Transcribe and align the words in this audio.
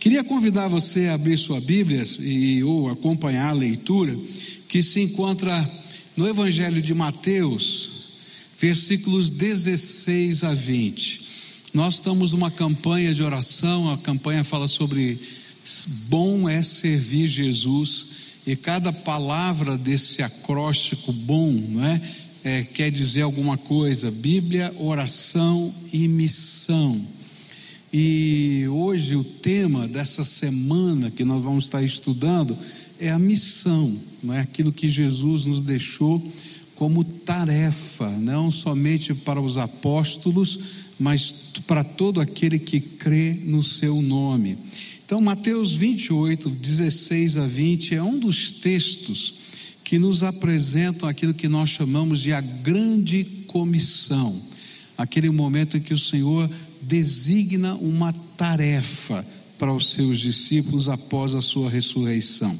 Queria 0.00 0.24
convidar 0.24 0.66
você 0.66 1.08
a 1.08 1.14
abrir 1.14 1.36
sua 1.36 1.60
Bíblia 1.60 2.02
e 2.20 2.64
ou 2.64 2.88
acompanhar 2.88 3.50
a 3.50 3.52
leitura 3.52 4.18
que 4.66 4.82
se 4.82 5.02
encontra 5.02 5.70
no 6.16 6.26
Evangelho 6.26 6.80
de 6.80 6.94
Mateus, 6.94 7.90
versículos 8.58 9.30
16 9.30 10.42
a 10.42 10.54
20. 10.54 11.20
Nós 11.74 11.96
estamos 11.96 12.32
numa 12.32 12.50
campanha 12.50 13.12
de 13.12 13.22
oração, 13.22 13.92
a 13.92 13.98
campanha 13.98 14.42
fala 14.42 14.66
sobre 14.66 15.20
bom 16.08 16.48
é 16.48 16.62
servir 16.62 17.28
Jesus, 17.28 18.06
e 18.46 18.56
cada 18.56 18.90
palavra 18.94 19.76
desse 19.76 20.22
acróstico 20.22 21.12
bom, 21.12 21.52
não 21.52 21.84
é? 21.84 22.00
é 22.42 22.62
quer 22.62 22.90
dizer 22.90 23.20
alguma 23.20 23.58
coisa. 23.58 24.10
Bíblia, 24.10 24.74
oração 24.78 25.74
e 25.92 26.08
missão. 26.08 27.19
E 27.92 28.66
hoje 28.68 29.16
o 29.16 29.24
tema 29.24 29.88
dessa 29.88 30.24
semana 30.24 31.10
que 31.10 31.24
nós 31.24 31.42
vamos 31.42 31.64
estar 31.64 31.82
estudando 31.82 32.56
é 33.00 33.10
a 33.10 33.18
missão, 33.18 33.98
não 34.22 34.32
é 34.32 34.40
aquilo 34.40 34.72
que 34.72 34.88
Jesus 34.88 35.46
nos 35.46 35.60
deixou 35.60 36.22
como 36.76 37.02
tarefa, 37.02 38.08
não 38.18 38.48
somente 38.50 39.12
para 39.12 39.40
os 39.40 39.58
apóstolos, 39.58 40.58
mas 41.00 41.52
para 41.66 41.82
todo 41.82 42.20
aquele 42.20 42.58
que 42.60 42.80
crê 42.80 43.32
no 43.44 43.62
seu 43.62 44.00
nome. 44.00 44.56
Então, 45.04 45.20
Mateus 45.20 45.74
28, 45.74 46.48
16 46.48 47.38
a 47.38 47.46
20 47.46 47.96
é 47.96 48.02
um 48.02 48.20
dos 48.20 48.52
textos 48.52 49.34
que 49.82 49.98
nos 49.98 50.22
apresentam 50.22 51.08
aquilo 51.08 51.34
que 51.34 51.48
nós 51.48 51.70
chamamos 51.70 52.20
de 52.20 52.32
a 52.32 52.40
grande 52.40 53.24
comissão, 53.48 54.40
aquele 54.96 55.28
momento 55.28 55.76
em 55.76 55.80
que 55.80 55.92
o 55.92 55.98
Senhor 55.98 56.48
designa 56.90 57.76
uma 57.76 58.12
tarefa 58.36 59.24
para 59.56 59.72
os 59.72 59.92
seus 59.92 60.18
discípulos 60.18 60.88
após 60.88 61.36
a 61.36 61.40
sua 61.40 61.70
ressurreição. 61.70 62.58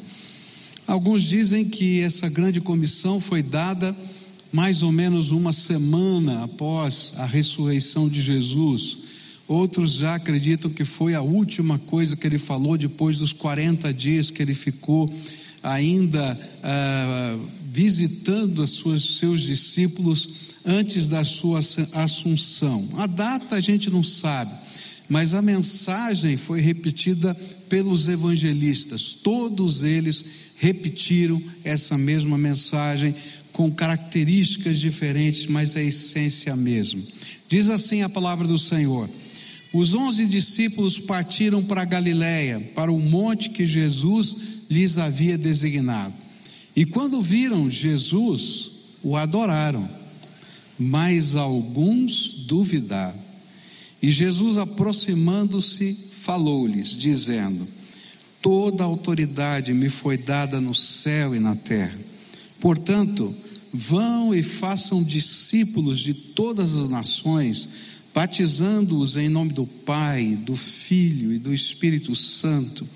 Alguns 0.87 1.25
dizem 1.25 1.65
que 1.65 2.01
essa 2.01 2.29
grande 2.29 2.61
comissão 2.61 3.21
foi 3.21 3.43
dada 3.43 3.95
mais 4.53 4.83
ou 4.83 4.93
menos 4.93 5.33
uma 5.33 5.53
semana 5.53 6.45
após 6.45 7.15
a 7.17 7.27
ressurreição 7.27 8.09
de 8.09 8.23
Jesus. 8.23 8.99
Outros 9.49 9.95
já 9.95 10.15
acreditam 10.15 10.71
que 10.71 10.85
foi 10.85 11.15
a 11.15 11.23
última 11.23 11.77
coisa 11.79 12.17
que 12.17 12.27
ele 12.27 12.39
falou 12.39 12.79
depois 12.79 13.19
dos 13.19 13.33
40 13.33 13.93
dias 13.93 14.31
que 14.31 14.43
ele 14.43 14.55
ficou 14.55 15.13
ainda 15.63 16.39
ah, 16.63 17.37
visitando 17.73 18.61
os 18.61 19.19
seus 19.19 19.43
discípulos 19.43 20.50
antes 20.65 21.09
da 21.09 21.25
sua 21.25 21.61
assunção. 21.95 22.89
A 22.97 23.07
data 23.07 23.57
a 23.57 23.61
gente 23.61 23.91
não 23.91 24.03
sabe, 24.03 24.53
mas 25.09 25.35
a 25.35 25.43
mensagem 25.43 26.37
foi 26.37 26.61
repetida 26.61 27.35
pelos 27.69 28.09
evangelistas. 28.09 29.15
Todos 29.15 29.83
eles 29.83 30.25
repetiram 30.57 31.41
essa 31.65 31.97
mesma 31.97 32.37
mensagem 32.37 33.15
com 33.53 33.71
características 33.71 34.79
diferentes, 34.79 35.47
mas 35.47 35.77
a 35.77 35.83
essência 35.83 36.55
mesmo. 36.55 37.03
Diz 37.49 37.69
assim 37.69 38.03
a 38.03 38.09
palavra 38.09 38.47
do 38.47 38.59
Senhor: 38.59 39.09
Os 39.73 39.95
onze 39.95 40.27
discípulos 40.27 40.99
partiram 40.99 41.63
para 41.63 41.85
Galiléia, 41.85 42.61
para 42.75 42.93
o 42.93 43.01
monte 43.01 43.51
que 43.51 43.67
Jesus 43.67 44.37
lhes 44.71 44.99
havia 44.99 45.37
designado. 45.37 46.15
E 46.77 46.85
quando 46.85 47.21
viram 47.21 47.69
Jesus, 47.69 48.71
o 49.03 49.17
adoraram 49.17 50.00
mas 50.81 51.37
alguns 51.37 52.47
duvidaram. 52.47 53.21
E 54.03 54.11
Jesus, 54.11 54.57
aproximando-se, 54.57 55.95
falou-lhes, 56.13 56.97
dizendo: 56.97 57.69
Toda 58.41 58.83
autoridade 58.83 59.75
me 59.75 59.91
foi 59.91 60.17
dada 60.17 60.59
no 60.59 60.75
céu 60.75 61.37
e 61.37 61.39
na 61.39 61.55
terra. 61.55 61.99
Portanto, 62.59 63.35
vão 63.71 64.35
e 64.35 64.43
façam 64.43 65.05
discípulos 65.05 65.99
de 66.01 66.15
todas 66.15 66.75
as 66.75 66.89
nações, 66.89 67.69
batizando-os 68.15 69.17
em 69.17 69.29
nome 69.29 69.53
do 69.53 69.67
Pai, 69.67 70.35
do 70.47 70.57
Filho 70.57 71.31
e 71.31 71.39
do 71.39 71.53
Espírito 71.53 72.15
Santo, 72.15 72.89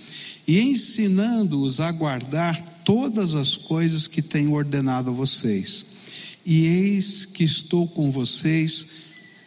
e 0.48 0.58
ensinando-os 0.58 1.80
a 1.80 1.92
guardar 1.92 2.80
todas 2.82 3.34
as 3.34 3.58
coisas 3.58 4.06
que 4.06 4.22
tenho 4.22 4.52
ordenado 4.52 5.10
a 5.10 5.12
vocês 5.12 5.93
e 6.44 6.66
eis 6.66 7.24
que 7.26 7.44
estou 7.44 7.86
com 7.88 8.10
vocês 8.10 8.86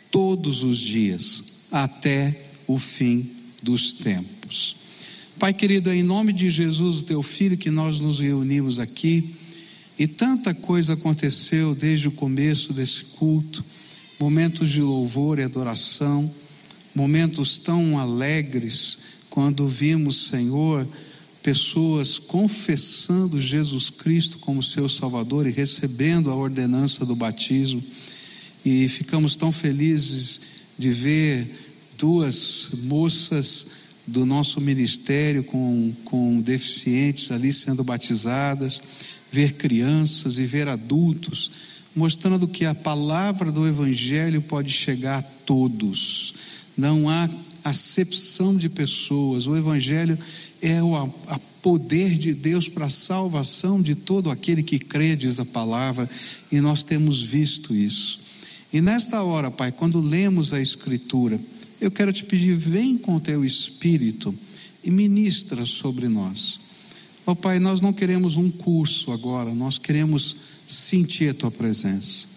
todos 0.10 0.64
os 0.64 0.80
dias, 0.80 1.44
até 1.72 2.36
o 2.66 2.78
fim 2.78 3.30
dos 3.62 3.94
tempos. 3.94 4.76
Pai 5.40 5.54
querido, 5.54 5.92
em 5.92 6.02
nome 6.02 6.34
de 6.34 6.50
Jesus, 6.50 7.00
o 7.00 7.04
teu 7.04 7.22
filho, 7.22 7.58
que 7.58 7.70
nós 7.70 8.00
nos 8.00 8.20
reunimos 8.20 8.80
aqui, 8.80 9.36
e 10.00 10.08
tanta 10.08 10.54
coisa 10.54 10.94
aconteceu 10.94 11.76
desde 11.76 12.08
o 12.08 12.12
começo 12.12 12.74
desse 12.74 13.04
culto. 13.04 13.64
Momentos 14.20 14.70
de 14.70 14.82
louvor 14.82 15.38
e 15.38 15.44
adoração, 15.44 16.32
momentos 16.96 17.60
tão 17.60 18.00
alegres, 18.00 18.98
quando 19.30 19.68
vimos, 19.68 20.30
Senhor, 20.30 20.88
pessoas 21.48 22.20
confessando 22.20 23.40
Jesus 23.40 23.90
Cristo 23.90 24.38
como 24.40 24.62
seu 24.62 24.90
Salvador 24.90 25.48
e 25.48 25.50
recebendo 25.50 26.30
a 26.30 26.36
ordenança 26.36 27.06
do 27.06 27.16
batismo. 27.16 27.82
E 28.66 28.86
ficamos 28.90 29.38
tão 29.38 29.50
felizes 29.50 30.42
de 30.78 30.92
ver 30.92 31.48
duas 31.98 32.72
moças 32.84 33.68
do 34.06 34.26
nosso 34.26 34.60
ministério 34.60 35.42
com, 35.42 35.94
com 36.04 36.42
deficientes 36.42 37.32
ali 37.32 37.54
sendo 37.54 37.82
batizadas, 37.82 38.82
ver 39.32 39.54
crianças 39.54 40.40
e 40.40 40.46
ver 40.46 40.68
adultos, 40.68 41.52
mostrando 41.96 42.46
que 42.46 42.66
a 42.66 42.76
palavra 42.76 43.54
do 43.54 43.66
Evangelho 43.66 44.42
pode 44.42 44.70
chegar 44.70 45.20
a 45.20 45.24
todos. 45.24 46.34
Não 46.76 47.10
há 47.10 47.30
acepção 47.70 48.56
de 48.56 48.70
pessoas. 48.70 49.48
O 49.48 49.56
Evangelho 49.56 50.18
é 50.62 50.82
o 50.82 50.96
a 50.96 51.40
poder 51.62 52.18
de 52.18 52.34
Deus 52.34 52.70
para 52.70 52.86
a 52.86 52.90
salvação 52.90 53.82
de 53.82 53.94
todo 53.94 54.32
aquele 54.32 54.64
que 54.64 54.80
crê, 54.80 55.16
diz 55.16 55.40
a 55.40 55.46
palavra, 55.46 56.10
e 56.52 56.62
nós 56.62 56.84
temos 56.84 57.22
visto 57.22 57.76
isso. 57.76 58.22
E 58.72 58.80
nesta 58.82 59.22
hora, 59.22 59.52
Pai, 59.52 59.72
quando 59.72 60.00
lemos 60.00 60.54
a 60.54 60.62
Escritura, 60.62 61.40
eu 61.80 61.92
quero 61.92 62.14
te 62.14 62.24
pedir, 62.24 62.56
vem 62.56 62.98
com 62.98 63.16
o 63.16 63.20
teu 63.20 63.44
Espírito 63.44 64.34
e 64.84 64.90
ministra 64.90 65.66
sobre 65.66 66.08
nós. 66.08 66.60
Ó 67.26 67.32
oh, 67.32 67.36
Pai, 67.36 67.60
nós 67.60 67.82
não 67.82 67.92
queremos 67.92 68.38
um 68.38 68.50
curso 68.50 69.12
agora, 69.12 69.54
nós 69.54 69.78
queremos 69.78 70.36
sentir 70.66 71.30
a 71.30 71.34
tua 71.34 71.52
presença. 71.52 72.28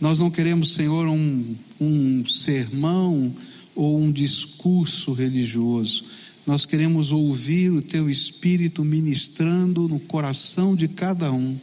Nós 0.00 0.20
não 0.20 0.30
queremos, 0.30 0.74
Senhor, 0.74 1.06
um, 1.06 1.56
um 1.80 2.24
sermão 2.24 3.34
ou 3.74 4.00
um 4.00 4.10
discurso 4.10 5.12
religioso. 5.12 6.04
Nós 6.46 6.66
queremos 6.66 7.12
ouvir 7.12 7.70
o 7.70 7.82
teu 7.82 8.08
espírito 8.10 8.84
ministrando 8.84 9.88
no 9.88 10.00
coração 10.00 10.74
de 10.74 10.88
cada 10.88 11.30
um. 11.32 11.56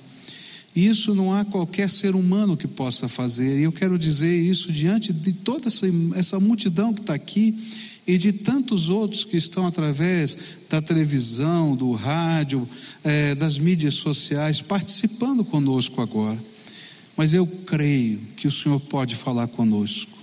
Isso 0.75 1.15
não 1.15 1.33
há 1.33 1.43
qualquer 1.43 1.89
ser 1.89 2.15
humano 2.15 2.55
que 2.55 2.67
possa 2.67 3.07
fazer, 3.07 3.59
e 3.59 3.63
eu 3.63 3.71
quero 3.71 3.97
dizer 3.97 4.37
isso 4.37 4.71
diante 4.71 5.11
de 5.11 5.33
toda 5.33 5.67
essa, 5.67 5.87
essa 6.15 6.39
multidão 6.39 6.93
que 6.93 7.01
está 7.01 7.15
aqui 7.15 7.57
e 8.05 8.17
de 8.17 8.31
tantos 8.31 8.89
outros 8.89 9.25
que 9.25 9.35
estão 9.35 9.67
através 9.67 10.37
da 10.69 10.81
televisão, 10.81 11.75
do 11.75 11.91
rádio, 11.91 12.67
é, 13.03 13.35
das 13.35 13.59
mídias 13.59 13.95
sociais, 13.95 14.61
participando 14.61 15.43
conosco 15.43 16.01
agora. 16.01 16.39
Mas 17.17 17.33
eu 17.33 17.45
creio 17.65 18.19
que 18.37 18.47
o 18.47 18.51
Senhor 18.51 18.79
pode 18.79 19.15
falar 19.15 19.47
conosco. 19.47 20.16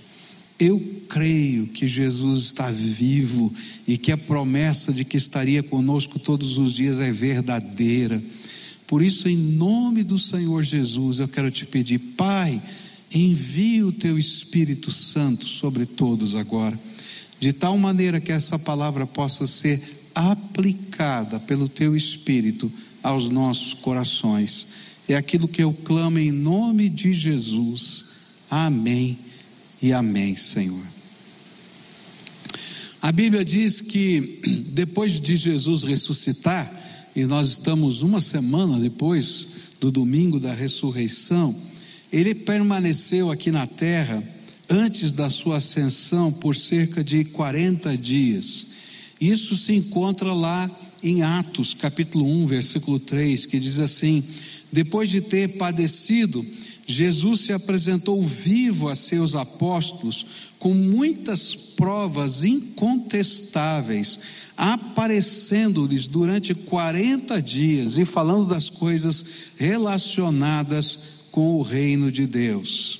Eu 0.57 0.79
creio 1.09 1.67
que 1.67 1.87
Jesus 1.87 2.45
está 2.45 2.71
vivo 2.71 3.53
e 3.87 3.97
que 3.97 4.11
a 4.11 4.17
promessa 4.17 4.93
de 4.93 5.03
que 5.03 5.17
estaria 5.17 5.61
conosco 5.61 6.17
todos 6.17 6.57
os 6.57 6.73
dias 6.73 6.99
é 6.99 7.11
verdadeira. 7.11 8.21
Por 8.87 9.01
isso, 9.01 9.27
em 9.27 9.35
nome 9.35 10.03
do 10.03 10.17
Senhor 10.17 10.63
Jesus, 10.63 11.19
eu 11.19 11.27
quero 11.27 11.51
te 11.51 11.65
pedir, 11.65 11.99
Pai, 11.99 12.61
envie 13.13 13.83
o 13.83 13.91
teu 13.91 14.17
Espírito 14.17 14.91
Santo 14.91 15.45
sobre 15.45 15.85
todos 15.85 16.35
agora, 16.35 16.79
de 17.39 17.51
tal 17.51 17.77
maneira 17.77 18.21
que 18.21 18.31
essa 18.31 18.57
palavra 18.57 19.05
possa 19.05 19.45
ser 19.45 19.81
aplicada 20.13 21.39
pelo 21.39 21.67
teu 21.67 21.95
Espírito 21.95 22.71
aos 23.03 23.29
nossos 23.29 23.73
corações. 23.73 24.67
É 25.07 25.15
aquilo 25.15 25.49
que 25.49 25.61
eu 25.61 25.73
clamo 25.73 26.17
em 26.17 26.31
nome 26.31 26.87
de 26.87 27.13
Jesus. 27.13 28.05
Amém 28.49 29.24
e 29.85 29.93
amém, 29.93 30.35
Senhor. 30.35 30.83
A 32.99 33.11
Bíblia 33.11 33.45
diz 33.45 33.81
que 33.81 34.41
depois 34.73 35.21
de 35.21 35.35
Jesus 35.35 35.83
ressuscitar, 35.83 36.71
e 37.15 37.23
nós 37.25 37.49
estamos 37.49 38.01
uma 38.01 38.19
semana 38.19 38.79
depois 38.79 39.47
do 39.79 39.91
domingo 39.91 40.39
da 40.39 40.51
ressurreição, 40.51 41.55
ele 42.11 42.33
permaneceu 42.33 43.29
aqui 43.29 43.51
na 43.51 43.67
terra 43.67 44.23
antes 44.67 45.11
da 45.11 45.29
sua 45.29 45.57
ascensão 45.57 46.33
por 46.33 46.55
cerca 46.55 47.03
de 47.03 47.23
40 47.23 47.95
dias. 47.95 48.67
Isso 49.21 49.55
se 49.55 49.75
encontra 49.75 50.33
lá 50.33 50.67
em 51.03 51.21
Atos, 51.21 51.75
capítulo 51.75 52.25
1, 52.25 52.47
versículo 52.47 52.99
3, 52.99 53.45
que 53.45 53.59
diz 53.59 53.77
assim: 53.77 54.23
Depois 54.71 55.11
de 55.11 55.21
ter 55.21 55.49
padecido, 55.59 56.43
Jesus 56.87 57.41
se 57.41 57.53
apresentou 57.53 58.21
vivo 58.21 58.89
a 58.89 58.95
seus 58.95 59.35
apóstolos 59.35 60.51
com 60.59 60.73
muitas 60.73 61.55
provas 61.75 62.43
incontestáveis, 62.43 64.19
aparecendo-lhes 64.55 66.07
durante 66.07 66.53
40 66.53 67.41
dias 67.41 67.97
e 67.97 68.05
falando 68.05 68.47
das 68.47 68.69
coisas 68.69 69.25
relacionadas 69.57 70.99
com 71.31 71.55
o 71.55 71.61
reino 71.63 72.11
de 72.11 72.27
Deus. 72.27 72.99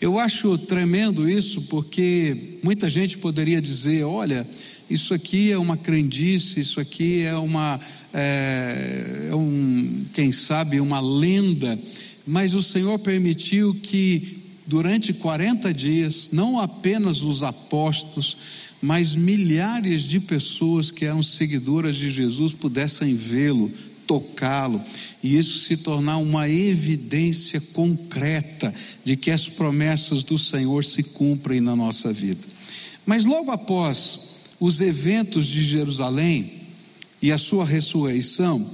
Eu 0.00 0.18
acho 0.18 0.58
tremendo 0.58 1.28
isso 1.28 1.62
porque 1.62 2.58
muita 2.62 2.88
gente 2.90 3.16
poderia 3.16 3.62
dizer: 3.62 4.04
olha, 4.04 4.46
isso 4.90 5.14
aqui 5.14 5.50
é 5.50 5.58
uma 5.58 5.76
crendice, 5.76 6.60
isso 6.60 6.78
aqui 6.78 7.22
é 7.22 7.34
uma, 7.34 7.80
é, 8.12 9.28
é 9.30 9.34
um, 9.34 10.04
quem 10.12 10.30
sabe, 10.32 10.80
uma 10.80 11.00
lenda, 11.00 11.78
mas 12.26 12.54
o 12.54 12.62
Senhor 12.62 12.98
permitiu 12.98 13.74
que 13.74 14.42
durante 14.66 15.12
40 15.12 15.72
dias, 15.72 16.30
não 16.32 16.58
apenas 16.58 17.22
os 17.22 17.42
apóstolos, 17.42 18.36
mas 18.82 19.14
milhares 19.14 20.02
de 20.02 20.18
pessoas 20.20 20.90
que 20.90 21.04
eram 21.04 21.22
seguidoras 21.22 21.96
de 21.96 22.10
Jesus 22.10 22.52
pudessem 22.52 23.14
vê-lo, 23.14 23.70
tocá-lo, 24.06 24.82
e 25.22 25.36
isso 25.36 25.60
se 25.60 25.78
tornar 25.78 26.18
uma 26.18 26.48
evidência 26.48 27.60
concreta 27.72 28.74
de 29.04 29.16
que 29.16 29.30
as 29.30 29.48
promessas 29.48 30.24
do 30.24 30.36
Senhor 30.36 30.84
se 30.84 31.02
cumprem 31.02 31.60
na 31.60 31.74
nossa 31.74 32.12
vida. 32.12 32.46
Mas 33.04 33.24
logo 33.24 33.50
após 33.50 34.18
os 34.58 34.80
eventos 34.80 35.46
de 35.46 35.64
Jerusalém 35.64 36.52
e 37.22 37.30
a 37.30 37.38
sua 37.38 37.64
ressurreição, 37.64 38.68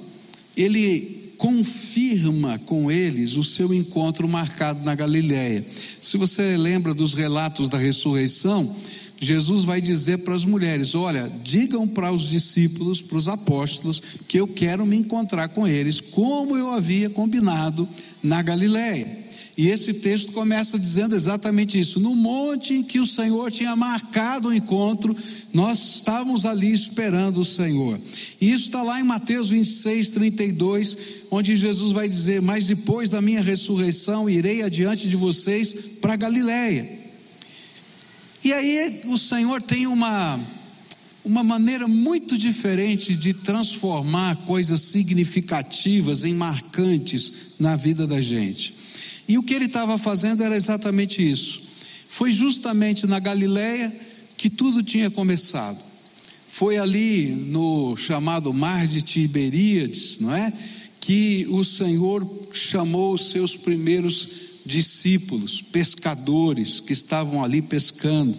ele 0.56 1.21
confirma 1.42 2.56
com 2.66 2.88
eles 2.88 3.34
o 3.34 3.42
seu 3.42 3.74
encontro 3.74 4.28
marcado 4.28 4.84
na 4.84 4.94
Galiléia. 4.94 5.66
Se 6.00 6.16
você 6.16 6.56
lembra 6.56 6.94
dos 6.94 7.14
relatos 7.14 7.68
da 7.68 7.76
ressurreição, 7.76 8.76
Jesus 9.18 9.64
vai 9.64 9.80
dizer 9.80 10.18
para 10.18 10.36
as 10.36 10.44
mulheres: 10.44 10.94
Olha, 10.94 11.28
digam 11.42 11.88
para 11.88 12.12
os 12.12 12.28
discípulos, 12.28 13.02
para 13.02 13.18
os 13.18 13.28
apóstolos, 13.28 14.00
que 14.28 14.38
eu 14.38 14.46
quero 14.46 14.86
me 14.86 14.96
encontrar 14.96 15.48
com 15.48 15.66
eles, 15.66 16.00
como 16.00 16.56
eu 16.56 16.70
havia 16.70 17.10
combinado 17.10 17.88
na 18.22 18.40
Galiléia. 18.40 19.21
E 19.56 19.68
esse 19.68 19.94
texto 19.94 20.32
começa 20.32 20.78
dizendo 20.78 21.14
exatamente 21.14 21.78
isso. 21.78 22.00
No 22.00 22.16
monte 22.16 22.72
em 22.72 22.82
que 22.82 22.98
o 22.98 23.04
Senhor 23.04 23.52
tinha 23.52 23.76
marcado 23.76 24.48
o 24.48 24.54
encontro, 24.54 25.14
nós 25.52 25.96
estávamos 25.96 26.46
ali 26.46 26.72
esperando 26.72 27.40
o 27.40 27.44
Senhor. 27.44 28.00
E 28.40 28.50
isso 28.50 28.64
está 28.64 28.82
lá 28.82 28.98
em 28.98 29.04
Mateus 29.04 29.50
26, 29.50 30.10
32, 30.12 30.96
onde 31.30 31.54
Jesus 31.54 31.92
vai 31.92 32.08
dizer: 32.08 32.40
Mas 32.40 32.66
depois 32.66 33.10
da 33.10 33.20
minha 33.20 33.42
ressurreição, 33.42 34.28
irei 34.28 34.62
adiante 34.62 35.06
de 35.06 35.16
vocês 35.16 35.74
para 36.00 36.16
Galiléia. 36.16 37.00
E 38.42 38.52
aí 38.54 39.02
o 39.04 39.18
Senhor 39.18 39.60
tem 39.60 39.86
uma, 39.86 40.40
uma 41.22 41.44
maneira 41.44 41.86
muito 41.86 42.38
diferente 42.38 43.14
de 43.14 43.34
transformar 43.34 44.34
coisas 44.46 44.80
significativas 44.80 46.24
em 46.24 46.32
marcantes 46.32 47.52
na 47.60 47.76
vida 47.76 48.06
da 48.06 48.20
gente. 48.20 48.81
E 49.32 49.38
o 49.38 49.42
que 49.42 49.54
ele 49.54 49.64
estava 49.64 49.96
fazendo 49.96 50.44
era 50.44 50.54
exatamente 50.54 51.26
isso. 51.26 51.58
Foi 52.06 52.30
justamente 52.30 53.06
na 53.06 53.18
Galileia 53.18 53.90
que 54.36 54.50
tudo 54.50 54.82
tinha 54.82 55.10
começado. 55.10 55.78
Foi 56.50 56.76
ali 56.76 57.28
no 57.28 57.96
chamado 57.96 58.52
Mar 58.52 58.86
de 58.86 59.00
Tiberíades, 59.00 60.18
não 60.20 60.34
é? 60.34 60.52
Que 61.00 61.46
o 61.48 61.64
Senhor 61.64 62.30
chamou 62.52 63.14
os 63.14 63.30
seus 63.30 63.56
primeiros 63.56 64.28
discípulos, 64.66 65.62
pescadores 65.62 66.78
que 66.78 66.92
estavam 66.92 67.42
ali 67.42 67.62
pescando. 67.62 68.36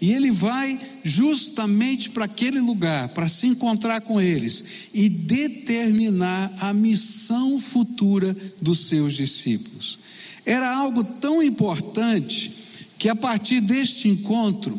E 0.00 0.12
ele 0.12 0.30
vai 0.30 0.78
justamente 1.02 2.10
para 2.10 2.26
aquele 2.26 2.60
lugar, 2.60 3.08
para 3.08 3.26
se 3.26 3.48
encontrar 3.48 4.00
com 4.02 4.20
eles 4.20 4.64
e 4.94 5.08
determinar 5.08 6.54
a 6.60 6.72
missão 6.72 7.58
futura 7.58 8.36
dos 8.62 8.86
seus 8.86 9.14
discípulos. 9.14 10.05
Era 10.46 10.72
algo 10.76 11.02
tão 11.02 11.42
importante 11.42 12.52
que 12.96 13.08
a 13.08 13.16
partir 13.16 13.60
deste 13.60 14.08
encontro, 14.08 14.78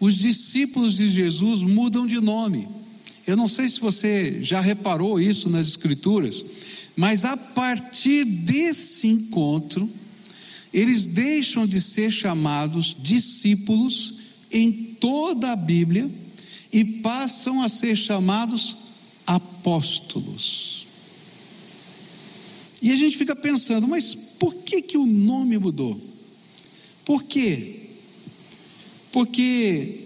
os 0.00 0.16
discípulos 0.16 0.96
de 0.96 1.08
Jesus 1.08 1.62
mudam 1.62 2.04
de 2.06 2.20
nome. 2.20 2.68
Eu 3.24 3.36
não 3.36 3.48
sei 3.48 3.68
se 3.68 3.80
você 3.80 4.42
já 4.42 4.60
reparou 4.60 5.18
isso 5.18 5.48
nas 5.48 5.68
Escrituras, 5.68 6.44
mas 6.96 7.24
a 7.24 7.36
partir 7.36 8.24
desse 8.24 9.06
encontro, 9.06 9.88
eles 10.72 11.06
deixam 11.06 11.66
de 11.66 11.80
ser 11.80 12.10
chamados 12.10 12.96
discípulos 13.00 14.14
em 14.50 14.96
toda 15.00 15.52
a 15.52 15.56
Bíblia 15.56 16.10
e 16.72 16.84
passam 16.84 17.62
a 17.62 17.68
ser 17.68 17.94
chamados 17.96 18.76
apóstolos. 19.26 20.88
E 22.82 22.90
a 22.92 22.96
gente 22.96 23.16
fica 23.16 23.34
pensando, 23.34 23.88
mas 23.88 24.14
por 24.44 24.56
que 24.56 24.82
que 24.82 24.98
o 24.98 25.06
nome 25.06 25.56
mudou? 25.56 25.98
Por 27.02 27.22
quê? 27.22 27.80
Porque 29.10 30.00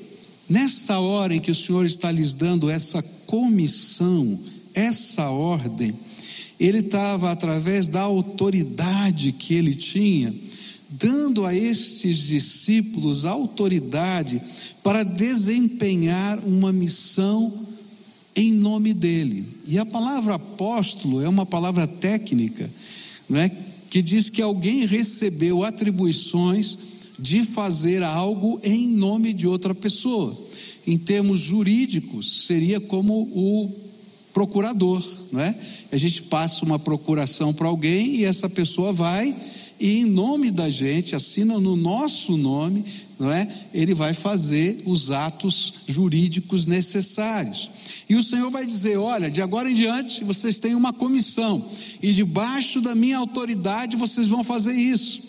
nessa 0.49 1.00
hora 1.00 1.35
em 1.35 1.40
que 1.40 1.50
o 1.50 1.55
Senhor 1.56 1.85
está 1.85 2.12
lhes 2.12 2.35
dando 2.35 2.70
essa 2.70 3.02
comissão, 3.26 4.38
essa 4.73 5.29
ordem, 5.29 5.93
ele 6.61 6.79
estava 6.79 7.32
através 7.32 7.88
da 7.88 8.02
autoridade 8.02 9.32
que 9.32 9.55
ele 9.55 9.75
tinha, 9.75 10.32
dando 10.88 11.44
a 11.44 11.52
estes 11.52 12.19
discípulos 12.19 13.25
autoridade 13.25 14.40
para 14.85 15.02
desempenhar 15.02 16.38
uma 16.46 16.73
missão 16.73 17.67
em 18.37 18.52
nome 18.52 18.94
dele. 18.94 19.44
E 19.67 19.81
a 19.81 19.85
palavra 19.85 20.37
apóstolo 20.37 21.20
é 21.20 21.29
uma 21.29 21.44
palavra 21.44 21.88
técnica, 21.88 22.70
não 23.29 23.40
é? 23.40 23.67
Que 23.90 24.02
diz 24.02 24.29
que 24.29 24.43
alguém 24.43 24.87
recebeu 24.87 25.62
atribuições 25.62 26.79
de 27.19 27.43
fazer 27.43 28.02
algo 28.02 28.61
em 28.62 28.88
nome 28.88 29.32
de 29.32 29.46
outra 29.46 29.75
pessoa. 29.75 30.37
Em 30.87 30.96
termos 30.96 31.40
jurídicos, 31.40 32.46
seria 32.46 32.81
como 32.81 33.12
o 33.14 33.70
procurador, 34.32 35.02
não 35.33 35.40
é? 35.40 35.59
A 35.90 35.97
gente 35.97 36.23
passa 36.23 36.64
uma 36.64 36.78
procuração 36.78 37.52
para 37.52 37.66
alguém 37.66 38.16
e 38.16 38.25
essa 38.25 38.49
pessoa 38.49 38.92
vai 38.92 39.35
e 39.80 39.99
em 39.99 40.04
nome 40.04 40.50
da 40.50 40.68
gente, 40.68 41.14
assina 41.14 41.58
no 41.61 41.76
nosso 41.76 42.37
nome, 42.37 42.85
não 43.18 43.30
é? 43.30 43.49
Ele 43.73 43.94
vai 43.94 44.12
fazer 44.12 44.82
os 44.85 45.11
atos 45.11 45.73
jurídicos 45.87 46.66
necessários. 46.66 47.70
E 48.08 48.16
o 48.16 48.23
Senhor 48.23 48.50
vai 48.50 48.66
dizer: 48.66 48.97
olha, 48.97 49.30
de 49.30 49.40
agora 49.40 49.70
em 49.70 49.75
diante 49.75 50.25
vocês 50.25 50.58
têm 50.58 50.75
uma 50.75 50.92
comissão, 50.92 51.64
e 52.02 52.12
debaixo 52.12 52.80
da 52.80 52.94
minha 52.94 53.18
autoridade 53.18 53.97
vocês 53.97 54.28
vão 54.28 54.42
fazer 54.42 54.75
isso. 54.75 55.28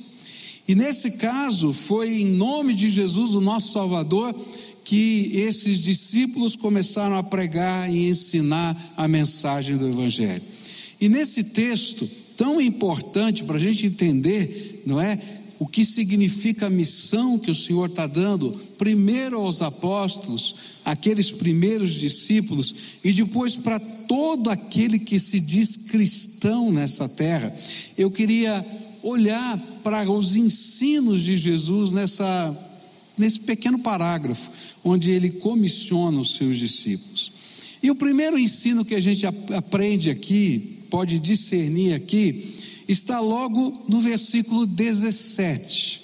E 0.67 0.75
nesse 0.75 1.11
caso, 1.11 1.73
foi 1.73 2.21
em 2.21 2.27
nome 2.27 2.73
de 2.73 2.89
Jesus, 2.89 3.33
o 3.33 3.41
nosso 3.41 3.73
Salvador, 3.73 4.35
que 4.83 5.31
esses 5.33 5.83
discípulos 5.83 6.55
começaram 6.55 7.17
a 7.17 7.23
pregar 7.23 7.91
e 7.91 8.09
ensinar 8.09 8.93
a 8.97 9.07
mensagem 9.07 9.77
do 9.77 9.87
Evangelho. 9.87 10.41
E 11.01 11.07
nesse 11.07 11.43
texto, 11.43 12.09
tão 12.39 12.61
importante 12.61 13.43
para 13.43 13.57
a 13.57 13.59
gente 13.59 13.85
entender, 13.85 14.83
não 14.85 14.99
é? 15.01 15.21
O 15.59 15.67
que 15.67 15.83
significa 15.83 16.67
a 16.67 16.69
missão 16.69 17.37
que 17.37 17.51
o 17.51 17.55
Senhor 17.55 17.89
está 17.89 18.07
dando, 18.07 18.51
primeiro 18.77 19.41
aos 19.41 19.61
apóstolos, 19.61 20.55
aqueles 20.85 21.31
primeiros 21.31 21.95
discípulos, 21.95 22.73
e 23.03 23.11
depois 23.11 23.57
para 23.57 23.77
todo 23.77 24.49
aquele 24.49 24.97
que 24.97 25.19
se 25.19 25.37
diz 25.37 25.75
cristão 25.91 26.71
nessa 26.71 27.09
terra. 27.09 27.53
Eu 27.97 28.09
queria 28.09 28.65
olhar 29.03 29.57
para 29.83 30.09
os 30.09 30.37
ensinos 30.37 31.25
de 31.25 31.35
Jesus 31.35 31.91
nessa, 31.91 32.57
nesse 33.17 33.41
pequeno 33.41 33.79
parágrafo, 33.79 34.49
onde 34.81 35.11
ele 35.11 35.29
comissiona 35.29 36.21
os 36.21 36.37
seus 36.37 36.55
discípulos. 36.57 37.33
E 37.83 37.91
o 37.91 37.95
primeiro 37.95 38.39
ensino 38.39 38.85
que 38.85 38.95
a 38.95 39.01
gente 39.01 39.25
aprende 39.25 40.09
aqui, 40.09 40.78
pode 40.89 41.19
discernir 41.19 41.93
aqui, 41.93 42.53
está 42.87 43.19
logo 43.19 43.85
no 43.87 43.99
versículo 43.99 44.65
17, 44.65 46.01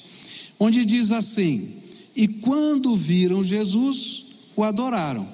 onde 0.60 0.86
diz 0.86 1.12
assim: 1.12 1.74
E 2.16 2.28
quando 2.28 2.96
viram 2.96 3.44
Jesus, 3.44 4.24
o 4.56 4.64
adoraram, 4.64 5.28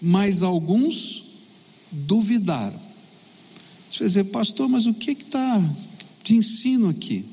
mas 0.00 0.42
alguns 0.42 1.24
duvidaram. 1.90 2.84
Você 3.90 4.00
vai 4.00 4.08
dizer, 4.08 4.24
pastor, 4.24 4.68
mas 4.68 4.86
o 4.86 4.94
que 4.94 5.12
está 5.12 5.76
de 6.22 6.34
ensino 6.34 6.88
aqui? 6.88 7.24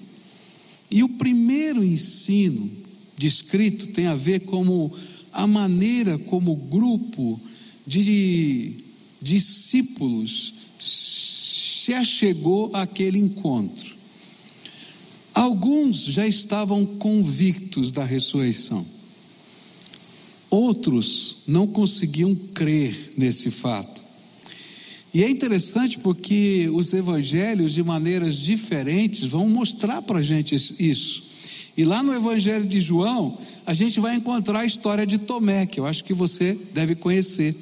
E 0.90 1.04
o 1.04 1.10
primeiro 1.10 1.84
ensino 1.84 2.70
descrito 3.18 3.88
tem 3.88 4.08
a 4.08 4.16
ver 4.16 4.42
como 4.42 4.92
a 5.32 5.48
maneira 5.48 6.18
como 6.18 6.52
o 6.52 6.56
grupo 6.56 7.40
de 7.86 8.84
discípulos 9.22 10.54
se 11.84 11.96
achegou 11.96 12.70
àquele 12.74 13.18
encontro. 13.18 13.96
Alguns 15.34 16.04
já 16.04 16.28
estavam 16.28 16.86
convictos 16.86 17.92
da 17.92 18.06
ressurreição. 18.06 18.86
Outros 20.48 21.38
não 21.48 21.66
conseguiam 21.66 22.36
crer 22.36 23.14
nesse 23.18 23.50
fato. 23.50 24.04
E 25.12 25.24
é 25.24 25.30
interessante 25.30 25.98
porque 26.00 26.70
os 26.72 26.94
evangelhos, 26.94 27.74
de 27.74 27.84
maneiras 27.84 28.38
diferentes, 28.38 29.24
vão 29.24 29.50
mostrar 29.50 30.04
para 30.04 30.20
a 30.20 30.22
gente 30.22 30.54
isso. 30.56 31.32
E 31.76 31.84
lá 31.84 32.04
no 32.04 32.14
Evangelho 32.14 32.66
de 32.66 32.80
João, 32.80 33.36
a 33.66 33.74
gente 33.74 34.00
vai 34.00 34.16
encontrar 34.16 34.60
a 34.60 34.66
história 34.66 35.08
de 35.08 35.18
Tomé, 35.18 35.66
que 35.66 35.80
eu 35.80 35.88
acho 35.88 36.04
que 36.04 36.14
você 36.14 36.54
deve 36.74 36.96
conhecer, 36.96 37.56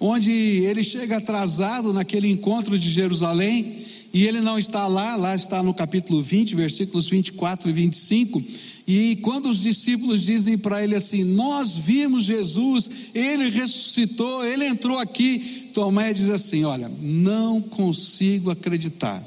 onde 0.00 0.32
ele 0.32 0.82
chega 0.82 1.18
atrasado 1.18 1.92
naquele 1.92 2.28
encontro 2.30 2.78
de 2.78 2.90
Jerusalém 2.90 3.80
e 4.12 4.26
ele 4.26 4.40
não 4.40 4.58
está 4.58 4.88
lá, 4.88 5.14
lá 5.14 5.36
está 5.36 5.62
no 5.62 5.72
capítulo 5.72 6.20
20, 6.20 6.56
versículos 6.56 7.08
24 7.08 7.70
e 7.70 7.72
25. 7.72 8.42
E 8.88 9.16
quando 9.22 9.48
os 9.48 9.60
discípulos 9.60 10.22
dizem 10.22 10.58
para 10.58 10.82
ele 10.82 10.96
assim: 10.96 11.22
Nós 11.22 11.76
vimos 11.76 12.24
Jesus, 12.24 12.90
ele 13.14 13.48
ressuscitou, 13.50 14.44
ele 14.44 14.66
entrou 14.66 14.98
aqui. 14.98 15.70
Tomé 15.72 16.12
diz 16.12 16.28
assim: 16.28 16.64
Olha, 16.64 16.90
não 17.00 17.60
consigo 17.60 18.50
acreditar. 18.50 19.22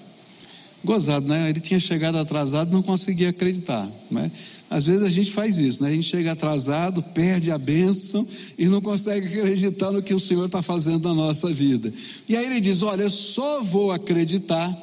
Gozado, 0.83 1.25
né? 1.27 1.49
Ele 1.49 1.61
tinha 1.61 1.79
chegado 1.79 2.17
atrasado, 2.17 2.73
não 2.73 2.81
conseguia 2.81 3.29
acreditar. 3.29 3.89
Né? 4.11 4.29
Às 4.69 4.85
vezes 4.85 5.03
a 5.03 5.09
gente 5.09 5.31
faz 5.31 5.57
isso, 5.57 5.81
né? 5.81 5.89
A 5.89 5.93
gente 5.93 6.09
chega 6.09 6.33
atrasado, 6.33 7.01
perde 7.01 7.51
a 7.51 7.57
bênção 7.57 8.25
e 8.57 8.65
não 8.65 8.81
consegue 8.81 9.27
acreditar 9.39 9.91
no 9.91 10.03
que 10.03 10.13
o 10.13 10.19
Senhor 10.19 10.45
está 10.45 10.61
fazendo 10.61 11.07
na 11.07 11.15
nossa 11.15 11.53
vida. 11.53 11.91
E 12.27 12.35
aí 12.35 12.45
ele 12.45 12.59
diz: 12.59 12.83
Olha, 12.83 13.03
eu 13.03 13.09
só 13.09 13.61
vou 13.61 13.93
acreditar 13.93 14.75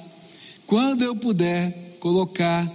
quando 0.66 1.02
eu 1.02 1.14
puder 1.14 1.96
colocar, 2.00 2.66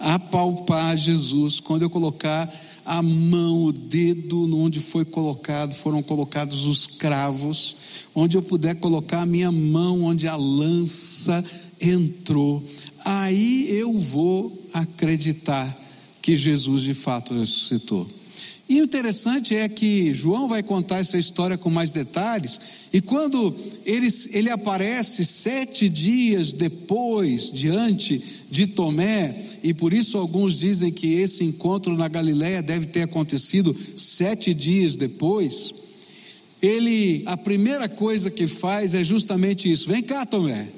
apalpar 0.00 0.96
Jesus, 0.96 1.60
quando 1.60 1.82
eu 1.82 1.90
colocar 1.90 2.52
a 2.84 3.00
mão, 3.00 3.66
o 3.66 3.72
dedo 3.72 4.56
onde 4.56 4.80
foi 4.80 5.04
colocado, 5.04 5.72
foram 5.72 6.02
colocados 6.02 6.66
os 6.66 6.86
cravos, 6.86 7.76
onde 8.14 8.36
eu 8.36 8.42
puder 8.42 8.74
colocar 8.76 9.22
a 9.22 9.26
minha 9.26 9.52
mão, 9.52 10.02
onde 10.02 10.26
a 10.26 10.34
lança 10.34 11.44
entrou, 11.82 12.64
aí 13.04 13.66
eu 13.70 13.92
vou 13.98 14.56
acreditar 14.72 15.76
que 16.22 16.36
Jesus 16.36 16.82
de 16.84 16.94
fato 16.94 17.34
ressuscitou. 17.34 18.06
E 18.68 18.80
o 18.80 18.84
interessante 18.84 19.54
é 19.54 19.68
que 19.68 20.14
João 20.14 20.48
vai 20.48 20.62
contar 20.62 21.00
essa 21.00 21.18
história 21.18 21.58
com 21.58 21.68
mais 21.68 21.90
detalhes, 21.90 22.58
e 22.92 23.02
quando 23.02 23.54
ele, 23.84 24.08
ele 24.30 24.48
aparece 24.48 25.26
sete 25.26 25.88
dias 25.88 26.52
depois, 26.52 27.50
diante 27.50 28.22
de 28.50 28.68
Tomé, 28.68 29.34
e 29.62 29.74
por 29.74 29.92
isso 29.92 30.16
alguns 30.16 30.58
dizem 30.58 30.90
que 30.90 31.14
esse 31.14 31.44
encontro 31.44 31.96
na 31.96 32.08
Galiléia 32.08 32.62
deve 32.62 32.86
ter 32.86 33.02
acontecido 33.02 33.76
sete 33.96 34.54
dias 34.54 34.96
depois, 34.96 35.74
ele, 36.62 37.24
a 37.26 37.36
primeira 37.36 37.88
coisa 37.88 38.30
que 38.30 38.46
faz 38.46 38.94
é 38.94 39.02
justamente 39.02 39.70
isso: 39.70 39.88
vem 39.88 40.02
cá, 40.02 40.24
Tomé 40.24 40.68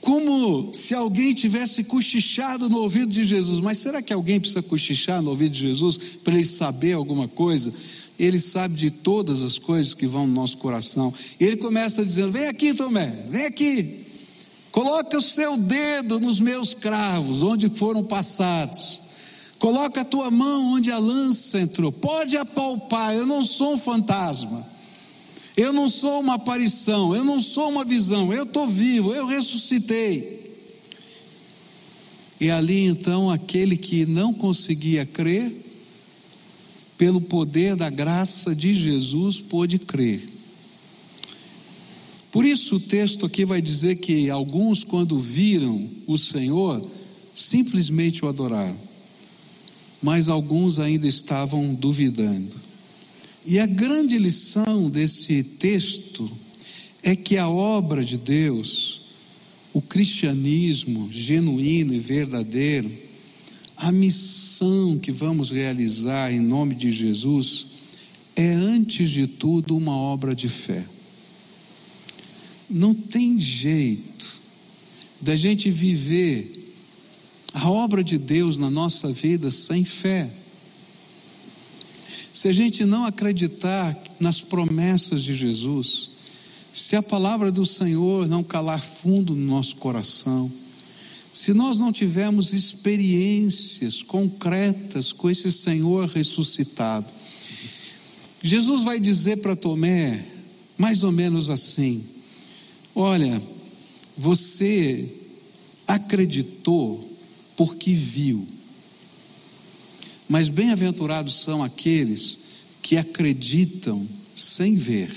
como 0.00 0.72
se 0.72 0.94
alguém 0.94 1.34
tivesse 1.34 1.84
cochichado 1.84 2.68
no 2.68 2.78
ouvido 2.78 3.12
de 3.12 3.24
Jesus. 3.24 3.60
Mas 3.60 3.78
será 3.78 4.00
que 4.00 4.12
alguém 4.12 4.40
precisa 4.40 4.62
cochichar 4.62 5.20
no 5.20 5.30
ouvido 5.30 5.52
de 5.52 5.60
Jesus 5.60 5.98
para 6.22 6.34
ele 6.34 6.44
saber 6.44 6.92
alguma 6.92 7.26
coisa? 7.26 7.72
Ele 8.18 8.38
sabe 8.38 8.74
de 8.74 8.90
todas 8.90 9.42
as 9.42 9.58
coisas 9.58 9.94
que 9.94 10.06
vão 10.06 10.26
no 10.26 10.34
nosso 10.34 10.58
coração. 10.58 11.12
E 11.38 11.44
ele 11.44 11.56
começa 11.56 12.04
dizendo: 12.04 12.32
Vem 12.32 12.46
aqui, 12.46 12.74
Tomé, 12.74 13.26
vem 13.30 13.46
aqui. 13.46 14.06
Coloca 14.70 15.18
o 15.18 15.22
seu 15.22 15.56
dedo 15.56 16.20
nos 16.20 16.40
meus 16.40 16.74
cravos, 16.74 17.42
onde 17.42 17.68
foram 17.68 18.04
passados. 18.04 19.02
Coloca 19.58 20.02
a 20.02 20.04
tua 20.04 20.30
mão 20.30 20.74
onde 20.74 20.90
a 20.90 20.98
lança 20.98 21.60
entrou. 21.60 21.90
Pode 21.90 22.36
apalpar, 22.36 23.14
eu 23.14 23.26
não 23.26 23.44
sou 23.44 23.74
um 23.74 23.78
fantasma. 23.78 24.64
Eu 25.58 25.72
não 25.72 25.88
sou 25.88 26.20
uma 26.20 26.34
aparição, 26.34 27.16
eu 27.16 27.24
não 27.24 27.40
sou 27.40 27.68
uma 27.68 27.84
visão, 27.84 28.32
eu 28.32 28.44
estou 28.44 28.68
vivo, 28.68 29.12
eu 29.12 29.26
ressuscitei. 29.26 30.54
E 32.40 32.48
ali 32.48 32.84
então, 32.84 33.28
aquele 33.28 33.76
que 33.76 34.06
não 34.06 34.32
conseguia 34.32 35.04
crer, 35.04 35.52
pelo 36.96 37.20
poder 37.20 37.74
da 37.74 37.90
graça 37.90 38.54
de 38.54 38.72
Jesus, 38.72 39.40
pôde 39.40 39.80
crer. 39.80 40.28
Por 42.30 42.44
isso 42.44 42.76
o 42.76 42.80
texto 42.80 43.26
aqui 43.26 43.44
vai 43.44 43.60
dizer 43.60 43.96
que 43.96 44.30
alguns, 44.30 44.84
quando 44.84 45.18
viram 45.18 45.90
o 46.06 46.16
Senhor, 46.16 46.88
simplesmente 47.34 48.24
o 48.24 48.28
adoraram, 48.28 48.78
mas 50.00 50.28
alguns 50.28 50.78
ainda 50.78 51.08
estavam 51.08 51.74
duvidando. 51.74 52.67
E 53.50 53.58
a 53.58 53.64
grande 53.64 54.18
lição 54.18 54.90
desse 54.90 55.42
texto 55.42 56.30
é 57.02 57.16
que 57.16 57.38
a 57.38 57.48
obra 57.48 58.04
de 58.04 58.18
Deus, 58.18 59.00
o 59.72 59.80
cristianismo 59.80 61.10
genuíno 61.10 61.94
e 61.94 61.98
verdadeiro, 61.98 62.92
a 63.74 63.90
missão 63.90 64.98
que 64.98 65.10
vamos 65.10 65.50
realizar 65.50 66.30
em 66.30 66.40
nome 66.40 66.74
de 66.74 66.90
Jesus, 66.90 67.68
é 68.36 68.52
antes 68.52 69.08
de 69.08 69.26
tudo 69.26 69.74
uma 69.74 69.96
obra 69.96 70.34
de 70.34 70.46
fé. 70.46 70.84
Não 72.68 72.92
tem 72.92 73.40
jeito 73.40 74.40
da 75.22 75.34
gente 75.34 75.70
viver 75.70 76.74
a 77.54 77.70
obra 77.70 78.04
de 78.04 78.18
Deus 78.18 78.58
na 78.58 78.68
nossa 78.68 79.10
vida 79.10 79.50
sem 79.50 79.86
fé. 79.86 80.28
Se 82.32 82.48
a 82.48 82.52
gente 82.52 82.84
não 82.84 83.04
acreditar 83.04 83.96
nas 84.20 84.40
promessas 84.40 85.22
de 85.22 85.36
Jesus, 85.36 86.10
se 86.72 86.96
a 86.96 87.02
palavra 87.02 87.50
do 87.50 87.64
Senhor 87.64 88.26
não 88.26 88.44
calar 88.44 88.82
fundo 88.82 89.34
no 89.34 89.44
nosso 89.44 89.76
coração, 89.76 90.50
se 91.32 91.52
nós 91.52 91.78
não 91.78 91.92
tivermos 91.92 92.52
experiências 92.52 94.02
concretas 94.02 95.12
com 95.12 95.30
esse 95.30 95.50
Senhor 95.52 96.08
ressuscitado, 96.08 97.06
Jesus 98.42 98.84
vai 98.84 99.00
dizer 99.00 99.38
para 99.38 99.56
Tomé, 99.56 100.24
mais 100.76 101.02
ou 101.02 101.12
menos 101.12 101.50
assim: 101.50 102.04
Olha, 102.94 103.42
você 104.16 105.08
acreditou 105.86 107.08
porque 107.56 107.92
viu 107.92 108.46
mas 110.28 110.48
bem-aventurados 110.48 111.42
são 111.42 111.62
aqueles 111.62 112.38
que 112.82 112.96
acreditam 112.96 114.06
sem 114.34 114.76
ver. 114.76 115.10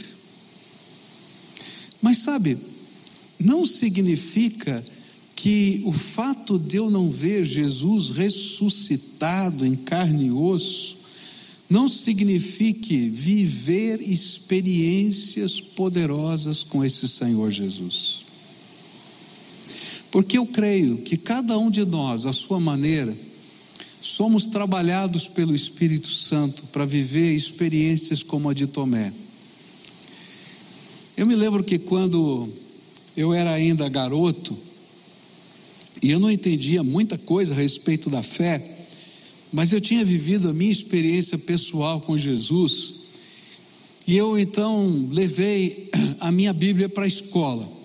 Mas 2.01 2.19
sabe, 2.19 2.57
não 3.39 3.65
significa 3.65 4.83
que 5.35 5.81
o 5.85 5.91
fato 5.91 6.57
de 6.57 6.77
eu 6.77 6.89
não 6.89 7.09
ver 7.09 7.43
Jesus 7.43 8.11
ressuscitado 8.11 9.65
em 9.65 9.75
carne 9.75 10.27
e 10.27 10.31
osso 10.31 10.99
não 11.69 11.87
signifique 11.87 13.09
viver 13.09 14.01
experiências 14.01 15.59
poderosas 15.61 16.63
com 16.63 16.83
esse 16.83 17.07
Senhor 17.07 17.49
Jesus. 17.49 18.25
Porque 20.11 20.37
eu 20.37 20.45
creio 20.45 20.97
que 20.97 21.15
cada 21.15 21.57
um 21.57 21.71
de 21.71 21.85
nós, 21.85 22.25
à 22.25 22.33
sua 22.33 22.59
maneira, 22.59 23.15
somos 24.01 24.47
trabalhados 24.47 25.27
pelo 25.27 25.55
Espírito 25.55 26.07
Santo 26.07 26.65
para 26.71 26.85
viver 26.85 27.33
experiências 27.33 28.23
como 28.23 28.49
a 28.49 28.53
de 28.53 28.65
Tomé. 28.65 29.13
Eu 31.15 31.27
me 31.27 31.35
lembro 31.35 31.63
que 31.63 31.77
quando 31.77 32.49
eu 33.15 33.31
era 33.31 33.51
ainda 33.53 33.87
garoto, 33.87 34.57
e 36.01 36.09
eu 36.09 36.19
não 36.19 36.31
entendia 36.31 36.81
muita 36.81 37.15
coisa 37.15 37.53
a 37.53 37.57
respeito 37.57 38.09
da 38.09 38.23
fé, 38.23 38.79
mas 39.53 39.71
eu 39.71 39.79
tinha 39.79 40.03
vivido 40.03 40.49
a 40.49 40.53
minha 40.53 40.71
experiência 40.71 41.37
pessoal 41.37 42.01
com 42.01 42.17
Jesus, 42.17 42.93
e 44.07 44.17
eu 44.17 44.39
então 44.39 45.09
levei 45.11 45.91
a 46.19 46.31
minha 46.31 46.53
Bíblia 46.53 46.89
para 46.89 47.05
a 47.05 47.07
escola. 47.07 47.80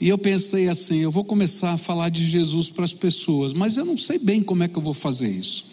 E 0.00 0.08
eu 0.08 0.18
pensei 0.18 0.68
assim: 0.68 0.98
eu 0.98 1.10
vou 1.10 1.24
começar 1.24 1.72
a 1.72 1.78
falar 1.78 2.08
de 2.08 2.26
Jesus 2.26 2.70
para 2.70 2.84
as 2.84 2.94
pessoas, 2.94 3.52
mas 3.52 3.76
eu 3.76 3.84
não 3.84 3.96
sei 3.96 4.18
bem 4.18 4.42
como 4.42 4.62
é 4.62 4.68
que 4.68 4.76
eu 4.76 4.82
vou 4.82 4.94
fazer 4.94 5.28
isso. 5.28 5.64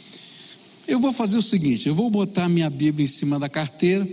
Eu 0.88 1.00
vou 1.00 1.12
fazer 1.12 1.38
o 1.38 1.42
seguinte: 1.42 1.88
eu 1.88 1.96
vou 1.96 2.10
botar 2.10 2.48
minha 2.50 2.70
Bíblia 2.70 3.04
em 3.04 3.08
cima 3.08 3.40
da 3.40 3.50
carteira, 3.50 4.08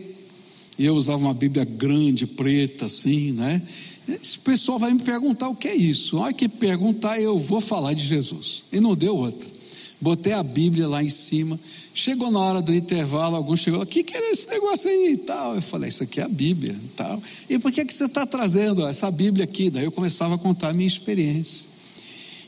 e 0.79 0.85
eu 0.85 0.95
usava 0.95 1.23
uma 1.23 1.35
Bíblia 1.35 1.65
grande, 1.65 2.27
preta, 2.27 2.87
assim, 2.87 3.33
né? 3.33 3.63
Esse 4.09 4.39
pessoal 4.39 4.79
vai 4.79 4.93
me 4.93 5.01
perguntar 5.01 5.49
o 5.49 5.55
que 5.55 5.69
é 5.69 5.77
isso. 5.77 6.17
Olha 6.17 6.33
que 6.33 6.49
perguntar, 6.49 7.21
eu 7.21 7.39
vou 7.39 7.61
falar 7.61 7.95
de 7.95 8.05
Jesus. 8.05 8.65
E 8.73 8.81
não 8.81 8.97
deu 8.97 9.17
outra. 9.17 9.60
Botei 10.01 10.33
a 10.33 10.43
Bíblia 10.43 10.89
lá 10.89 11.03
em 11.03 11.09
cima. 11.09 11.59
Chegou 11.93 12.31
na 12.31 12.39
hora 12.39 12.63
do 12.63 12.75
intervalo, 12.75 13.37
algum 13.37 13.57
chegou, 13.57 13.83
o 13.83 13.87
que, 13.87 14.03
que 14.03 14.17
era 14.17 14.31
esse 14.31 14.49
negócio 14.49 14.89
aí 14.89 15.13
e 15.13 15.17
tal? 15.19 15.55
Eu 15.55 15.63
falei, 15.63 15.89
isso 15.89 16.03
aqui 16.03 16.21
é 16.21 16.25
a 16.25 16.29
Bíblia 16.29 16.73
e 16.73 16.89
tal. 16.97 17.23
E 17.49 17.59
por 17.59 17.71
que, 17.71 17.85
que 17.85 17.93
você 17.93 18.05
está 18.05 18.27
trazendo 18.27 18.87
essa 18.87 19.11
Bíblia 19.11 19.45
aqui? 19.45 19.69
Daí 19.71 19.85
eu 19.85 19.93
começava 19.93 20.37
a 20.37 20.39
contar 20.39 20.71
a 20.71 20.75
minha 20.75 20.87
experiência. 20.87 21.69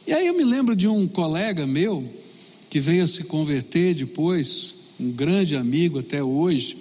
E 0.06 0.12
aí 0.12 0.26
eu 0.26 0.35
me 0.35 0.44
lembro 0.44 0.75
de 0.75 0.88
um 0.88 1.06
colega 1.06 1.66
meu, 1.66 2.04
que 2.71 2.80
veio 2.80 3.04
a 3.04 3.06
se 3.06 3.25
converter 3.25 3.94
depois, 3.94 4.75
um 4.99 5.11
grande 5.11 5.54
amigo 5.54 5.99
até 5.99 6.23
hoje, 6.23 6.76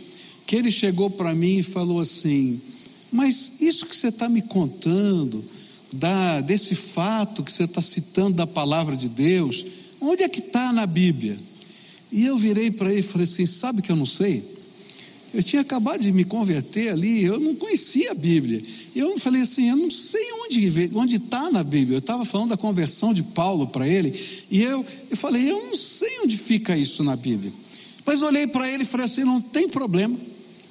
que 0.45 0.55
ele 0.55 0.71
chegou 0.71 1.09
para 1.09 1.35
mim 1.35 1.57
e 1.57 1.63
falou 1.63 1.99
assim: 1.99 2.59
Mas 3.11 3.61
isso 3.61 3.85
que 3.85 3.95
você 3.95 4.07
está 4.07 4.27
me 4.29 4.41
contando, 4.41 5.43
da, 5.91 6.41
desse 6.41 6.73
fato 6.73 7.43
que 7.43 7.51
você 7.51 7.63
está 7.63 7.81
citando 7.81 8.37
da 8.37 8.47
palavra 8.47 8.95
de 8.95 9.09
Deus, 9.09 9.65
onde 10.01 10.23
é 10.23 10.29
que 10.29 10.39
está 10.39 10.73
na 10.73 10.85
Bíblia? 10.85 11.37
E 12.11 12.25
eu 12.25 12.37
virei 12.37 12.69
para 12.69 12.91
ele 12.91 12.99
e 12.99 13.03
falei 13.03 13.25
assim: 13.25 13.45
Sabe 13.45 13.81
que 13.81 13.91
eu 13.91 13.95
não 13.95 14.05
sei? 14.05 14.43
Eu 15.33 15.41
tinha 15.41 15.61
acabado 15.61 16.01
de 16.01 16.11
me 16.11 16.25
converter 16.25 16.91
ali, 16.91 17.23
eu 17.23 17.39
não 17.39 17.55
conhecia 17.55 18.11
a 18.11 18.13
Bíblia. 18.13 18.61
E 18.93 18.99
eu 18.99 19.17
falei 19.17 19.41
assim: 19.41 19.69
Eu 19.69 19.77
não 19.77 19.89
sei 19.89 20.25
onde 20.93 21.15
está 21.15 21.49
na 21.49 21.63
Bíblia. 21.63 21.95
Eu 21.95 21.99
estava 21.99 22.25
falando 22.25 22.49
da 22.49 22.57
conversão 22.57 23.13
de 23.13 23.23
Paulo 23.23 23.67
para 23.67 23.87
ele, 23.87 24.13
e 24.49 24.61
eu, 24.61 24.85
eu 25.09 25.15
falei: 25.15 25.49
Eu 25.49 25.67
não 25.67 25.75
sei 25.75 26.19
onde 26.21 26.37
fica 26.37 26.77
isso 26.77 27.03
na 27.03 27.15
Bíblia. 27.15 27.53
Mas 28.05 28.21
olhei 28.21 28.47
para 28.47 28.69
ele 28.69 28.83
e 28.83 28.85
falei 28.85 29.05
assim: 29.05 29.23
Não 29.23 29.39
tem 29.39 29.69
problema. 29.69 30.17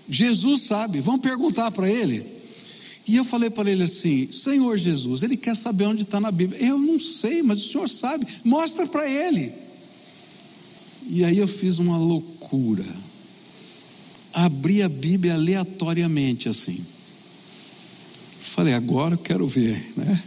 Jesus 0.09 0.63
sabe, 0.63 1.01
vamos 1.01 1.21
perguntar 1.21 1.71
para 1.71 1.89
ele. 1.89 2.40
E 3.11 3.17
eu 3.17 3.25
falei 3.25 3.51
para 3.51 3.69
ele 3.69 3.83
assim: 3.83 4.31
Senhor 4.31 4.79
Jesus, 4.79 5.25
ele 5.25 5.37
quer 5.37 5.57
saber 5.57 5.87
onde 5.87 6.03
está 6.03 6.21
na 6.21 6.31
Bíblia. 6.31 6.65
Eu 6.65 6.79
não 6.79 6.97
sei, 6.97 7.43
mas 7.43 7.61
o 7.61 7.69
senhor 7.69 7.89
sabe, 7.89 8.25
mostra 8.45 8.87
para 8.87 9.05
ele. 9.09 9.53
E 11.09 11.25
aí 11.25 11.39
eu 11.39 11.49
fiz 11.49 11.81
uma 11.81 11.99
loucura. 11.99 12.87
Abri 14.33 14.81
a 14.81 14.89
Bíblia 14.89 15.35
aleatoriamente 15.35 16.49
assim. 16.49 16.87
Falei, 18.41 18.75
agora 18.75 19.15
eu 19.15 19.19
quero 19.19 19.45
ver, 19.45 19.93
né? 19.97 20.23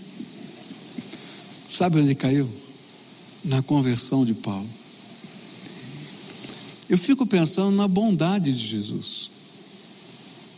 Sabe 1.70 2.02
onde 2.02 2.13
caiu? 2.16 2.50
Na 3.46 3.62
conversão 3.62 4.25
de 4.25 4.34
Paulo. 4.34 4.70
Eu 6.90 6.98
fico 6.98 7.25
pensando 7.25 7.72
na 7.78 7.88
bondade 7.88 8.52
de 8.52 8.68
Jesus. 8.68 9.33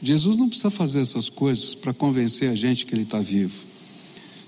Jesus 0.01 0.37
não 0.37 0.47
precisa 0.47 0.69
fazer 0.69 1.01
essas 1.01 1.29
coisas 1.29 1.75
para 1.75 1.93
convencer 1.93 2.49
a 2.49 2.55
gente 2.55 2.85
que 2.85 2.93
ele 2.93 3.03
está 3.03 3.19
vivo. 3.19 3.63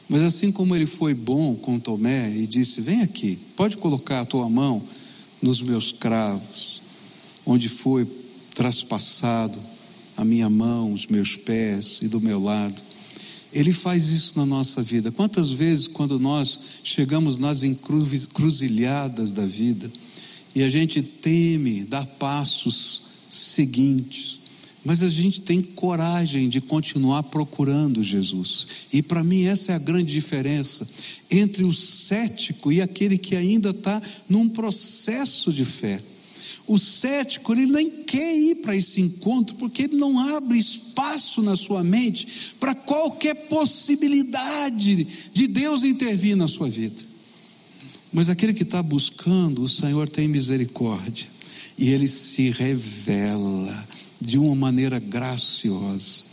Mas 0.09 0.23
assim 0.23 0.51
como 0.51 0.75
ele 0.75 0.85
foi 0.85 1.13
bom 1.13 1.55
com 1.55 1.79
Tomé 1.79 2.33
e 2.35 2.47
disse: 2.47 2.81
Vem 2.81 3.01
aqui, 3.01 3.37
pode 3.55 3.77
colocar 3.77 4.21
a 4.21 4.25
tua 4.25 4.49
mão 4.49 4.81
nos 5.41 5.61
meus 5.61 5.91
cravos, 5.91 6.81
onde 7.45 7.67
foi 7.67 8.07
traspassado 8.53 9.59
a 10.15 10.25
minha 10.25 10.49
mão, 10.49 10.93
os 10.93 11.07
meus 11.07 11.35
pés 11.35 11.99
e 12.01 12.07
do 12.07 12.19
meu 12.19 12.41
lado. 12.41 12.81
Ele 13.53 13.71
faz 13.71 14.09
isso 14.09 14.33
na 14.35 14.45
nossa 14.45 14.81
vida. 14.81 15.11
Quantas 15.11 15.51
vezes, 15.51 15.87
quando 15.87 16.19
nós 16.19 16.59
chegamos 16.83 17.39
nas 17.39 17.63
encruzilhadas 17.63 19.33
da 19.33 19.45
vida 19.45 19.91
e 20.55 20.63
a 20.63 20.69
gente 20.69 21.01
teme 21.01 21.83
dar 21.83 22.05
passos 22.05 23.01
seguintes, 23.29 24.39
mas 24.85 25.03
a 25.03 25.09
gente 25.09 25.41
tem 25.41 25.61
coragem 25.61 26.47
de 26.47 26.61
continuar 26.61 27.23
procurando 27.23 28.01
Jesus. 28.01 28.67
E 28.93 29.01
para 29.01 29.23
mim, 29.23 29.43
essa 29.43 29.73
é 29.73 29.75
a 29.75 29.79
grande 29.79 30.11
diferença 30.11 30.87
entre 31.29 31.63
o 31.63 31.73
cético 31.73 32.71
e 32.71 32.81
aquele 32.81 33.17
que 33.17 33.35
ainda 33.35 33.71
está 33.71 34.01
num 34.29 34.47
processo 34.47 35.51
de 35.51 35.65
fé. 35.65 36.01
O 36.67 36.77
cético, 36.77 37.53
ele 37.53 37.65
nem 37.65 37.89
quer 37.89 38.37
ir 38.37 38.55
para 38.55 38.75
esse 38.75 38.99
encontro, 38.99 39.55
porque 39.55 39.83
ele 39.83 39.95
não 39.95 40.19
abre 40.35 40.57
espaço 40.57 41.41
na 41.41 41.55
sua 41.55 41.81
mente 41.81 42.55
para 42.59 42.75
qualquer 42.75 43.35
possibilidade 43.47 45.07
de 45.33 45.47
Deus 45.47 45.83
intervir 45.83 46.35
na 46.35 46.47
sua 46.47 46.69
vida. 46.69 47.01
Mas 48.11 48.29
aquele 48.29 48.53
que 48.53 48.63
está 48.63 48.83
buscando, 48.83 49.63
o 49.63 49.67
Senhor 49.67 50.09
tem 50.09 50.27
misericórdia, 50.27 51.27
e 51.77 51.89
ele 51.89 52.07
se 52.07 52.49
revela 52.49 53.87
de 54.19 54.37
uma 54.37 54.55
maneira 54.55 54.99
graciosa. 54.99 56.27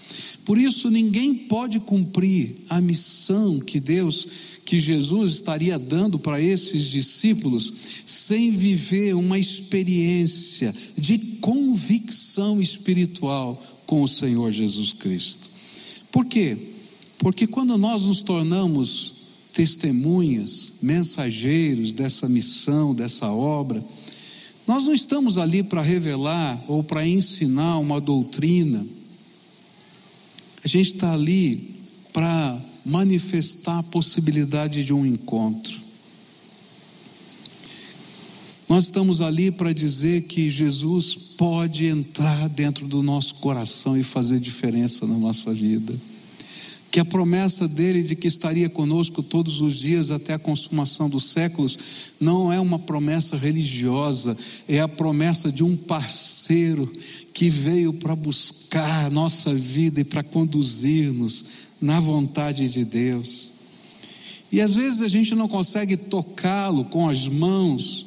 Por 0.45 0.59
isso, 0.59 0.91
ninguém 0.91 1.35
pode 1.35 1.81
cumprir 1.81 2.55
a 2.69 2.81
missão 2.81 3.59
que 3.59 3.81
Deus, 3.81 4.27
que 4.65 4.79
Jesus 4.79 5.35
estaria 5.35 5.79
dando 5.79 6.19
para 6.19 6.41
esses 6.41 6.91
discípulos, 6.91 7.73
sem 8.07 8.51
viver 8.51 9.15
uma 9.15 9.39
experiência 9.39 10.75
de 10.97 11.19
convicção 11.41 12.61
espiritual 12.61 13.63
com 13.87 14.03
o 14.03 14.09
Senhor 14.09 14.51
Jesus 14.51 14.93
Cristo. 14.93 15.49
Por 16.13 16.27
quê? 16.27 16.57
Porque 17.19 17.47
quando 17.47 17.77
nós 17.79 18.05
nos 18.05 18.23
tornamos 18.23 19.15
testemunhas, 19.53 20.75
mensageiros 20.83 21.93
dessa 21.93 22.29
missão, 22.29 22.95
dessa 22.95 23.31
obra, 23.31 23.83
nós 24.67 24.87
não 24.87 24.95
estamos 24.95 25.37
ali 25.37 25.63
para 25.63 25.83
revelar 25.83 26.63
ou 26.69 26.83
para 26.83 27.07
ensinar 27.07 27.79
uma 27.79 28.01
doutrina. 28.01 28.85
A 30.65 30.69
gente 30.69 30.95
está 30.95 31.13
ali 31.13 31.75
para 32.13 32.59
manifestar 32.85 33.79
a 33.79 33.83
possibilidade 33.83 34.85
de 34.85 34.95
um 34.95 35.05
encontro. 35.05 35.83
Nós 38.67 38.85
estamos 38.85 39.21
ali 39.21 39.51
para 39.51 39.73
dizer 39.73 40.23
que 40.23 40.49
Jesus 40.49 41.15
pode 41.37 41.87
entrar 41.87 42.49
dentro 42.49 42.89
do 42.89 43.03
nosso 43.03 43.37
coração 43.37 43.97
e 43.97 44.03
fazer 44.03 44.41
diferença 44.41 45.07
na 45.07 45.19
nossa 45.19 45.53
vida 45.53 45.95
que 46.95 47.01
a 47.01 47.05
promessa 47.05 47.67
dele 47.67 48.05
de 48.05 48.15
que 48.15 48.29
estaria 48.29 48.71
conosco 48.71 49.21
todos 49.21 49.61
os 49.61 49.75
dias 49.81 50.13
até 50.13 50.35
a 50.35 50.39
consumação 50.39 51.11
dos 51.11 51.25
séculos 51.25 51.77
não 52.21 52.53
é 52.53 52.61
uma 52.61 52.79
promessa 52.79 53.37
religiosa, 53.37 54.39
é 54.69 54.79
a 54.79 54.87
promessa 54.87 55.51
de 55.51 55.65
um 55.65 55.77
parceiro 55.77 56.87
que 57.33 57.51
veio 57.51 57.95
para 57.95 58.15
buscar 58.15 59.07
a 59.07 59.11
nossa 59.11 59.53
vida 59.53 60.03
e 60.03 60.05
para 60.05 60.23
conduzir-nos 60.23 61.45
na 61.81 61.99
vontade 61.99 62.69
de 62.69 62.85
Deus. 62.85 63.51
E 64.53 64.61
às 64.61 64.75
vezes 64.75 65.03
a 65.03 65.09
gente 65.09 65.35
não 65.35 65.49
consegue 65.49 65.97
tocá-lo 65.97 66.85
com 66.85 67.09
as 67.09 67.27
mãos, 67.27 68.07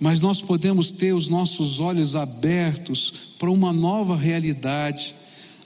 mas 0.00 0.20
nós 0.20 0.42
podemos 0.42 0.90
ter 0.90 1.12
os 1.12 1.28
nossos 1.28 1.78
olhos 1.78 2.16
abertos 2.16 3.12
para 3.38 3.48
uma 3.48 3.72
nova 3.72 4.16
realidade 4.16 5.19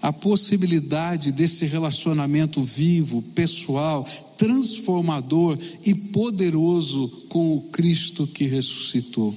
a 0.04 0.12
possibilidade 0.12 1.32
desse 1.32 1.64
relacionamento 1.64 2.62
vivo, 2.62 3.22
pessoal, 3.34 4.06
transformador 4.36 5.58
e 5.82 5.94
poderoso 5.94 7.08
com 7.30 7.56
o 7.56 7.62
Cristo 7.72 8.26
que 8.26 8.44
ressuscitou. 8.44 9.34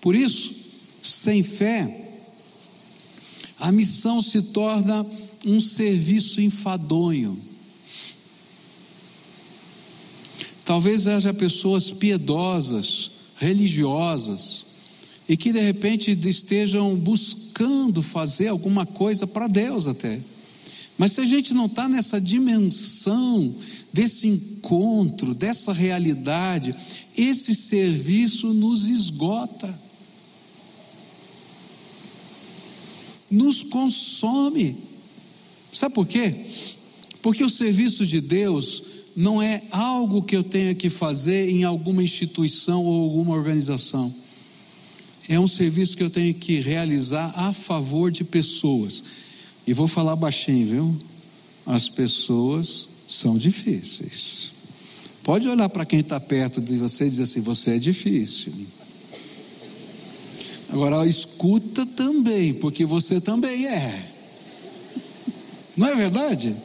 Por 0.00 0.14
isso, 0.14 0.54
sem 1.02 1.42
fé, 1.42 2.08
a 3.58 3.70
missão 3.70 4.22
se 4.22 4.40
torna 4.40 5.06
um 5.44 5.60
serviço 5.60 6.40
enfadonho. 6.40 7.38
Talvez 10.64 11.06
haja 11.06 11.34
pessoas 11.34 11.90
piedosas, 11.90 13.10
religiosas, 13.36 14.64
e 15.30 15.36
que 15.36 15.52
de 15.52 15.60
repente 15.60 16.10
estejam 16.28 16.96
buscando 16.96 18.02
fazer 18.02 18.48
alguma 18.48 18.84
coisa 18.84 19.28
para 19.28 19.46
Deus 19.46 19.86
até. 19.86 20.20
Mas 20.98 21.12
se 21.12 21.20
a 21.20 21.24
gente 21.24 21.54
não 21.54 21.66
está 21.66 21.88
nessa 21.88 22.20
dimensão 22.20 23.54
desse 23.92 24.26
encontro, 24.26 25.32
dessa 25.32 25.72
realidade, 25.72 26.74
esse 27.16 27.54
serviço 27.54 28.52
nos 28.52 28.88
esgota, 28.88 29.72
nos 33.30 33.62
consome. 33.62 34.76
Sabe 35.70 35.94
por 35.94 36.08
quê? 36.08 36.44
Porque 37.22 37.44
o 37.44 37.48
serviço 37.48 38.04
de 38.04 38.20
Deus 38.20 38.82
não 39.14 39.40
é 39.40 39.62
algo 39.70 40.22
que 40.22 40.34
eu 40.34 40.42
tenha 40.42 40.74
que 40.74 40.90
fazer 40.90 41.50
em 41.50 41.62
alguma 41.62 42.02
instituição 42.02 42.84
ou 42.84 43.04
alguma 43.04 43.36
organização 43.36 44.12
é 45.30 45.38
um 45.38 45.46
serviço 45.46 45.96
que 45.96 46.02
eu 46.02 46.10
tenho 46.10 46.34
que 46.34 46.58
realizar 46.58 47.32
a 47.36 47.52
favor 47.52 48.10
de 48.10 48.24
pessoas. 48.24 49.04
E 49.64 49.72
vou 49.72 49.86
falar 49.86 50.16
baixinho, 50.16 50.66
viu? 50.66 50.98
As 51.64 51.88
pessoas 51.88 52.88
são 53.06 53.38
difíceis. 53.38 54.52
Pode 55.22 55.48
olhar 55.48 55.68
para 55.68 55.86
quem 55.86 56.00
está 56.00 56.18
perto 56.18 56.60
de 56.60 56.76
você 56.76 57.04
e 57.04 57.10
dizer 57.10 57.22
assim: 57.22 57.40
você 57.40 57.76
é 57.76 57.78
difícil. 57.78 58.52
Agora, 60.70 61.06
escuta 61.06 61.86
também, 61.86 62.52
porque 62.54 62.84
você 62.84 63.20
também 63.20 63.66
é. 63.68 64.10
Não 65.76 65.86
é 65.86 65.94
verdade? 65.94 66.56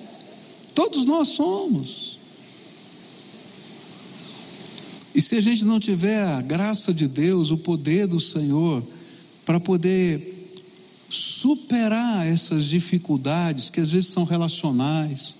Todos 0.73 1.05
nós 1.05 1.27
somos. 1.29 2.04
E 5.15 5.21
se 5.21 5.37
a 5.37 5.39
gente 5.39 5.63
não 5.63 5.79
tiver 5.79 6.21
a 6.21 6.41
graça 6.41 6.93
de 6.93 7.07
Deus, 7.07 7.49
o 7.49 7.57
poder 7.57 8.05
do 8.05 8.19
Senhor, 8.19 8.83
para 9.45 9.61
poder 9.61 10.51
superar 11.09 12.27
essas 12.27 12.65
dificuldades 12.65 13.69
que 13.69 13.79
às 13.79 13.89
vezes 13.89 14.07
são 14.07 14.25
relacionais, 14.25 15.37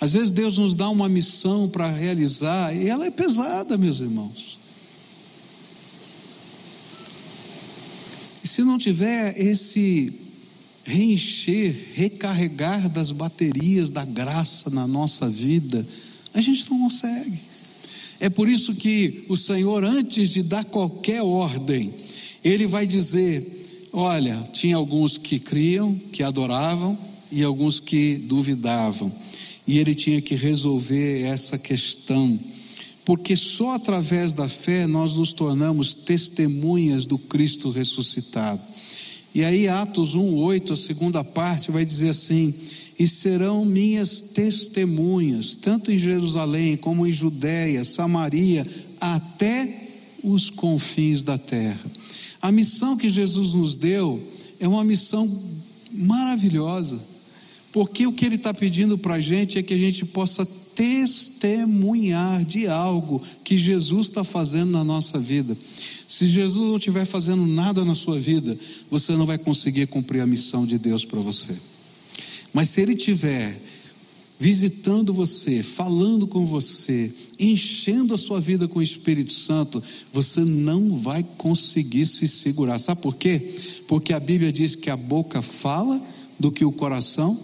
às 0.00 0.14
vezes 0.14 0.32
Deus 0.32 0.58
nos 0.58 0.74
dá 0.74 0.88
uma 0.88 1.08
missão 1.08 1.68
para 1.68 1.88
realizar 1.88 2.74
e 2.74 2.88
ela 2.88 3.06
é 3.06 3.12
pesada, 3.12 3.78
meus 3.78 4.00
irmãos. 4.00 4.58
E 8.42 8.48
se 8.48 8.64
não 8.64 8.76
tiver 8.76 9.38
esse 9.40 10.12
reencher, 10.82 11.92
recarregar 11.94 12.88
das 12.88 13.12
baterias 13.12 13.92
da 13.92 14.04
graça 14.04 14.68
na 14.70 14.88
nossa 14.88 15.28
vida, 15.28 15.86
a 16.34 16.40
gente 16.40 16.68
não 16.68 16.80
consegue. 16.80 17.49
É 18.20 18.28
por 18.30 18.48
isso 18.48 18.74
que 18.74 19.24
o 19.28 19.36
Senhor, 19.36 19.82
antes 19.82 20.30
de 20.30 20.42
dar 20.42 20.64
qualquer 20.64 21.22
ordem, 21.22 21.92
Ele 22.44 22.66
vai 22.66 22.86
dizer: 22.86 23.88
olha, 23.92 24.48
tinha 24.52 24.76
alguns 24.76 25.18
que 25.18 25.38
criam, 25.38 25.98
que 26.12 26.22
adoravam, 26.22 26.96
e 27.32 27.42
alguns 27.42 27.80
que 27.80 28.16
duvidavam 28.16 29.10
e 29.70 29.78
ele 29.78 29.94
tinha 29.94 30.20
que 30.20 30.34
resolver 30.34 31.22
essa 31.22 31.56
questão, 31.56 32.36
porque 33.04 33.36
só 33.36 33.74
através 33.74 34.34
da 34.34 34.48
fé 34.48 34.84
nós 34.84 35.16
nos 35.16 35.32
tornamos 35.32 35.94
testemunhas 35.94 37.06
do 37.06 37.16
Cristo 37.16 37.70
ressuscitado. 37.70 38.60
E 39.32 39.44
aí, 39.44 39.68
Atos 39.68 40.16
1,8, 40.16 40.72
a 40.72 40.76
segunda 40.76 41.22
parte, 41.22 41.70
vai 41.70 41.84
dizer 41.84 42.10
assim: 42.10 42.52
E 43.00 43.08
serão 43.08 43.64
minhas 43.64 44.20
testemunhas, 44.20 45.56
tanto 45.56 45.90
em 45.90 45.96
Jerusalém 45.96 46.76
como 46.76 47.06
em 47.06 47.10
Judéia, 47.10 47.82
Samaria, 47.82 48.66
até 49.00 49.88
os 50.22 50.50
confins 50.50 51.22
da 51.22 51.38
terra. 51.38 51.80
A 52.42 52.52
missão 52.52 52.98
que 52.98 53.08
Jesus 53.08 53.54
nos 53.54 53.78
deu 53.78 54.22
é 54.60 54.68
uma 54.68 54.84
missão 54.84 55.26
maravilhosa. 55.90 57.00
Porque 57.72 58.06
o 58.06 58.12
que 58.12 58.26
ele 58.26 58.34
está 58.34 58.52
pedindo 58.52 58.98
para 58.98 59.14
a 59.14 59.20
gente 59.20 59.56
é 59.56 59.62
que 59.62 59.72
a 59.72 59.78
gente 59.78 60.04
possa 60.04 60.44
testemunhar 60.74 62.44
de 62.44 62.66
algo 62.66 63.22
que 63.42 63.56
Jesus 63.56 64.08
está 64.08 64.24
fazendo 64.24 64.72
na 64.72 64.84
nossa 64.84 65.18
vida. 65.18 65.56
Se 66.06 66.26
Jesus 66.26 66.68
não 66.68 66.76
estiver 66.76 67.06
fazendo 67.06 67.46
nada 67.46 67.82
na 67.82 67.94
sua 67.94 68.18
vida, 68.18 68.58
você 68.90 69.16
não 69.16 69.24
vai 69.24 69.38
conseguir 69.38 69.86
cumprir 69.86 70.20
a 70.20 70.26
missão 70.26 70.66
de 70.66 70.76
Deus 70.76 71.02
para 71.02 71.20
você. 71.20 71.54
Mas 72.52 72.70
se 72.70 72.80
Ele 72.80 72.94
estiver 72.94 73.56
visitando 74.40 75.12
você, 75.12 75.62
falando 75.62 76.26
com 76.26 76.46
você, 76.46 77.12
enchendo 77.38 78.14
a 78.14 78.18
sua 78.18 78.40
vida 78.40 78.66
com 78.66 78.78
o 78.78 78.82
Espírito 78.82 79.32
Santo, 79.32 79.82
você 80.12 80.40
não 80.40 80.96
vai 80.96 81.22
conseguir 81.36 82.06
se 82.06 82.26
segurar. 82.26 82.78
Sabe 82.78 83.02
por 83.02 83.16
quê? 83.16 83.54
Porque 83.86 84.14
a 84.14 84.18
Bíblia 84.18 84.50
diz 84.50 84.74
que 84.74 84.88
a 84.88 84.96
boca 84.96 85.42
fala 85.42 86.00
do 86.38 86.50
que 86.50 86.64
o 86.64 86.72
coração 86.72 87.38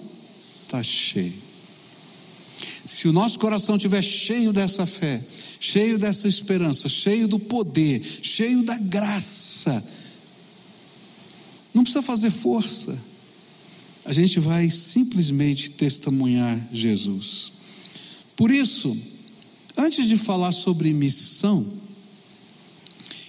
está 0.64 0.83
cheio. 0.83 1.35
Se 2.87 3.07
o 3.07 3.12
nosso 3.12 3.38
coração 3.38 3.77
estiver 3.77 4.03
cheio 4.03 4.51
dessa 4.51 4.87
fé, 4.87 5.23
cheio 5.61 5.99
dessa 5.99 6.27
esperança, 6.27 6.88
cheio 6.88 7.29
do 7.29 7.38
poder, 7.38 8.03
cheio 8.23 8.62
da 8.62 8.79
graça, 8.79 9.85
não 11.75 11.83
precisa 11.83 12.01
fazer 12.01 12.31
força, 12.31 12.99
a 14.07 14.12
gente 14.12 14.38
vai 14.38 14.71
simplesmente 14.71 15.71
testemunhar 15.71 16.69
Jesus. 16.73 17.53
Por 18.37 18.53
isso, 18.53 18.97
antes 19.77 20.07
de 20.07 20.16
falar 20.16 20.53
sobre 20.53 20.92
missão, 20.92 21.66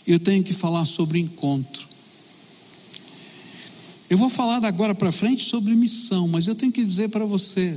eu 0.05 0.19
tenho 0.19 0.43
que 0.43 0.53
falar 0.53 0.85
sobre 0.85 1.17
encontro. 1.17 1.87
Eu 4.07 4.19
vou 4.19 4.29
falar 4.29 4.59
da 4.59 4.67
agora 4.67 4.93
para 4.93 5.11
frente 5.11 5.43
sobre 5.43 5.73
missão, 5.73 6.27
mas 6.27 6.47
eu 6.47 6.53
tenho 6.53 6.71
que 6.71 6.85
dizer 6.85 7.09
para 7.09 7.25
você: 7.25 7.75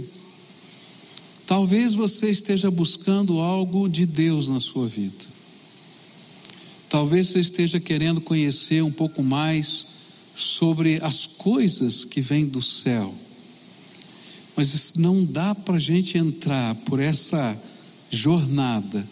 talvez 1.46 1.94
você 1.94 2.30
esteja 2.30 2.70
buscando 2.70 3.40
algo 3.40 3.88
de 3.88 4.04
Deus 4.04 4.50
na 4.50 4.60
sua 4.60 4.86
vida. 4.86 5.24
Talvez 6.90 7.28
você 7.28 7.40
esteja 7.40 7.80
querendo 7.80 8.20
conhecer 8.20 8.82
um 8.82 8.92
pouco 8.92 9.22
mais 9.22 9.86
sobre 10.40 10.98
as 11.02 11.26
coisas 11.26 12.04
que 12.04 12.20
vêm 12.20 12.46
do 12.46 12.62
céu. 12.62 13.14
Mas 14.56 14.94
não 14.94 15.24
dá 15.24 15.54
para 15.54 15.76
a 15.76 15.80
gente 15.80 16.18
entrar 16.18 16.74
por 16.86 17.00
essa 17.00 17.56
jornada 18.10 19.06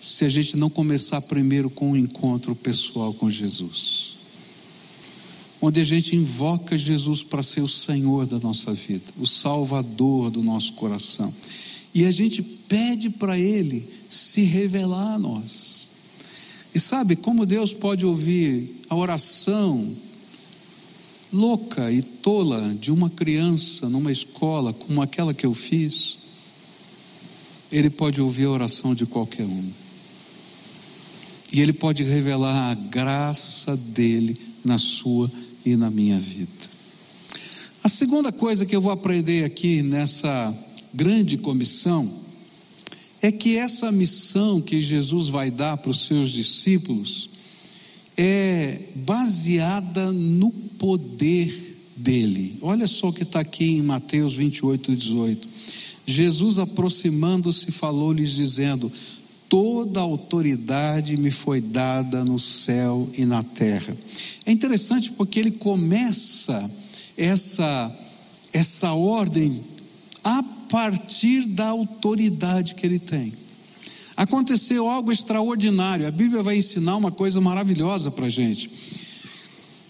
se 0.00 0.24
a 0.24 0.28
gente 0.28 0.56
não 0.56 0.70
começar 0.70 1.20
primeiro 1.22 1.68
com 1.70 1.92
um 1.92 1.96
encontro 1.96 2.54
pessoal 2.54 3.12
com 3.14 3.30
Jesus 3.30 4.14
onde 5.66 5.80
a 5.80 5.84
gente 5.84 6.14
invoca 6.14 6.76
Jesus 6.76 7.22
para 7.22 7.42
ser 7.42 7.62
o 7.62 7.68
Senhor 7.68 8.26
da 8.26 8.38
nossa 8.38 8.70
vida, 8.72 9.04
o 9.18 9.26
Salvador 9.26 10.30
do 10.30 10.42
nosso 10.42 10.74
coração. 10.74 11.32
E 11.94 12.04
a 12.04 12.10
gente 12.10 12.42
pede 12.42 13.08
para 13.08 13.38
Ele 13.38 13.88
se 14.06 14.42
revelar 14.42 15.14
a 15.14 15.18
nós. 15.18 15.88
E 16.74 16.78
sabe 16.78 17.16
como 17.16 17.46
Deus 17.46 17.72
pode 17.72 18.04
ouvir 18.04 18.82
a 18.90 18.96
oração 18.96 19.90
louca 21.34 21.90
e 21.90 22.00
tola 22.00 22.74
de 22.80 22.92
uma 22.92 23.10
criança 23.10 23.88
numa 23.88 24.12
escola 24.12 24.72
como 24.72 25.02
aquela 25.02 25.34
que 25.34 25.44
eu 25.44 25.52
fiz? 25.52 26.18
Ele 27.72 27.90
pode 27.90 28.22
ouvir 28.22 28.44
a 28.44 28.50
oração 28.50 28.94
de 28.94 29.04
qualquer 29.04 29.44
um. 29.44 29.70
E 31.52 31.60
Ele 31.60 31.72
pode 31.72 32.04
revelar 32.04 32.70
a 32.70 32.74
graça 32.74 33.76
dele 33.76 34.38
na 34.64 34.78
sua 34.78 35.30
e 35.66 35.76
na 35.76 35.90
minha 35.90 36.18
vida. 36.20 36.50
A 37.82 37.88
segunda 37.88 38.30
coisa 38.30 38.64
que 38.64 38.74
eu 38.74 38.80
vou 38.80 38.92
aprender 38.92 39.44
aqui 39.44 39.82
nessa 39.82 40.56
grande 40.92 41.36
comissão 41.36 42.10
é 43.20 43.32
que 43.32 43.56
essa 43.56 43.90
missão 43.90 44.60
que 44.60 44.80
Jesus 44.80 45.28
vai 45.28 45.50
dar 45.50 45.76
para 45.78 45.90
os 45.90 46.06
seus 46.06 46.30
discípulos 46.30 47.33
é 48.16 48.78
baseada 48.94 50.12
no 50.12 50.50
poder 50.50 51.74
dele. 51.96 52.58
Olha 52.60 52.86
só 52.86 53.08
o 53.08 53.12
que 53.12 53.22
está 53.22 53.40
aqui 53.40 53.76
em 53.76 53.82
Mateus 53.82 54.34
28, 54.34 54.94
18. 54.94 55.48
Jesus 56.06 56.58
aproximando-se 56.58 57.70
falou-lhes 57.72 58.30
dizendo: 58.30 58.90
toda 59.48 60.00
autoridade 60.00 61.16
me 61.16 61.30
foi 61.30 61.60
dada 61.60 62.24
no 62.24 62.38
céu 62.38 63.08
e 63.16 63.24
na 63.24 63.42
terra. 63.42 63.96
É 64.44 64.52
interessante 64.52 65.12
porque 65.12 65.38
ele 65.38 65.52
começa 65.52 66.70
essa 67.16 68.00
essa 68.52 68.92
ordem 68.92 69.60
a 70.22 70.42
partir 70.70 71.44
da 71.44 71.68
autoridade 71.68 72.76
que 72.76 72.86
ele 72.86 73.00
tem. 73.00 73.32
Aconteceu 74.16 74.88
algo 74.88 75.10
extraordinário. 75.10 76.06
A 76.06 76.10
Bíblia 76.10 76.42
vai 76.42 76.56
ensinar 76.56 76.96
uma 76.96 77.10
coisa 77.10 77.40
maravilhosa 77.40 78.10
para 78.10 78.26
a 78.26 78.30
gente. 78.30 78.70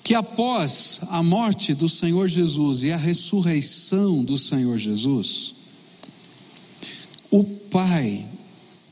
Que 0.02 0.14
após 0.14 1.00
a 1.10 1.22
morte 1.22 1.74
do 1.74 1.88
Senhor 1.88 2.28
Jesus 2.28 2.82
e 2.82 2.92
a 2.92 2.96
ressurreição 2.96 4.22
do 4.22 4.36
Senhor 4.36 4.76
Jesus, 4.76 5.54
o 7.30 7.44
Pai 7.44 8.24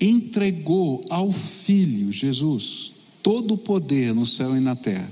entregou 0.00 1.04
ao 1.10 1.30
Filho 1.30 2.10
Jesus 2.10 2.92
todo 3.22 3.54
o 3.54 3.58
poder 3.58 4.14
no 4.14 4.26
céu 4.26 4.56
e 4.56 4.60
na 4.60 4.74
terra, 4.74 5.08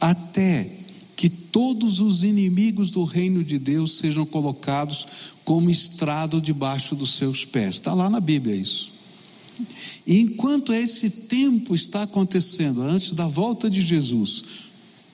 até 0.00 0.70
que 1.14 1.28
todos 1.28 2.00
os 2.00 2.22
inimigos 2.22 2.90
do 2.90 3.04
reino 3.04 3.44
de 3.44 3.58
Deus 3.58 3.98
sejam 3.98 4.24
colocados 4.24 5.34
como 5.44 5.68
estrado 5.68 6.40
debaixo 6.40 6.94
dos 6.94 7.16
seus 7.16 7.44
pés. 7.44 7.74
Está 7.74 7.92
lá 7.92 8.08
na 8.08 8.20
Bíblia 8.20 8.54
isso. 8.54 8.97
E 10.06 10.20
enquanto 10.20 10.72
esse 10.72 11.10
tempo 11.10 11.74
está 11.74 12.02
acontecendo, 12.02 12.82
antes 12.82 13.12
da 13.14 13.26
volta 13.26 13.68
de 13.68 13.82
Jesus, 13.82 14.44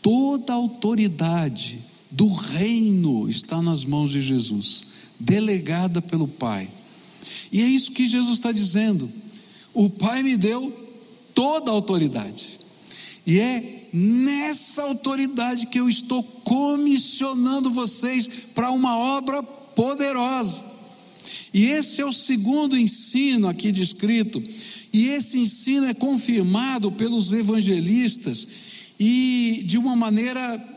toda 0.03 0.53
a 0.53 0.57
autoridade 0.57 1.81
do 2.11 2.27
reino 2.29 3.29
está 3.29 3.61
nas 3.61 3.85
mãos 3.85 4.11
de 4.11 4.21
Jesus, 4.21 4.85
delegada 5.19 6.01
pelo 6.01 6.29
Pai. 6.29 6.69
E 7.51 7.61
é 7.61 7.67
isso 7.67 7.93
que 7.93 8.07
Jesus 8.07 8.35
está 8.35 8.53
dizendo. 8.53 9.11
O 9.73 9.91
Pai 9.91 10.23
me 10.23 10.37
deu 10.37 10.73
toda 11.35 11.71
a 11.71 11.75
autoridade. 11.75 12.61
E 13.27 13.39
é 13.39 13.89
nessa 13.93 14.83
autoridade 14.83 15.67
que 15.67 15.81
eu 15.81 15.89
estou 15.89 16.23
comissionando 16.23 17.71
vocês 17.71 18.29
para 18.55 18.71
uma 18.71 18.97
obra 18.97 19.43
poderosa. 19.43 20.74
E 21.55 21.67
esse 21.67 22.01
é 22.01 22.05
o 22.05 22.13
segundo 22.13 22.77
ensino 22.77 23.49
aqui 23.49 23.71
descrito. 23.71 24.43
E 24.93 25.07
esse 25.11 25.39
ensino 25.39 25.87
é 25.87 25.95
confirmado 25.95 26.91
pelos 26.91 27.33
evangelistas 27.33 28.49
e 28.99 29.63
de 29.65 29.79
uma 29.79 29.95
maneira 29.95 30.75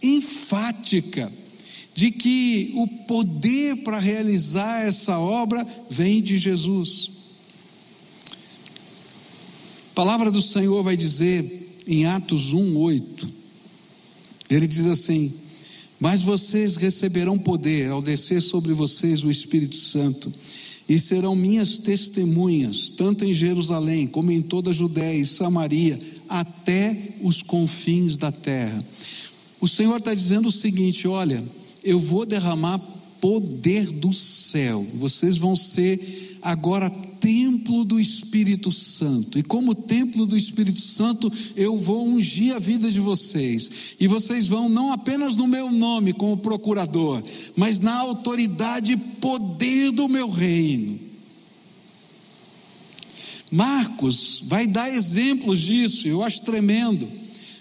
enfática 0.00 1.30
de 1.94 2.12
que 2.12 2.70
o 2.76 2.86
poder 2.86 3.78
para 3.82 3.98
realizar 3.98 4.86
essa 4.86 5.18
obra 5.18 5.66
vem 5.90 6.22
de 6.22 6.38
Jesus. 6.38 7.10
palavra 9.94 10.30
do 10.30 10.40
Senhor 10.40 10.82
vai 10.82 10.96
dizer 10.96 11.76
em 11.86 12.06
Atos 12.06 12.52
1, 12.52 12.76
8, 12.76 13.28
ele 14.48 14.66
diz 14.66 14.86
assim: 14.86 15.39
Mas 16.00 16.22
vocês 16.22 16.76
receberão 16.76 17.38
poder 17.38 17.90
ao 17.90 18.00
descer 18.00 18.40
sobre 18.40 18.72
vocês 18.72 19.22
o 19.22 19.30
Espírito 19.30 19.76
Santo, 19.76 20.32
e 20.88 20.98
serão 20.98 21.36
minhas 21.36 21.78
testemunhas, 21.78 22.90
tanto 22.90 23.24
em 23.24 23.32
Jerusalém 23.32 24.08
como 24.08 24.32
em 24.32 24.42
toda 24.42 24.70
a 24.70 24.72
Judéia 24.72 25.20
e 25.20 25.26
Samaria, 25.26 25.98
até 26.28 27.14
os 27.22 27.42
confins 27.42 28.16
da 28.16 28.32
terra. 28.32 28.82
O 29.60 29.68
Senhor 29.68 29.98
está 29.98 30.14
dizendo 30.14 30.48
o 30.48 30.52
seguinte: 30.52 31.06
olha, 31.06 31.44
eu 31.84 32.00
vou 32.00 32.26
derramar 32.26 32.80
poder 33.20 33.86
do 33.90 34.12
céu, 34.12 34.86
vocês 34.94 35.36
vão 35.36 35.54
ser 35.54 36.38
agora 36.42 36.90
templo 37.20 37.84
do 37.84 38.00
Espírito 38.00 38.72
Santo, 38.72 39.38
e 39.38 39.42
como 39.42 39.74
templo 39.74 40.24
do 40.24 40.36
Espírito 40.36 40.80
Santo, 40.80 41.30
eu 41.54 41.76
vou 41.76 42.08
ungir 42.08 42.54
a 42.54 42.58
vida 42.58 42.90
de 42.90 42.98
vocês, 42.98 43.96
e 44.00 44.08
vocês 44.08 44.48
vão 44.48 44.68
não 44.68 44.92
apenas 44.92 45.36
no 45.36 45.46
meu 45.46 45.70
nome 45.70 46.14
como 46.14 46.38
procurador, 46.38 47.22
mas 47.56 47.78
na 47.78 47.98
autoridade 47.98 48.92
e 48.92 48.96
poder 48.96 49.92
do 49.92 50.08
meu 50.08 50.30
reino. 50.30 50.98
Marcos 53.52 54.42
vai 54.44 54.66
dar 54.66 54.88
exemplos 54.88 55.60
disso, 55.60 56.08
eu 56.08 56.22
acho 56.22 56.42
tremendo. 56.42 57.06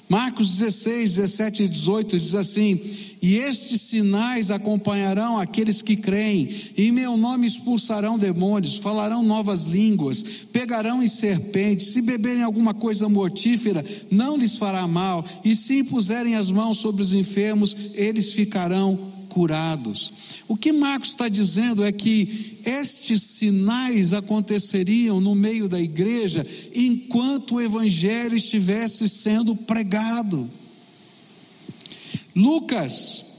Marcos 0.08 0.58
16, 0.58 1.16
17 1.16 1.64
e 1.64 1.68
18 1.68 2.20
diz 2.20 2.36
assim: 2.36 2.80
E 3.22 3.36
estes 3.36 3.82
sinais 3.82 4.50
acompanharão 4.50 5.38
aqueles 5.38 5.82
que 5.82 5.98
creem, 5.98 6.50
em 6.78 6.92
meu 6.92 7.18
nome 7.18 7.46
expulsarão 7.46 8.18
demônios, 8.18 8.78
falarão 8.78 9.22
novas 9.22 9.66
línguas, 9.66 10.24
pegarão 10.54 11.04
em 11.04 11.08
serpentes, 11.08 11.88
se 11.88 12.02
beberem 12.02 12.44
alguma 12.44 12.74
coisa 12.74 13.10
mortífera, 13.10 13.84
não 14.10 14.38
lhes 14.38 14.56
fará 14.56 14.88
mal, 14.88 15.26
e 15.44 15.54
se 15.56 15.80
impuserem 15.80 16.36
as 16.36 16.50
mãos 16.50 16.78
sobre 16.78 17.02
os 17.02 17.14
enfermos, 17.14 17.76
eles 17.94 18.32
ficarão 18.32 19.10
curados. 19.30 20.42
O 20.48 20.58
que 20.58 20.72
Marcos 20.74 21.10
está 21.10 21.30
dizendo 21.30 21.84
é 21.84 21.92
que 21.92 22.60
estes 22.66 23.22
sinais 23.22 24.12
aconteceriam 24.12 25.22
no 25.22 25.36
meio 25.36 25.70
da 25.70 25.80
igreja 25.80 26.46
enquanto 26.74 27.56
o 27.56 27.62
evangelho 27.62 28.36
estivesse 28.36 29.08
sendo 29.08 29.56
pregado. 29.56 30.50
Lucas 32.40 33.30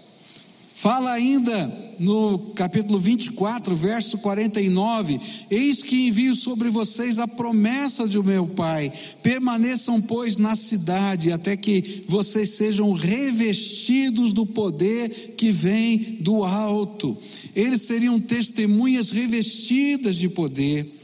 Fala 0.80 1.12
ainda 1.12 1.94
no 1.98 2.38
capítulo 2.54 2.98
24, 2.98 3.76
verso 3.76 4.16
49: 4.16 5.20
Eis 5.50 5.82
que 5.82 6.06
envio 6.06 6.34
sobre 6.34 6.70
vocês 6.70 7.18
a 7.18 7.28
promessa 7.28 8.08
de 8.08 8.18
meu 8.22 8.46
Pai. 8.46 8.90
Permaneçam, 9.22 10.00
pois, 10.00 10.38
na 10.38 10.56
cidade, 10.56 11.32
até 11.32 11.54
que 11.54 12.04
vocês 12.08 12.52
sejam 12.52 12.94
revestidos 12.94 14.32
do 14.32 14.46
poder 14.46 15.34
que 15.36 15.52
vem 15.52 16.16
do 16.22 16.44
alto. 16.44 17.14
Eles 17.54 17.82
seriam 17.82 18.18
testemunhas 18.18 19.10
revestidas 19.10 20.16
de 20.16 20.30
poder. 20.30 20.99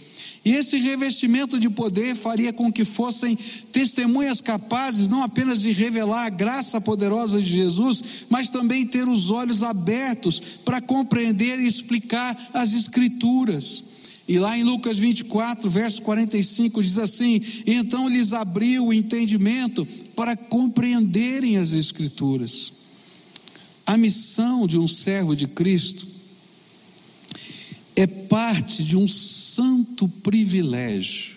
E 0.47 0.53
esse 0.55 0.79
revestimento 0.79 1.59
de 1.59 1.69
poder 1.69 2.15
faria 2.15 2.53
com 2.53 2.73
que 2.73 2.85
fossem 2.85 3.37
testemunhas 3.73 4.41
capazes 4.41 5.09
não 5.09 5.21
apenas 5.21 5.61
de 5.61 5.73
revelar 5.73 6.27
a 6.27 6.29
graça 6.31 6.81
poderosa 6.81 7.43
de 7.43 7.51
Jesus, 7.51 8.01
mas 8.31 8.49
também 8.49 8.87
ter 8.87 9.09
os 9.09 9.29
olhos 9.29 9.65
abertos 9.65 10.39
para 10.65 10.81
compreender 10.81 11.59
e 11.59 11.67
explicar 11.67 12.51
as 12.55 12.73
Escrituras. 12.75 13.83
E 14.29 14.39
lá 14.39 14.57
em 14.57 14.63
Lucas 14.63 14.99
24, 14.99 15.69
verso 15.69 16.01
45, 16.03 16.81
diz 16.81 16.99
assim: 16.99 17.43
Então 17.67 18.09
lhes 18.09 18.33
abriu 18.33 18.87
o 18.87 18.95
entendimento 18.95 19.85
para 20.15 20.37
compreenderem 20.37 21.57
as 21.57 21.73
Escrituras. 21.73 22.73
A 23.85 23.97
missão 23.97 24.65
de 24.69 24.79
um 24.79 24.87
servo 24.87 25.35
de 25.35 25.49
Cristo 25.49 26.16
é 27.97 28.07
parte 28.07 28.85
de 28.85 28.95
um 28.95 29.09
santo 29.09 30.07
privilégio 30.07 31.37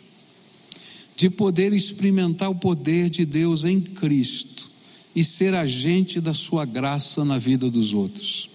de 1.15 1.29
poder 1.29 1.73
experimentar 1.73 2.49
o 2.49 2.55
poder 2.55 3.09
de 3.09 3.25
Deus 3.25 3.63
em 3.63 3.79
Cristo 3.79 4.69
e 5.15 5.23
ser 5.23 5.55
agente 5.55 6.19
da 6.19 6.33
sua 6.33 6.65
graça 6.65 7.23
na 7.25 7.37
vida 7.37 7.69
dos 7.69 7.93
outros. 7.93 8.49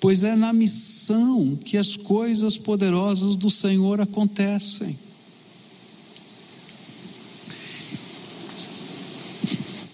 Pois 0.00 0.22
é 0.22 0.36
na 0.36 0.52
missão 0.52 1.56
que 1.56 1.76
as 1.76 1.96
coisas 1.96 2.56
poderosas 2.56 3.36
do 3.36 3.50
Senhor 3.50 4.00
acontecem. 4.00 4.98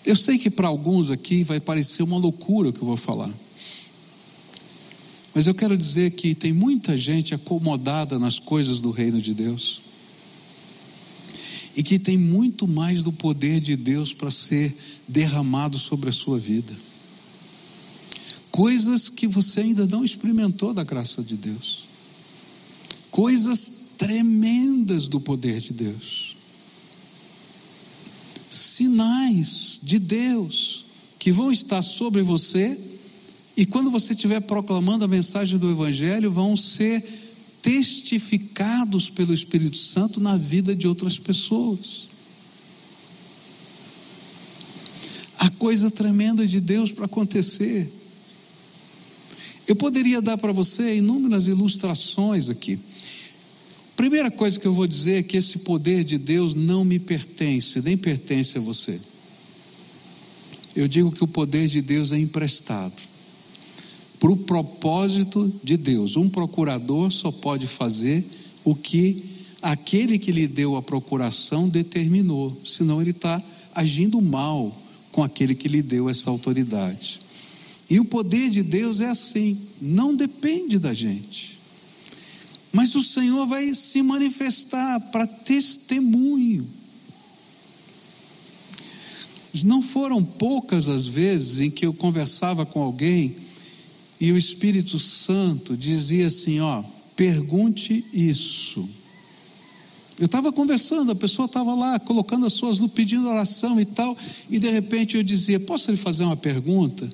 Eu 0.04 0.16
sei 0.16 0.38
que 0.38 0.50
para 0.50 0.68
alguns 0.68 1.10
aqui 1.10 1.44
vai 1.44 1.60
parecer 1.60 2.02
uma 2.02 2.18
loucura 2.18 2.70
o 2.70 2.72
que 2.72 2.80
eu 2.80 2.86
vou 2.86 2.96
falar. 2.96 3.30
Mas 5.34 5.46
eu 5.46 5.54
quero 5.54 5.76
dizer 5.76 6.12
que 6.12 6.34
tem 6.34 6.52
muita 6.52 6.96
gente 6.96 7.34
acomodada 7.34 8.18
nas 8.18 8.38
coisas 8.38 8.80
do 8.80 8.90
reino 8.90 9.20
de 9.20 9.32
Deus. 9.32 9.82
E 11.76 11.82
que 11.82 11.98
tem 11.98 12.18
muito 12.18 12.66
mais 12.66 13.02
do 13.02 13.12
poder 13.12 13.60
de 13.60 13.76
Deus 13.76 14.12
para 14.12 14.30
ser 14.30 14.74
derramado 15.06 15.78
sobre 15.78 16.08
a 16.08 16.12
sua 16.12 16.38
vida. 16.38 16.74
Coisas 18.50 19.08
que 19.08 19.28
você 19.28 19.60
ainda 19.60 19.86
não 19.86 20.04
experimentou 20.04 20.74
da 20.74 20.82
graça 20.82 21.22
de 21.22 21.36
Deus. 21.36 21.84
Coisas 23.10 23.90
tremendas 23.96 25.06
do 25.06 25.20
poder 25.20 25.60
de 25.60 25.72
Deus. 25.72 26.36
Sinais 28.50 29.78
de 29.80 30.00
Deus 30.00 30.86
que 31.20 31.30
vão 31.30 31.52
estar 31.52 31.82
sobre 31.82 32.22
você 32.22 32.89
e 33.60 33.66
quando 33.66 33.90
você 33.90 34.14
estiver 34.14 34.40
proclamando 34.40 35.04
a 35.04 35.08
mensagem 35.08 35.58
do 35.58 35.70
Evangelho, 35.70 36.32
vão 36.32 36.56
ser 36.56 37.04
testificados 37.60 39.10
pelo 39.10 39.34
Espírito 39.34 39.76
Santo 39.76 40.18
na 40.18 40.34
vida 40.34 40.74
de 40.74 40.88
outras 40.88 41.18
pessoas. 41.18 42.08
Há 45.38 45.50
coisa 45.50 45.90
tremenda 45.90 46.46
de 46.46 46.58
Deus 46.58 46.90
para 46.90 47.04
acontecer. 47.04 47.92
Eu 49.68 49.76
poderia 49.76 50.22
dar 50.22 50.38
para 50.38 50.52
você 50.52 50.96
inúmeras 50.96 51.46
ilustrações 51.46 52.48
aqui. 52.48 52.78
Primeira 53.94 54.30
coisa 54.30 54.58
que 54.58 54.66
eu 54.66 54.72
vou 54.72 54.86
dizer 54.86 55.18
é 55.18 55.22
que 55.22 55.36
esse 55.36 55.58
poder 55.58 56.02
de 56.02 56.16
Deus 56.16 56.54
não 56.54 56.82
me 56.82 56.98
pertence, 56.98 57.82
nem 57.82 57.98
pertence 57.98 58.56
a 58.56 58.60
você. 58.62 58.98
Eu 60.74 60.88
digo 60.88 61.12
que 61.12 61.22
o 61.22 61.28
poder 61.28 61.68
de 61.68 61.82
Deus 61.82 62.10
é 62.10 62.18
emprestado 62.18 63.09
para 64.20 64.30
o 64.30 64.36
propósito 64.36 65.50
de 65.64 65.78
Deus. 65.78 66.16
Um 66.16 66.28
procurador 66.28 67.10
só 67.10 67.32
pode 67.32 67.66
fazer 67.66 68.22
o 68.62 68.74
que 68.74 69.24
aquele 69.62 70.18
que 70.18 70.30
lhe 70.30 70.46
deu 70.46 70.76
a 70.76 70.82
procuração 70.82 71.68
determinou, 71.68 72.54
senão 72.64 73.00
ele 73.00 73.10
está 73.10 73.42
agindo 73.74 74.20
mal 74.20 74.76
com 75.10 75.22
aquele 75.22 75.54
que 75.54 75.68
lhe 75.68 75.82
deu 75.82 76.08
essa 76.08 76.28
autoridade. 76.28 77.18
E 77.88 77.98
o 77.98 78.04
poder 78.04 78.50
de 78.50 78.62
Deus 78.62 79.00
é 79.00 79.08
assim, 79.08 79.58
não 79.80 80.14
depende 80.14 80.78
da 80.78 80.92
gente. 80.92 81.58
Mas 82.72 82.94
o 82.94 83.02
Senhor 83.02 83.46
vai 83.46 83.74
se 83.74 84.02
manifestar 84.02 85.00
para 85.10 85.26
testemunho. 85.26 86.68
Não 89.64 89.82
foram 89.82 90.24
poucas 90.24 90.88
as 90.88 91.06
vezes 91.06 91.58
em 91.58 91.70
que 91.70 91.84
eu 91.84 91.92
conversava 91.92 92.64
com 92.64 92.80
alguém 92.80 93.34
e 94.20 94.32
o 94.32 94.36
Espírito 94.36 94.98
Santo 94.98 95.76
dizia 95.76 96.26
assim: 96.26 96.60
ó, 96.60 96.82
pergunte 97.16 98.04
isso. 98.12 98.86
Eu 100.18 100.26
estava 100.26 100.52
conversando, 100.52 101.12
a 101.12 101.14
pessoa 101.14 101.46
estava 101.46 101.74
lá 101.74 101.98
colocando 101.98 102.44
as 102.44 102.52
suas 102.52 102.78
pedindo 102.88 103.26
oração 103.26 103.80
e 103.80 103.86
tal, 103.86 104.14
e 104.50 104.58
de 104.58 104.68
repente 104.68 105.16
eu 105.16 105.22
dizia: 105.22 105.58
Posso 105.58 105.90
lhe 105.90 105.96
fazer 105.96 106.24
uma 106.24 106.36
pergunta? 106.36 107.08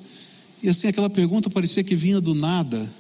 E 0.61 0.69
assim, 0.69 0.89
aquela 0.89 1.09
pergunta 1.09 1.49
parecia 1.49 1.85
que 1.85 1.95
vinha 1.95 2.21
do 2.21 2.35
nada. 2.35 2.91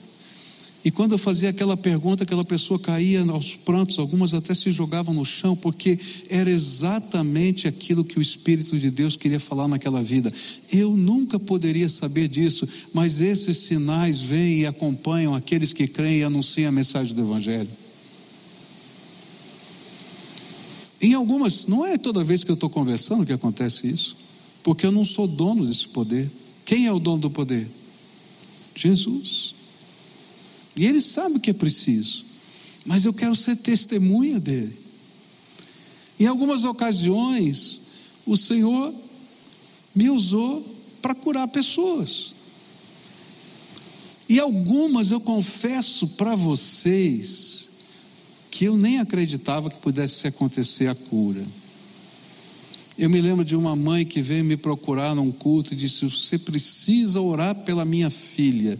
E 0.87 0.90
quando 0.92 1.11
eu 1.11 1.18
fazia 1.18 1.51
aquela 1.51 1.77
pergunta, 1.77 2.22
aquela 2.22 2.44
pessoa 2.44 2.79
caía 2.79 3.20
aos 3.22 3.57
prantos, 3.57 3.99
algumas 3.99 4.33
até 4.33 4.55
se 4.55 4.70
jogavam 4.70 5.12
no 5.12 5.25
chão, 5.25 5.57
porque 5.57 5.99
era 6.29 6.49
exatamente 6.49 7.66
aquilo 7.66 8.05
que 8.05 8.20
o 8.20 8.22
Espírito 8.22 8.79
de 8.79 8.88
Deus 8.88 9.16
queria 9.16 9.40
falar 9.40 9.66
naquela 9.66 10.01
vida. 10.01 10.33
Eu 10.72 10.96
nunca 10.96 11.40
poderia 11.40 11.88
saber 11.88 12.29
disso, 12.29 12.68
mas 12.94 13.20
esses 13.20 13.57
sinais 13.57 14.20
vêm 14.20 14.61
e 14.61 14.66
acompanham 14.66 15.35
aqueles 15.35 15.72
que 15.72 15.88
creem 15.88 16.20
e 16.20 16.22
anunciam 16.22 16.68
a 16.68 16.72
mensagem 16.72 17.16
do 17.16 17.22
Evangelho. 17.22 17.68
Em 21.01 21.14
algumas, 21.14 21.66
não 21.66 21.85
é 21.85 21.99
toda 21.99 22.22
vez 22.22 22.44
que 22.44 22.51
eu 22.53 22.55
estou 22.55 22.70
conversando 22.70 23.27
que 23.27 23.33
acontece 23.33 23.88
isso, 23.88 24.16
porque 24.62 24.87
eu 24.87 24.92
não 24.92 25.05
sou 25.05 25.27
dono 25.27 25.66
desse 25.66 25.88
poder. 25.88 26.31
Quem 26.64 26.87
é 26.87 26.92
o 26.92 27.01
dono 27.01 27.22
do 27.22 27.31
poder? 27.31 27.66
Jesus. 28.72 29.56
E 30.77 30.85
ele 30.85 31.01
sabe 31.01 31.37
o 31.37 31.41
que 31.41 31.51
é 31.51 31.55
preciso. 31.55 32.25
Mas 32.85 33.05
eu 33.05 33.12
quero 33.12 33.35
ser 33.35 33.57
testemunha 33.57 34.39
dele. 34.39 34.79
Em 36.21 36.27
algumas 36.27 36.65
ocasiões, 36.65 37.81
o 38.25 38.37
Senhor 38.37 38.95
me 39.95 40.11
usou 40.11 40.77
para 41.01 41.15
curar 41.15 41.49
pessoas. 41.49 42.35
E 44.29 44.39
algumas 44.39 45.11
eu 45.11 45.21
confesso 45.21 46.09
para 46.09 46.35
vocês 46.35 47.71
que 48.51 48.65
eu 48.65 48.77
nem 48.77 48.99
acreditava 48.99 49.71
que 49.71 49.79
pudesse 49.79 50.27
acontecer 50.27 50.89
a 50.89 50.95
cura. 50.95 51.47
Eu 52.99 53.11
me 53.11 53.21
lembro 53.21 53.45
de 53.45 53.55
uma 53.55 53.77
mãe 53.77 54.07
que 54.07 54.23
veio 54.23 54.45
me 54.45 54.57
procurar 54.57 55.15
num 55.15 55.31
culto 55.31 55.75
e 55.75 55.77
disse: 55.77 56.07
Você 56.07 56.39
precisa 56.39 57.21
orar 57.21 57.55
pela 57.55 57.85
minha 57.85 58.09
filha. 58.09 58.79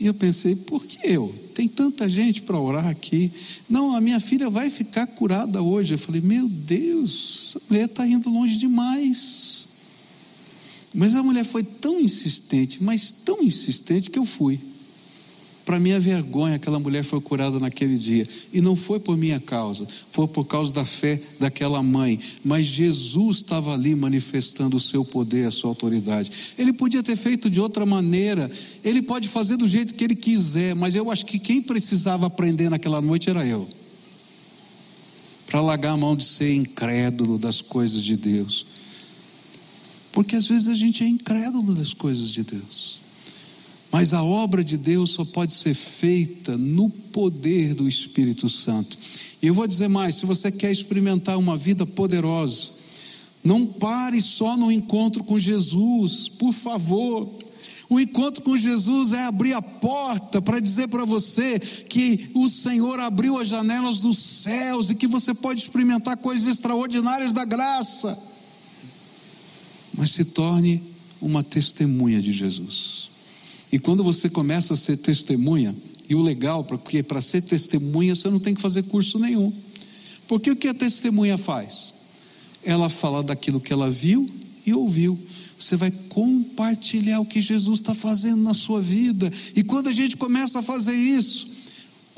E 0.00 0.06
eu 0.06 0.14
pensei: 0.14 0.54
Por 0.54 0.84
que 0.86 0.98
eu? 1.06 1.34
Tem 1.54 1.66
tanta 1.66 2.08
gente 2.08 2.42
para 2.42 2.58
orar 2.58 2.86
aqui. 2.86 3.32
Não, 3.68 3.94
a 3.94 4.00
minha 4.00 4.20
filha 4.20 4.48
vai 4.48 4.70
ficar 4.70 5.06
curada 5.06 5.62
hoje. 5.62 5.94
Eu 5.94 5.98
falei: 5.98 6.20
Meu 6.20 6.48
Deus, 6.48 7.48
essa 7.56 7.62
mulher 7.68 7.86
está 7.86 8.06
indo 8.06 8.30
longe 8.30 8.56
demais. 8.56 9.68
Mas 10.94 11.14
a 11.14 11.22
mulher 11.22 11.44
foi 11.44 11.62
tão 11.62 12.00
insistente, 12.00 12.82
mas 12.82 13.12
tão 13.12 13.42
insistente 13.42 14.10
que 14.10 14.18
eu 14.18 14.24
fui. 14.24 14.58
Para 15.68 15.78
minha 15.78 16.00
vergonha, 16.00 16.56
aquela 16.56 16.78
mulher 16.78 17.04
foi 17.04 17.20
curada 17.20 17.60
naquele 17.60 17.98
dia. 17.98 18.26
E 18.54 18.58
não 18.58 18.74
foi 18.74 18.98
por 18.98 19.18
minha 19.18 19.38
causa, 19.38 19.86
foi 20.10 20.26
por 20.26 20.46
causa 20.46 20.72
da 20.72 20.82
fé 20.82 21.20
daquela 21.38 21.82
mãe. 21.82 22.18
Mas 22.42 22.64
Jesus 22.64 23.36
estava 23.36 23.74
ali 23.74 23.94
manifestando 23.94 24.78
o 24.78 24.80
seu 24.80 25.04
poder, 25.04 25.46
a 25.46 25.50
sua 25.50 25.68
autoridade. 25.68 26.30
Ele 26.56 26.72
podia 26.72 27.02
ter 27.02 27.16
feito 27.16 27.50
de 27.50 27.60
outra 27.60 27.84
maneira, 27.84 28.50
ele 28.82 29.02
pode 29.02 29.28
fazer 29.28 29.58
do 29.58 29.66
jeito 29.66 29.92
que 29.92 30.04
ele 30.04 30.16
quiser, 30.16 30.74
mas 30.74 30.94
eu 30.94 31.10
acho 31.10 31.26
que 31.26 31.38
quem 31.38 31.60
precisava 31.60 32.28
aprender 32.28 32.70
naquela 32.70 33.02
noite 33.02 33.28
era 33.28 33.44
eu. 33.44 33.68
Para 35.48 35.60
largar 35.60 35.92
a 35.92 35.96
mão 35.98 36.16
de 36.16 36.24
ser 36.24 36.54
incrédulo 36.54 37.36
das 37.36 37.60
coisas 37.60 38.02
de 38.02 38.16
Deus. 38.16 38.64
Porque 40.12 40.34
às 40.34 40.48
vezes 40.48 40.66
a 40.66 40.74
gente 40.74 41.04
é 41.04 41.06
incrédulo 41.06 41.74
das 41.74 41.92
coisas 41.92 42.30
de 42.30 42.42
Deus. 42.42 42.97
Mas 43.90 44.12
a 44.12 44.22
obra 44.22 44.62
de 44.62 44.76
Deus 44.76 45.10
só 45.10 45.24
pode 45.24 45.54
ser 45.54 45.74
feita 45.74 46.56
no 46.58 46.90
poder 46.90 47.74
do 47.74 47.88
Espírito 47.88 48.48
Santo. 48.48 48.98
E 49.40 49.46
eu 49.46 49.54
vou 49.54 49.66
dizer 49.66 49.88
mais: 49.88 50.16
se 50.16 50.26
você 50.26 50.52
quer 50.52 50.70
experimentar 50.70 51.38
uma 51.38 51.56
vida 51.56 51.86
poderosa, 51.86 52.70
não 53.42 53.66
pare 53.66 54.20
só 54.20 54.56
no 54.56 54.70
encontro 54.70 55.24
com 55.24 55.38
Jesus, 55.38 56.28
por 56.28 56.52
favor. 56.52 57.28
O 57.88 57.98
encontro 57.98 58.42
com 58.42 58.56
Jesus 58.56 59.12
é 59.12 59.24
abrir 59.24 59.54
a 59.54 59.62
porta 59.62 60.42
para 60.42 60.60
dizer 60.60 60.88
para 60.88 61.06
você 61.06 61.58
que 61.58 62.30
o 62.34 62.48
Senhor 62.48 63.00
abriu 63.00 63.38
as 63.38 63.48
janelas 63.48 64.00
dos 64.00 64.18
céus 64.18 64.90
e 64.90 64.94
que 64.94 65.06
você 65.06 65.32
pode 65.32 65.62
experimentar 65.62 66.16
coisas 66.18 66.46
extraordinárias 66.46 67.32
da 67.32 67.46
graça. 67.46 68.18
Mas 69.96 70.10
se 70.10 70.26
torne 70.26 70.82
uma 71.20 71.42
testemunha 71.42 72.20
de 72.20 72.32
Jesus. 72.32 73.10
E 73.70 73.78
quando 73.78 74.02
você 74.02 74.28
começa 74.28 74.74
a 74.74 74.76
ser 74.76 74.96
testemunha, 74.96 75.74
e 76.08 76.14
o 76.14 76.22
legal, 76.22 76.64
porque 76.64 77.02
para 77.02 77.20
ser 77.20 77.42
testemunha 77.42 78.14
você 78.14 78.30
não 78.30 78.40
tem 78.40 78.54
que 78.54 78.60
fazer 78.60 78.82
curso 78.84 79.18
nenhum. 79.18 79.52
Porque 80.26 80.50
o 80.50 80.56
que 80.56 80.68
a 80.68 80.74
testemunha 80.74 81.36
faz? 81.36 81.92
Ela 82.64 82.88
fala 82.88 83.22
daquilo 83.22 83.60
que 83.60 83.72
ela 83.72 83.90
viu 83.90 84.28
e 84.64 84.72
ouviu. 84.72 85.18
Você 85.58 85.76
vai 85.76 85.90
compartilhar 86.08 87.20
o 87.20 87.26
que 87.26 87.40
Jesus 87.40 87.80
está 87.80 87.94
fazendo 87.94 88.42
na 88.42 88.54
sua 88.54 88.80
vida. 88.80 89.30
E 89.54 89.62
quando 89.62 89.88
a 89.88 89.92
gente 89.92 90.16
começa 90.16 90.60
a 90.60 90.62
fazer 90.62 90.94
isso, 90.94 91.57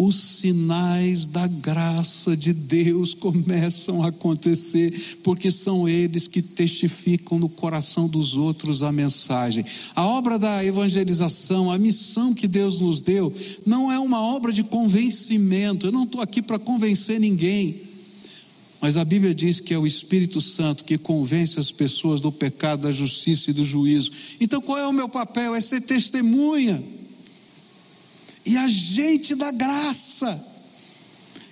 os 0.03 0.17
sinais 0.17 1.27
da 1.27 1.47
graça 1.47 2.35
de 2.35 2.55
Deus 2.55 3.13
começam 3.13 4.03
a 4.03 4.09
acontecer, 4.09 5.19
porque 5.23 5.53
são 5.53 5.87
eles 5.87 6.27
que 6.27 6.41
testificam 6.41 7.39
no 7.39 7.51
coração 7.51 8.09
dos 8.09 8.35
outros 8.35 8.83
a 8.83 8.91
mensagem. 8.91 9.63
A 9.95 10.07
obra 10.07 10.39
da 10.39 10.65
evangelização, 10.65 11.71
a 11.71 11.77
missão 11.77 12.33
que 12.33 12.49
Deus 12.49 12.81
nos 12.81 13.03
deu, 13.03 13.31
não 13.67 13.93
é 13.93 13.99
uma 13.99 14.23
obra 14.23 14.55
de 14.55 14.65
convencimento, 14.65 15.87
eu 15.87 15.93
não 15.93 16.05
estou 16.05 16.23
aqui 16.23 16.41
para 16.41 16.59
convencer 16.59 17.21
ninguém. 17.21 17.83
Mas 18.81 18.97
a 18.97 19.05
Bíblia 19.05 19.35
diz 19.35 19.61
que 19.61 19.75
é 19.75 19.79
o 19.79 19.87
Espírito 19.87 20.41
Santo 20.41 20.85
que 20.85 20.97
convence 20.97 21.61
as 21.61 21.71
pessoas 21.71 22.23
do 22.23 22.33
pecado, 22.33 22.85
da 22.85 22.93
justiça 22.93 23.51
e 23.51 23.55
do 23.55 23.63
juízo. 23.63 24.11
Então 24.41 24.63
qual 24.63 24.79
é 24.79 24.87
o 24.87 24.95
meu 24.95 25.11
papel? 25.11 25.55
É 25.55 25.61
ser 25.61 25.83
testemunha 25.83 26.83
e 28.45 28.57
agente 28.57 29.35
da 29.35 29.51
graça. 29.51 30.49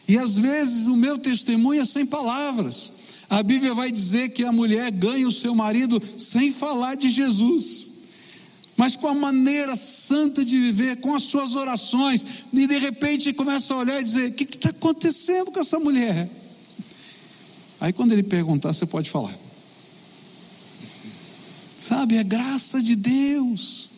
E 0.06 0.16
às 0.16 0.38
vezes 0.38 0.86
o 0.86 0.96
meu 0.96 1.18
testemunho 1.18 1.82
é 1.82 1.84
sem 1.84 2.06
palavras. 2.06 2.92
A 3.28 3.42
Bíblia 3.42 3.74
vai 3.74 3.92
dizer 3.92 4.30
que 4.30 4.42
a 4.44 4.52
mulher 4.52 4.90
ganha 4.90 5.28
o 5.28 5.32
seu 5.32 5.54
marido 5.54 6.00
sem 6.18 6.50
falar 6.50 6.94
de 6.94 7.10
Jesus, 7.10 7.90
mas 8.74 8.96
com 8.96 9.06
a 9.06 9.14
maneira 9.14 9.76
santa 9.76 10.42
de 10.42 10.58
viver, 10.58 10.96
com 11.00 11.14
as 11.14 11.24
suas 11.24 11.54
orações, 11.54 12.24
e 12.52 12.66
de 12.66 12.78
repente 12.78 13.34
começa 13.34 13.74
a 13.74 13.78
olhar 13.78 14.00
e 14.00 14.04
dizer: 14.04 14.30
O 14.30 14.32
que 14.32 14.44
está 14.44 14.70
acontecendo 14.70 15.50
com 15.50 15.60
essa 15.60 15.78
mulher? 15.78 16.30
Aí 17.80 17.92
quando 17.92 18.12
ele 18.12 18.22
perguntar, 18.22 18.72
você 18.72 18.86
pode 18.86 19.10
falar. 19.10 19.36
Sabe, 21.76 22.16
é 22.16 22.24
graça 22.24 22.82
de 22.82 22.96
Deus. 22.96 23.90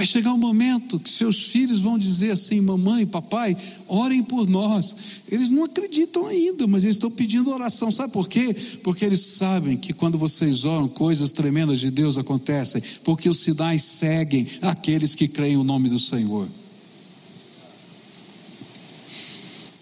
Vai 0.00 0.06
chegar 0.06 0.32
um 0.32 0.38
momento 0.38 0.98
que 0.98 1.10
seus 1.10 1.42
filhos 1.42 1.82
vão 1.82 1.98
dizer 1.98 2.30
assim: 2.30 2.58
mamãe, 2.62 3.06
papai, 3.06 3.54
orem 3.86 4.22
por 4.22 4.48
nós. 4.48 4.96
Eles 5.30 5.50
não 5.50 5.64
acreditam 5.64 6.26
ainda, 6.26 6.66
mas 6.66 6.84
eles 6.84 6.96
estão 6.96 7.10
pedindo 7.10 7.50
oração. 7.50 7.90
Sabe 7.90 8.10
por 8.10 8.26
quê? 8.26 8.56
Porque 8.82 9.04
eles 9.04 9.20
sabem 9.20 9.76
que 9.76 9.92
quando 9.92 10.16
vocês 10.16 10.64
oram, 10.64 10.88
coisas 10.88 11.32
tremendas 11.32 11.80
de 11.80 11.90
Deus 11.90 12.16
acontecem, 12.16 12.82
porque 13.04 13.28
os 13.28 13.40
sinais 13.40 13.82
seguem 13.82 14.46
aqueles 14.62 15.14
que 15.14 15.28
creem 15.28 15.58
o 15.58 15.64
nome 15.64 15.90
do 15.90 15.98
Senhor. 15.98 16.48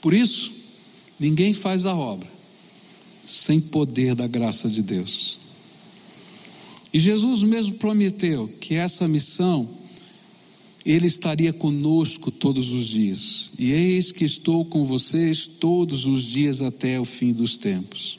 Por 0.03 0.13
isso, 0.13 0.51
ninguém 1.17 1.55
faz 1.55 1.87
a 1.87 1.95
obra 1.95 2.29
sem 3.25 3.61
poder 3.61 4.17
da 4.17 4.27
graça 4.27 4.69
de 4.69 4.83
Deus. 4.83 5.39
E 6.93 6.99
Jesus 6.99 7.45
mesmo 7.45 7.77
prometeu 7.77 8.49
que 8.61 8.75
essa 8.75 9.07
missão 9.07 9.78
ele 10.93 11.07
estaria 11.07 11.53
conosco 11.53 12.31
todos 12.31 12.73
os 12.73 12.87
dias. 12.87 13.53
E 13.59 13.73
eis 13.73 14.11
que 14.11 14.25
estou 14.25 14.65
com 14.65 14.87
vocês 14.87 15.47
todos 15.47 16.07
os 16.07 16.23
dias 16.23 16.63
até 16.63 16.99
o 16.99 17.05
fim 17.05 17.31
dos 17.31 17.59
tempos. 17.59 18.19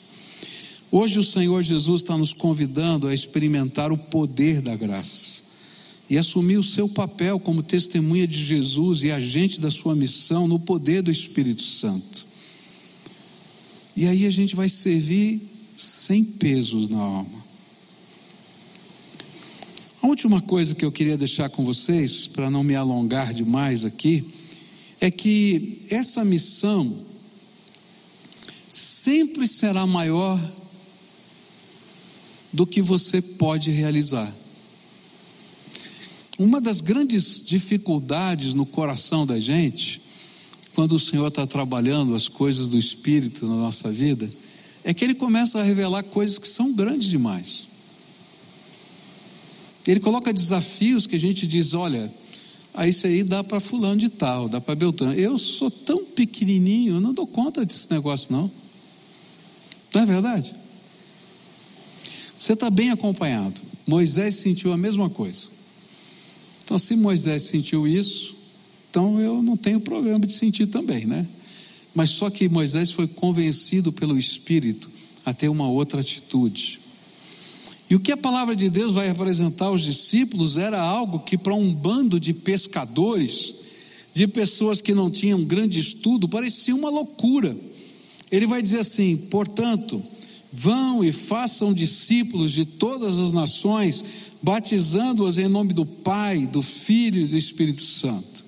Hoje 0.88 1.18
o 1.18 1.24
Senhor 1.24 1.64
Jesus 1.64 2.02
está 2.02 2.16
nos 2.16 2.32
convidando 2.32 3.08
a 3.08 3.14
experimentar 3.14 3.90
o 3.90 3.98
poder 3.98 4.60
da 4.60 4.76
graça 4.76 5.42
e 6.08 6.16
assumir 6.16 6.58
o 6.58 6.62
seu 6.62 6.88
papel 6.88 7.40
como 7.40 7.60
testemunha 7.60 8.26
de 8.26 8.40
Jesus 8.40 9.02
e 9.02 9.10
agente 9.10 9.60
da 9.60 9.70
sua 9.70 9.96
missão 9.96 10.46
no 10.46 10.60
poder 10.60 11.02
do 11.02 11.10
Espírito 11.10 11.62
Santo. 11.62 12.24
E 13.96 14.06
aí 14.06 14.26
a 14.26 14.30
gente 14.30 14.54
vai 14.54 14.68
servir 14.68 15.40
sem 15.76 16.22
pesos 16.22 16.86
na 16.86 17.00
alma. 17.00 17.39
A 20.02 20.06
última 20.06 20.40
coisa 20.40 20.74
que 20.74 20.84
eu 20.84 20.90
queria 20.90 21.16
deixar 21.16 21.50
com 21.50 21.62
vocês, 21.62 22.26
para 22.26 22.48
não 22.48 22.62
me 22.62 22.74
alongar 22.74 23.34
demais 23.34 23.84
aqui, 23.84 24.24
é 24.98 25.10
que 25.10 25.82
essa 25.90 26.24
missão 26.24 26.96
sempre 28.70 29.46
será 29.46 29.86
maior 29.86 30.40
do 32.50 32.66
que 32.66 32.80
você 32.80 33.20
pode 33.20 33.70
realizar. 33.70 34.32
Uma 36.38 36.62
das 36.62 36.80
grandes 36.80 37.44
dificuldades 37.44 38.54
no 38.54 38.64
coração 38.64 39.26
da 39.26 39.38
gente, 39.38 40.00
quando 40.74 40.92
o 40.92 41.00
Senhor 41.00 41.28
está 41.28 41.46
trabalhando 41.46 42.14
as 42.14 42.26
coisas 42.26 42.68
do 42.68 42.78
Espírito 42.78 43.46
na 43.46 43.56
nossa 43.56 43.90
vida, 43.90 44.30
é 44.82 44.94
que 44.94 45.04
Ele 45.04 45.14
começa 45.14 45.60
a 45.60 45.62
revelar 45.62 46.02
coisas 46.04 46.38
que 46.38 46.48
são 46.48 46.72
grandes 46.72 47.10
demais. 47.10 47.69
Ele 49.90 49.98
coloca 49.98 50.32
desafios 50.32 51.04
que 51.04 51.16
a 51.16 51.18
gente 51.18 51.48
diz: 51.48 51.74
olha, 51.74 52.12
a 52.72 52.86
isso 52.86 53.08
aí 53.08 53.24
dá 53.24 53.42
para 53.42 53.58
fulano 53.58 54.00
de 54.00 54.08
tal, 54.08 54.48
dá 54.48 54.60
para 54.60 54.76
Beltrano. 54.76 55.14
Eu 55.14 55.36
sou 55.36 55.68
tão 55.68 56.04
pequenininho, 56.04 56.94
eu 56.94 57.00
não 57.00 57.12
dou 57.12 57.26
conta 57.26 57.64
desse 57.64 57.90
negócio, 57.90 58.32
não. 58.32 58.48
Não 59.92 60.02
é 60.02 60.06
verdade? 60.06 60.54
Você 62.36 62.52
está 62.52 62.70
bem 62.70 62.90
acompanhado. 62.90 63.60
Moisés 63.84 64.36
sentiu 64.36 64.72
a 64.72 64.76
mesma 64.76 65.10
coisa. 65.10 65.48
Então, 66.62 66.78
se 66.78 66.94
Moisés 66.94 67.42
sentiu 67.42 67.88
isso, 67.88 68.36
então 68.88 69.20
eu 69.20 69.42
não 69.42 69.56
tenho 69.56 69.80
problema 69.80 70.20
de 70.20 70.32
sentir 70.32 70.68
também, 70.68 71.04
né? 71.04 71.26
Mas 71.92 72.10
só 72.10 72.30
que 72.30 72.48
Moisés 72.48 72.92
foi 72.92 73.08
convencido 73.08 73.92
pelo 73.92 74.16
Espírito 74.16 74.88
a 75.26 75.34
ter 75.34 75.48
uma 75.48 75.68
outra 75.68 76.00
atitude. 76.00 76.78
E 77.90 77.96
o 77.96 78.00
que 78.00 78.12
a 78.12 78.16
palavra 78.16 78.54
de 78.54 78.70
Deus 78.70 78.94
vai 78.94 79.08
apresentar 79.08 79.66
aos 79.66 79.82
discípulos 79.82 80.56
era 80.56 80.80
algo 80.80 81.18
que, 81.18 81.36
para 81.36 81.56
um 81.56 81.74
bando 81.74 82.20
de 82.20 82.32
pescadores, 82.32 83.52
de 84.14 84.28
pessoas 84.28 84.80
que 84.80 84.94
não 84.94 85.10
tinham 85.10 85.44
grande 85.44 85.80
estudo, 85.80 86.28
parecia 86.28 86.74
uma 86.74 86.88
loucura. 86.88 87.56
Ele 88.30 88.46
vai 88.46 88.62
dizer 88.62 88.78
assim: 88.78 89.16
portanto, 89.16 90.00
vão 90.52 91.02
e 91.02 91.10
façam 91.10 91.74
discípulos 91.74 92.52
de 92.52 92.64
todas 92.64 93.18
as 93.18 93.32
nações, 93.32 94.04
batizando-os 94.40 95.36
em 95.36 95.48
nome 95.48 95.72
do 95.72 95.84
Pai, 95.84 96.46
do 96.46 96.62
Filho 96.62 97.22
e 97.22 97.26
do 97.26 97.36
Espírito 97.36 97.82
Santo. 97.82 98.44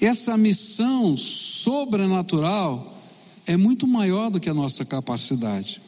Essa 0.00 0.38
missão 0.38 1.18
sobrenatural 1.18 2.94
é 3.46 3.58
muito 3.58 3.86
maior 3.86 4.30
do 4.30 4.40
que 4.40 4.48
a 4.48 4.54
nossa 4.54 4.86
capacidade. 4.86 5.85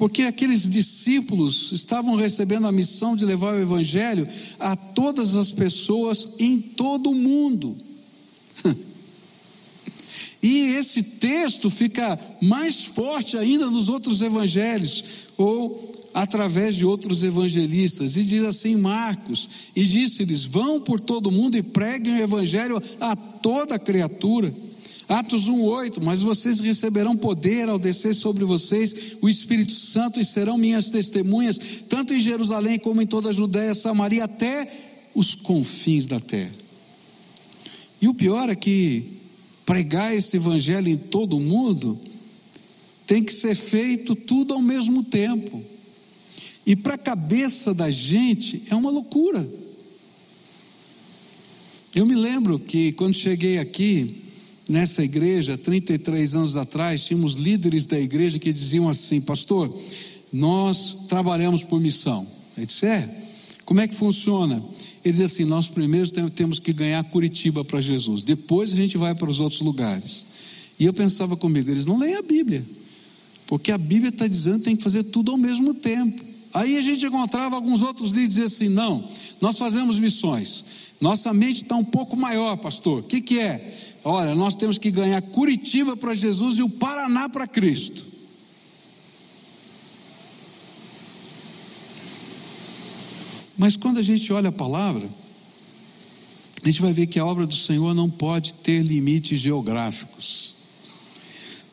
Porque 0.00 0.22
aqueles 0.22 0.66
discípulos 0.66 1.72
estavam 1.72 2.16
recebendo 2.16 2.66
a 2.66 2.72
missão 2.72 3.14
de 3.14 3.22
levar 3.22 3.52
o 3.52 3.60
Evangelho 3.60 4.26
a 4.58 4.74
todas 4.74 5.34
as 5.34 5.52
pessoas 5.52 6.36
em 6.38 6.58
todo 6.58 7.10
o 7.10 7.14
mundo. 7.14 7.76
E 10.42 10.74
esse 10.76 11.02
texto 11.02 11.68
fica 11.68 12.18
mais 12.40 12.82
forte 12.82 13.36
ainda 13.36 13.70
nos 13.70 13.90
outros 13.90 14.22
evangelhos, 14.22 15.04
ou 15.36 16.08
através 16.14 16.74
de 16.74 16.86
outros 16.86 17.22
evangelistas, 17.22 18.16
e 18.16 18.24
diz 18.24 18.42
assim 18.42 18.76
Marcos, 18.76 19.48
e 19.76 19.84
disse-lhes: 19.84 20.44
vão 20.44 20.80
por 20.80 20.98
todo 20.98 21.26
o 21.26 21.32
mundo 21.32 21.58
e 21.58 21.62
preguem 21.62 22.14
o 22.14 22.22
evangelho 22.22 22.82
a 23.00 23.14
toda 23.14 23.78
criatura. 23.78 24.52
Atos 25.10 25.48
1:8, 25.48 26.00
mas 26.00 26.20
vocês 26.20 26.60
receberão 26.60 27.16
poder 27.16 27.68
ao 27.68 27.80
descer 27.80 28.14
sobre 28.14 28.44
vocês 28.44 29.16
o 29.20 29.28
Espírito 29.28 29.72
Santo 29.72 30.20
e 30.20 30.24
serão 30.24 30.56
minhas 30.56 30.88
testemunhas, 30.88 31.58
tanto 31.88 32.14
em 32.14 32.20
Jerusalém 32.20 32.78
como 32.78 33.02
em 33.02 33.06
toda 33.06 33.30
a 33.30 33.32
Judéia, 33.32 33.74
Samaria, 33.74 34.22
até 34.22 34.70
os 35.12 35.34
confins 35.34 36.06
da 36.06 36.20
terra. 36.20 36.54
E 38.00 38.06
o 38.06 38.14
pior 38.14 38.48
é 38.48 38.54
que 38.54 39.02
pregar 39.66 40.14
esse 40.14 40.36
evangelho 40.36 40.88
em 40.88 40.96
todo 40.96 41.36
o 41.36 41.40
mundo 41.40 41.98
tem 43.04 43.20
que 43.20 43.32
ser 43.32 43.56
feito 43.56 44.14
tudo 44.14 44.54
ao 44.54 44.62
mesmo 44.62 45.02
tempo. 45.02 45.60
E 46.64 46.76
para 46.76 46.94
a 46.94 46.98
cabeça 46.98 47.74
da 47.74 47.90
gente 47.90 48.62
é 48.70 48.76
uma 48.76 48.92
loucura. 48.92 49.44
Eu 51.96 52.06
me 52.06 52.14
lembro 52.14 52.60
que 52.60 52.92
quando 52.92 53.14
cheguei 53.14 53.58
aqui, 53.58 54.19
nessa 54.70 55.02
igreja, 55.02 55.58
33 55.58 56.36
anos 56.36 56.56
atrás, 56.56 57.04
tínhamos 57.04 57.34
líderes 57.34 57.86
da 57.86 57.98
igreja 57.98 58.38
que 58.38 58.52
diziam 58.52 58.88
assim: 58.88 59.20
Pastor, 59.20 59.76
nós 60.32 61.06
trabalhamos 61.08 61.64
por 61.64 61.80
missão. 61.80 62.26
Ele 62.56 62.66
disse: 62.66 62.86
É, 62.86 63.08
como 63.64 63.80
é 63.80 63.88
que 63.88 63.94
funciona? 63.94 64.62
Ele 65.04 65.14
diz 65.18 65.32
assim: 65.32 65.44
Nós 65.44 65.68
primeiro 65.68 66.08
temos 66.30 66.60
que 66.60 66.72
ganhar 66.72 67.02
Curitiba 67.04 67.64
para 67.64 67.80
Jesus, 67.80 68.22
depois 68.22 68.72
a 68.72 68.76
gente 68.76 68.96
vai 68.96 69.14
para 69.14 69.28
os 69.28 69.40
outros 69.40 69.60
lugares. 69.60 70.24
E 70.78 70.84
eu 70.86 70.92
pensava 70.92 71.36
comigo: 71.36 71.68
eles 71.68 71.84
não 71.84 71.98
leem 71.98 72.14
a 72.14 72.22
Bíblia, 72.22 72.64
porque 73.46 73.72
a 73.72 73.78
Bíblia 73.78 74.10
está 74.10 74.28
dizendo 74.28 74.58
que 74.58 74.64
tem 74.64 74.76
que 74.76 74.84
fazer 74.84 75.02
tudo 75.04 75.32
ao 75.32 75.36
mesmo 75.36 75.74
tempo. 75.74 76.30
Aí 76.54 76.76
a 76.76 76.82
gente 76.82 77.04
encontrava 77.04 77.56
alguns 77.56 77.82
outros 77.82 78.12
líderes 78.12 78.52
assim: 78.52 78.68
não, 78.68 79.06
nós 79.40 79.58
fazemos 79.58 79.98
missões. 79.98 80.89
Nossa 81.00 81.32
mente 81.32 81.62
está 81.62 81.76
um 81.76 81.84
pouco 81.84 82.16
maior, 82.16 82.56
pastor. 82.58 83.00
O 83.00 83.02
que, 83.02 83.22
que 83.22 83.38
é? 83.38 83.94
Olha, 84.04 84.34
nós 84.34 84.54
temos 84.54 84.76
que 84.76 84.90
ganhar 84.90 85.22
Curitiba 85.22 85.96
para 85.96 86.14
Jesus 86.14 86.58
e 86.58 86.62
o 86.62 86.68
Paraná 86.68 87.28
para 87.28 87.46
Cristo. 87.46 88.04
Mas 93.56 93.76
quando 93.76 93.98
a 93.98 94.02
gente 94.02 94.30
olha 94.32 94.50
a 94.50 94.52
palavra, 94.52 95.08
a 96.62 96.66
gente 96.66 96.82
vai 96.82 96.92
ver 96.92 97.06
que 97.06 97.18
a 97.18 97.24
obra 97.24 97.46
do 97.46 97.54
Senhor 97.54 97.94
não 97.94 98.10
pode 98.10 98.54
ter 98.54 98.82
limites 98.82 99.40
geográficos, 99.40 100.56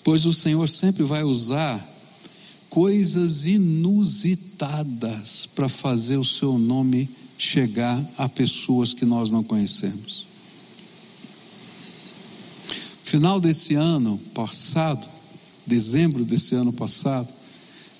pois 0.03 0.25
o 0.25 0.33
Senhor 0.33 0.67
sempre 0.69 1.03
vai 1.03 1.23
usar 1.23 1.85
coisas 2.69 3.45
inusitadas 3.45 5.45
para 5.45 5.67
fazer 5.67 6.17
o 6.17 6.23
seu 6.23 6.57
nome 6.57 7.09
chegar 7.37 8.03
a 8.17 8.27
pessoas 8.27 8.93
que 8.93 9.05
nós 9.05 9.31
não 9.31 9.43
conhecemos. 9.43 10.25
Final 13.03 13.39
desse 13.39 13.75
ano 13.75 14.17
passado, 14.33 15.07
dezembro 15.65 16.25
desse 16.25 16.55
ano 16.55 16.73
passado, 16.73 17.31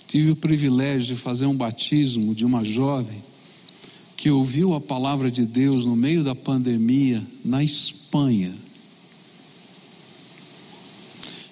tive 0.07 0.31
o 0.31 0.35
privilégio 0.35 1.15
de 1.15 1.21
fazer 1.21 1.45
um 1.45 1.55
batismo 1.55 2.33
de 2.33 2.45
uma 2.45 2.63
jovem 2.63 3.21
que 4.17 4.31
ouviu 4.31 4.73
a 4.73 4.81
palavra 4.81 5.29
de 5.29 5.45
Deus 5.45 5.85
no 5.85 5.95
meio 5.95 6.23
da 6.23 6.33
pandemia 6.33 7.25
na 7.45 7.63
Espanha. 7.63 8.53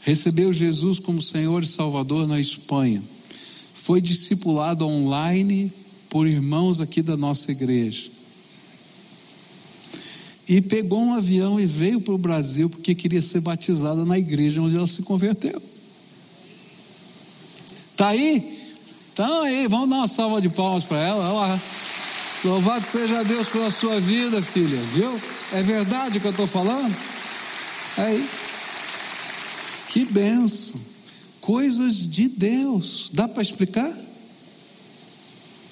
Recebeu 0.01 0.51
Jesus 0.51 0.99
como 0.99 1.21
Senhor 1.21 1.63
e 1.63 1.67
Salvador 1.67 2.27
na 2.27 2.39
Espanha. 2.39 3.03
Foi 3.73 4.01
discipulado 4.01 4.86
online 4.86 5.71
por 6.16 6.28
irmãos 6.28 6.80
aqui 6.80 7.01
da 7.01 7.18
nossa 7.18 7.51
igreja. 7.51 8.09
E 10.47 10.61
pegou 10.61 11.03
um 11.03 11.13
avião 11.13 11.59
e 11.59 11.66
veio 11.66 11.99
para 11.99 12.13
o 12.13 12.18
Brasil 12.18 12.70
porque 12.70 12.95
queria 12.95 13.22
ser 13.22 13.41
batizada 13.41 14.05
na 14.05 14.18
igreja 14.18 14.61
onde 14.61 14.78
ela 14.78 14.88
se 14.88 15.01
converteu. 15.01 15.61
Tá 17.97 18.07
aí? 18.07 18.72
Então 19.11 19.43
aí, 19.43 19.68
vamos 19.68 19.89
dar 19.89 19.97
uma 19.97 20.07
salva 20.07 20.39
de 20.39 20.47
palmas 20.47 20.86
para 20.86 21.05
ela. 21.05 21.61
Louvado 22.45 22.88
seja 22.88 23.22
Deus 23.26 23.49
pela 23.49 23.70
sua 23.70 23.99
vida, 23.99 24.41
filha, 24.41 24.80
viu? 24.93 25.20
É 25.51 25.61
verdade 25.63 26.18
o 26.18 26.22
que 26.22 26.28
eu 26.28 26.32
estou 26.32 26.47
falando? 26.47 26.95
Aí. 27.97 28.26
Que 29.89 30.05
benção. 30.05 30.80
Coisas 31.41 32.09
de 32.09 32.30
Deus. 32.30 33.09
Dá 33.13 33.28
para 33.28 33.41
explicar? 33.41 34.05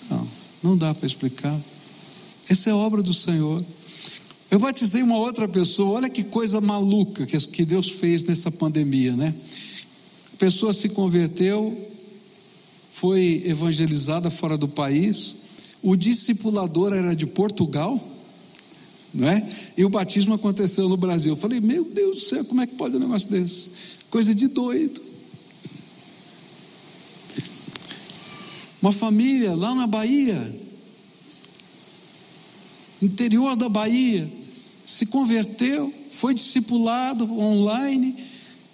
Não, 0.09 0.27
não 0.63 0.77
dá 0.77 0.93
para 0.93 1.07
explicar. 1.07 1.59
Essa 2.49 2.69
é 2.69 2.73
obra 2.73 3.01
do 3.01 3.13
Senhor. 3.13 3.63
Eu 4.51 4.59
batizei 4.59 5.01
uma 5.01 5.17
outra 5.17 5.47
pessoa, 5.47 5.97
olha 5.97 6.09
que 6.09 6.23
coisa 6.23 6.61
maluca 6.61 7.25
que 7.25 7.65
Deus 7.65 7.89
fez 7.89 8.25
nessa 8.25 8.51
pandemia, 8.51 9.15
né? 9.15 9.33
A 10.33 10.37
pessoa 10.37 10.73
se 10.73 10.89
converteu, 10.89 11.75
foi 12.91 13.41
evangelizada 13.45 14.29
fora 14.29 14.55
do 14.55 14.67
país, 14.67 15.35
o 15.81 15.95
discipulador 15.95 16.93
era 16.93 17.15
de 17.15 17.25
Portugal, 17.25 17.99
não 19.13 19.27
é? 19.27 19.47
E 19.75 19.83
o 19.85 19.89
batismo 19.89 20.33
aconteceu 20.33 20.87
no 20.87 20.97
Brasil. 20.97 21.33
Eu 21.33 21.37
falei, 21.37 21.59
meu 21.59 21.83
Deus 21.83 22.15
do 22.15 22.21
céu, 22.21 22.45
como 22.45 22.61
é 22.61 22.67
que 22.67 22.75
pode 22.75 22.95
um 22.95 22.99
negócio 22.99 23.29
desse? 23.29 23.69
Coisa 24.09 24.33
de 24.35 24.47
doido. 24.47 25.01
Uma 28.83 28.91
família 28.91 29.55
lá 29.55 29.73
na 29.73 29.87
Bahia, 29.87 30.59
interior 33.01 33.55
da 33.55 33.69
Bahia, 33.69 34.29
se 34.85 35.05
converteu, 35.05 35.91
foi 36.11 36.33
discipulado 36.33 37.23
online 37.39 38.13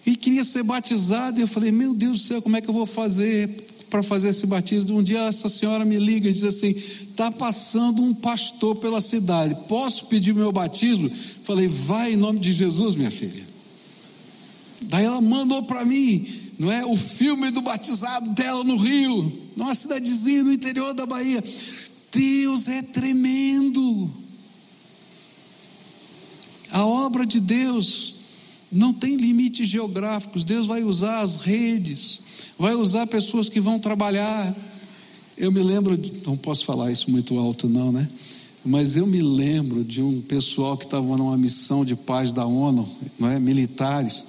e 0.07 0.15
queria 0.15 0.43
ser 0.43 0.63
batizado. 0.63 1.39
E 1.39 1.43
eu 1.43 1.47
falei: 1.47 1.71
Meu 1.71 1.93
Deus 1.93 2.21
do 2.21 2.27
céu, 2.27 2.41
como 2.41 2.57
é 2.57 2.61
que 2.61 2.67
eu 2.67 2.73
vou 2.73 2.87
fazer 2.87 3.47
para 3.87 4.01
fazer 4.01 4.29
esse 4.29 4.47
batismo? 4.47 4.97
Um 4.97 5.03
dia 5.03 5.27
essa 5.27 5.47
senhora 5.47 5.85
me 5.85 5.99
liga 5.99 6.27
e 6.27 6.33
diz 6.33 6.43
assim: 6.43 6.69
Está 6.69 7.29
passando 7.29 8.01
um 8.01 8.11
pastor 8.11 8.77
pela 8.77 9.01
cidade, 9.01 9.55
posso 9.67 10.07
pedir 10.07 10.33
meu 10.33 10.51
batismo? 10.51 11.07
Falei: 11.43 11.67
Vai 11.67 12.13
em 12.13 12.17
nome 12.17 12.39
de 12.39 12.51
Jesus, 12.51 12.95
minha 12.95 13.11
filha. 13.11 13.47
Daí 14.85 15.05
ela 15.05 15.21
mandou 15.21 15.61
para 15.61 15.85
mim, 15.85 16.27
não 16.59 16.69
é? 16.69 16.85
O 16.85 16.97
filme 16.97 17.49
do 17.51 17.61
batizado 17.61 18.31
dela 18.31 18.65
no 18.65 18.75
Rio, 18.75 19.31
numa 19.55 19.73
cidadezinha 19.73 20.43
no 20.43 20.51
interior 20.51 20.93
da 20.93 21.05
Bahia. 21.05 21.41
Deus 22.11 22.67
é 22.67 22.81
tremendo. 22.81 24.11
A 26.71 26.85
obra 26.85 27.25
de 27.25 27.39
Deus 27.39 28.15
não 28.69 28.93
tem 28.93 29.15
limites 29.15 29.69
geográficos. 29.69 30.43
Deus 30.43 30.67
vai 30.67 30.83
usar 30.83 31.21
as 31.21 31.43
redes, 31.43 32.21
vai 32.57 32.75
usar 32.75 33.07
pessoas 33.07 33.47
que 33.47 33.61
vão 33.61 33.79
trabalhar. 33.79 34.55
Eu 35.37 35.53
me 35.53 35.63
lembro, 35.63 35.97
de, 35.97 36.27
não 36.27 36.35
posso 36.35 36.65
falar 36.65 36.91
isso 36.91 37.09
muito 37.09 37.39
alto, 37.39 37.69
não, 37.69 37.91
né? 37.91 38.05
Mas 38.65 38.97
eu 38.97 39.07
me 39.07 39.21
lembro 39.21 39.85
de 39.85 40.01
um 40.01 40.21
pessoal 40.21 40.77
que 40.77 40.83
estava 40.83 41.15
numa 41.15 41.37
missão 41.37 41.85
de 41.85 41.95
paz 41.95 42.33
da 42.33 42.45
ONU, 42.45 42.87
não 43.17 43.29
é? 43.29 43.39
militares, 43.39 44.25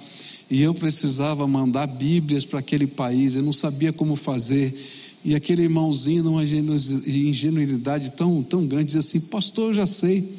e 0.51 0.61
eu 0.61 0.73
precisava 0.73 1.47
mandar 1.47 1.87
Bíblias 1.87 2.43
para 2.43 2.59
aquele 2.59 2.85
país, 2.85 3.35
eu 3.35 3.41
não 3.41 3.53
sabia 3.53 3.93
como 3.93 4.17
fazer. 4.17 4.77
E 5.23 5.33
aquele 5.33 5.61
irmãozinho, 5.61 6.23
numa 6.23 6.43
ingenuidade 6.43 8.11
tão, 8.11 8.43
tão 8.43 8.67
grande, 8.67 8.87
dizia 8.87 8.99
assim: 8.99 9.21
Pastor, 9.29 9.69
eu 9.69 9.73
já 9.73 9.85
sei. 9.85 10.29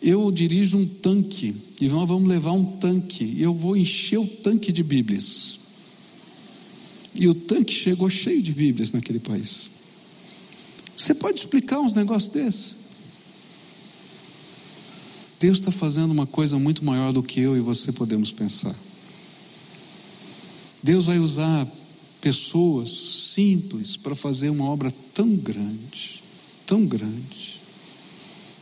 Eu 0.00 0.30
dirijo 0.30 0.78
um 0.78 0.86
tanque 0.86 1.52
e 1.80 1.88
nós 1.88 2.06
vamos 2.06 2.28
levar 2.28 2.52
um 2.52 2.64
tanque 2.64 3.24
e 3.24 3.42
eu 3.42 3.52
vou 3.52 3.76
encher 3.76 4.18
o 4.18 4.26
tanque 4.26 4.70
de 4.70 4.84
Bíblias. 4.84 5.58
E 7.18 7.26
o 7.26 7.34
tanque 7.34 7.72
chegou 7.72 8.08
cheio 8.08 8.40
de 8.40 8.52
Bíblias 8.52 8.92
naquele 8.92 9.18
país. 9.18 9.70
Você 10.96 11.12
pode 11.12 11.40
explicar 11.40 11.80
uns 11.80 11.94
negócios 11.94 12.30
desses? 12.30 12.76
Deus 15.40 15.58
está 15.58 15.72
fazendo 15.72 16.12
uma 16.12 16.26
coisa 16.26 16.56
muito 16.56 16.84
maior 16.84 17.12
do 17.12 17.22
que 17.22 17.40
eu 17.40 17.56
e 17.56 17.60
você 17.60 17.90
podemos 17.90 18.30
pensar. 18.30 18.74
Deus 20.84 21.06
vai 21.06 21.18
usar 21.18 21.66
pessoas 22.20 22.90
simples 23.32 23.96
para 23.96 24.14
fazer 24.14 24.50
uma 24.50 24.66
obra 24.66 24.92
tão 25.14 25.34
grande, 25.34 26.22
tão 26.66 26.84
grande. 26.84 27.58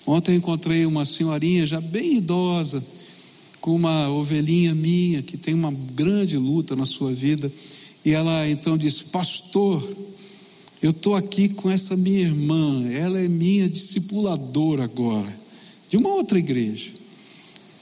Ontem 0.06 0.30
eu 0.30 0.36
encontrei 0.36 0.86
uma 0.86 1.04
senhorinha 1.04 1.66
já 1.66 1.80
bem 1.80 2.18
idosa, 2.18 2.80
com 3.60 3.74
uma 3.74 4.08
ovelhinha 4.08 4.72
minha 4.72 5.20
que 5.20 5.36
tem 5.36 5.52
uma 5.52 5.72
grande 5.72 6.38
luta 6.38 6.76
na 6.76 6.86
sua 6.86 7.12
vida, 7.12 7.52
e 8.04 8.12
ela 8.12 8.48
então 8.48 8.78
disse: 8.78 9.06
Pastor, 9.06 9.84
eu 10.80 10.92
estou 10.92 11.16
aqui 11.16 11.48
com 11.48 11.68
essa 11.68 11.96
minha 11.96 12.20
irmã, 12.20 12.88
ela 12.88 13.18
é 13.18 13.26
minha 13.26 13.68
discipuladora 13.68 14.84
agora, 14.84 15.36
de 15.90 15.96
uma 15.96 16.10
outra 16.10 16.38
igreja. 16.38 16.92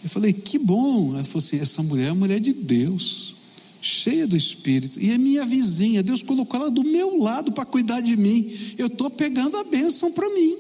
Eu 0.03 0.09
falei: 0.09 0.33
Que 0.33 0.59
bom. 0.59 1.13
Ela 1.15 1.25
falou 1.25 1.45
assim: 1.45 1.59
Essa 1.59 1.83
mulher 1.83 2.07
é 2.07 2.11
a 2.11 2.15
mulher 2.15 2.41
de 2.41 2.55
Deus, 2.55 3.35
cheia 3.81 4.27
do 4.27 4.37
Espírito, 4.37 5.01
e 5.01 5.11
é 5.11 5.19
minha 5.19 5.45
vizinha. 5.47 6.03
Deus 6.03 6.23
colocou 6.23 6.61
ela 6.61 6.71
do 6.71 6.85
meu 6.85 7.17
lado 7.19 7.53
para 7.53 7.65
cuidar 7.65 8.01
de 8.01 8.17
mim. 8.17 8.51
Eu 8.77 8.89
estou 8.89 9.11
pegando 9.11 9.57
a 9.57 9.65
bênção 9.65 10.13
para 10.13 10.29
mim. 10.31 10.57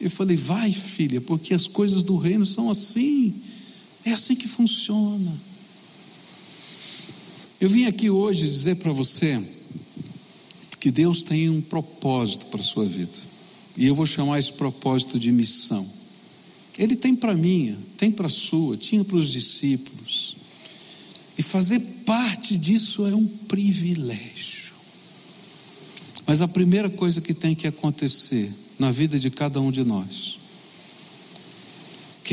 Eu 0.00 0.10
falei: 0.10 0.36
Vai, 0.36 0.72
filha, 0.72 1.20
porque 1.20 1.54
as 1.54 1.66
coisas 1.66 2.02
do 2.02 2.16
reino 2.16 2.46
são 2.46 2.70
assim. 2.70 3.34
É 4.04 4.12
assim 4.12 4.34
que 4.34 4.48
funciona. 4.48 5.32
Eu 7.60 7.70
vim 7.70 7.84
aqui 7.84 8.10
hoje 8.10 8.48
dizer 8.48 8.76
para 8.76 8.92
você 8.92 9.40
que 10.80 10.90
Deus 10.90 11.22
tem 11.22 11.48
um 11.48 11.60
propósito 11.60 12.46
para 12.46 12.58
a 12.58 12.64
sua 12.64 12.84
vida. 12.84 13.32
E 13.76 13.86
eu 13.86 13.94
vou 13.94 14.04
chamar 14.04 14.40
esse 14.40 14.52
propósito 14.54 15.18
de 15.18 15.30
missão. 15.30 15.86
Ele 16.76 16.96
tem 16.96 17.14
para 17.14 17.34
mim, 17.34 17.76
tem 17.96 18.10
para 18.10 18.26
a 18.26 18.30
sua, 18.30 18.76
tinha 18.76 19.04
para 19.04 19.16
os 19.16 19.30
discípulos. 19.30 20.41
E 21.36 21.42
fazer 21.42 21.80
parte 22.04 22.56
disso 22.56 23.06
é 23.06 23.14
um 23.14 23.26
privilégio. 23.26 24.72
Mas 26.26 26.42
a 26.42 26.48
primeira 26.48 26.90
coisa 26.90 27.20
que 27.20 27.34
tem 27.34 27.54
que 27.54 27.66
acontecer 27.66 28.52
na 28.78 28.90
vida 28.90 29.18
de 29.18 29.30
cada 29.30 29.60
um 29.60 29.70
de 29.70 29.82
nós 29.82 30.42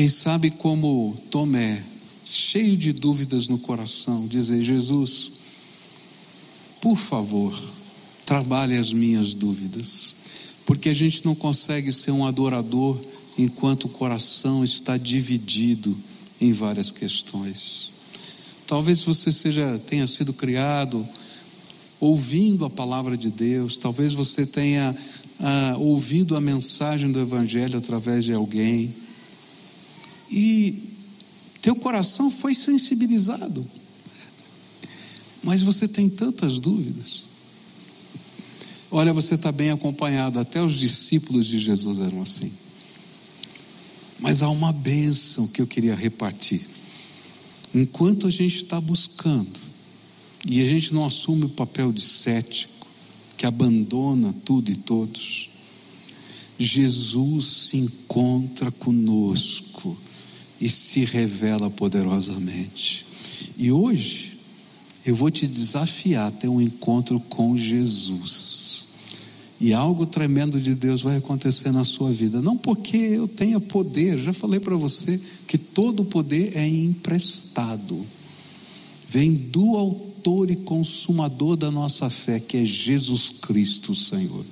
quem 0.00 0.08
sabe 0.08 0.50
como 0.50 1.14
Tomé, 1.30 1.84
cheio 2.24 2.74
de 2.74 2.90
dúvidas 2.90 3.48
no 3.48 3.58
coração, 3.58 4.26
dizer: 4.26 4.62
Jesus, 4.62 5.32
por 6.80 6.96
favor, 6.96 7.54
trabalhe 8.24 8.78
as 8.78 8.94
minhas 8.94 9.34
dúvidas, 9.34 10.14
porque 10.64 10.88
a 10.88 10.94
gente 10.94 11.22
não 11.24 11.34
consegue 11.34 11.92
ser 11.92 12.12
um 12.12 12.26
adorador 12.26 12.98
enquanto 13.36 13.84
o 13.84 13.88
coração 13.90 14.64
está 14.64 14.96
dividido 14.96 15.94
em 16.40 16.50
várias 16.50 16.90
questões. 16.90 17.92
Talvez 18.70 19.02
você 19.02 19.32
seja 19.32 19.80
tenha 19.84 20.06
sido 20.06 20.32
criado 20.32 21.04
ouvindo 21.98 22.64
a 22.64 22.70
palavra 22.70 23.16
de 23.16 23.28
Deus, 23.28 23.76
talvez 23.76 24.14
você 24.14 24.46
tenha 24.46 24.96
ah, 25.40 25.74
ouvido 25.76 26.36
a 26.36 26.40
mensagem 26.40 27.10
do 27.10 27.18
Evangelho 27.18 27.76
através 27.76 28.24
de 28.24 28.32
alguém 28.32 28.94
e 30.30 30.84
teu 31.60 31.74
coração 31.74 32.30
foi 32.30 32.54
sensibilizado, 32.54 33.68
mas 35.42 35.64
você 35.64 35.88
tem 35.88 36.08
tantas 36.08 36.60
dúvidas. 36.60 37.24
Olha, 38.88 39.12
você 39.12 39.34
está 39.34 39.50
bem 39.50 39.72
acompanhado, 39.72 40.38
até 40.38 40.62
os 40.62 40.78
discípulos 40.78 41.46
de 41.46 41.58
Jesus 41.58 41.98
eram 41.98 42.22
assim. 42.22 42.52
Mas 44.20 44.44
há 44.44 44.48
uma 44.48 44.72
bênção 44.72 45.48
que 45.48 45.60
eu 45.60 45.66
queria 45.66 45.96
repartir. 45.96 46.69
Enquanto 47.74 48.26
a 48.26 48.30
gente 48.30 48.56
está 48.56 48.80
buscando, 48.80 49.58
e 50.44 50.60
a 50.60 50.64
gente 50.64 50.92
não 50.94 51.04
assume 51.04 51.44
o 51.44 51.50
papel 51.50 51.92
de 51.92 52.00
cético, 52.00 52.86
que 53.36 53.46
abandona 53.46 54.34
tudo 54.44 54.70
e 54.70 54.76
todos, 54.76 55.50
Jesus 56.58 57.44
se 57.44 57.76
encontra 57.78 58.70
conosco 58.70 59.96
e 60.60 60.68
se 60.68 61.04
revela 61.04 61.70
poderosamente. 61.70 63.06
E 63.56 63.72
hoje 63.72 64.38
eu 65.06 65.14
vou 65.14 65.30
te 65.30 65.46
desafiar 65.46 66.28
a 66.28 66.30
ter 66.30 66.48
um 66.48 66.60
encontro 66.60 67.18
com 67.20 67.56
Jesus. 67.56 68.88
E 69.58 69.72
algo 69.72 70.06
tremendo 70.06 70.60
de 70.60 70.74
Deus 70.74 71.02
vai 71.02 71.16
acontecer 71.16 71.70
na 71.70 71.84
sua 71.84 72.10
vida. 72.12 72.42
Não 72.42 72.56
porque 72.56 72.96
eu 72.96 73.28
tenha 73.28 73.60
poder, 73.60 74.18
já 74.18 74.32
falei 74.32 74.60
para 74.60 74.76
você 74.76 75.20
que 75.50 75.58
todo 75.58 76.04
poder 76.04 76.56
é 76.56 76.64
emprestado. 76.64 78.06
Vem 79.08 79.34
do 79.34 79.76
autor 79.76 80.48
e 80.48 80.54
consumador 80.54 81.56
da 81.56 81.72
nossa 81.72 82.08
fé, 82.08 82.38
que 82.38 82.58
é 82.58 82.64
Jesus 82.64 83.30
Cristo, 83.42 83.92
Senhor. 83.92 84.44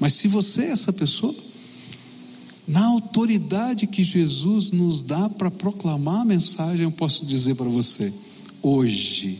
Mas 0.00 0.14
se 0.14 0.26
você 0.26 0.62
é 0.62 0.70
essa 0.70 0.92
pessoa, 0.92 1.32
na 2.66 2.84
autoridade 2.84 3.86
que 3.86 4.02
Jesus 4.02 4.72
nos 4.72 5.04
dá 5.04 5.30
para 5.30 5.52
proclamar 5.52 6.22
a 6.22 6.24
mensagem, 6.24 6.82
eu 6.82 6.90
posso 6.90 7.24
dizer 7.24 7.54
para 7.54 7.68
você: 7.68 8.12
hoje, 8.60 9.38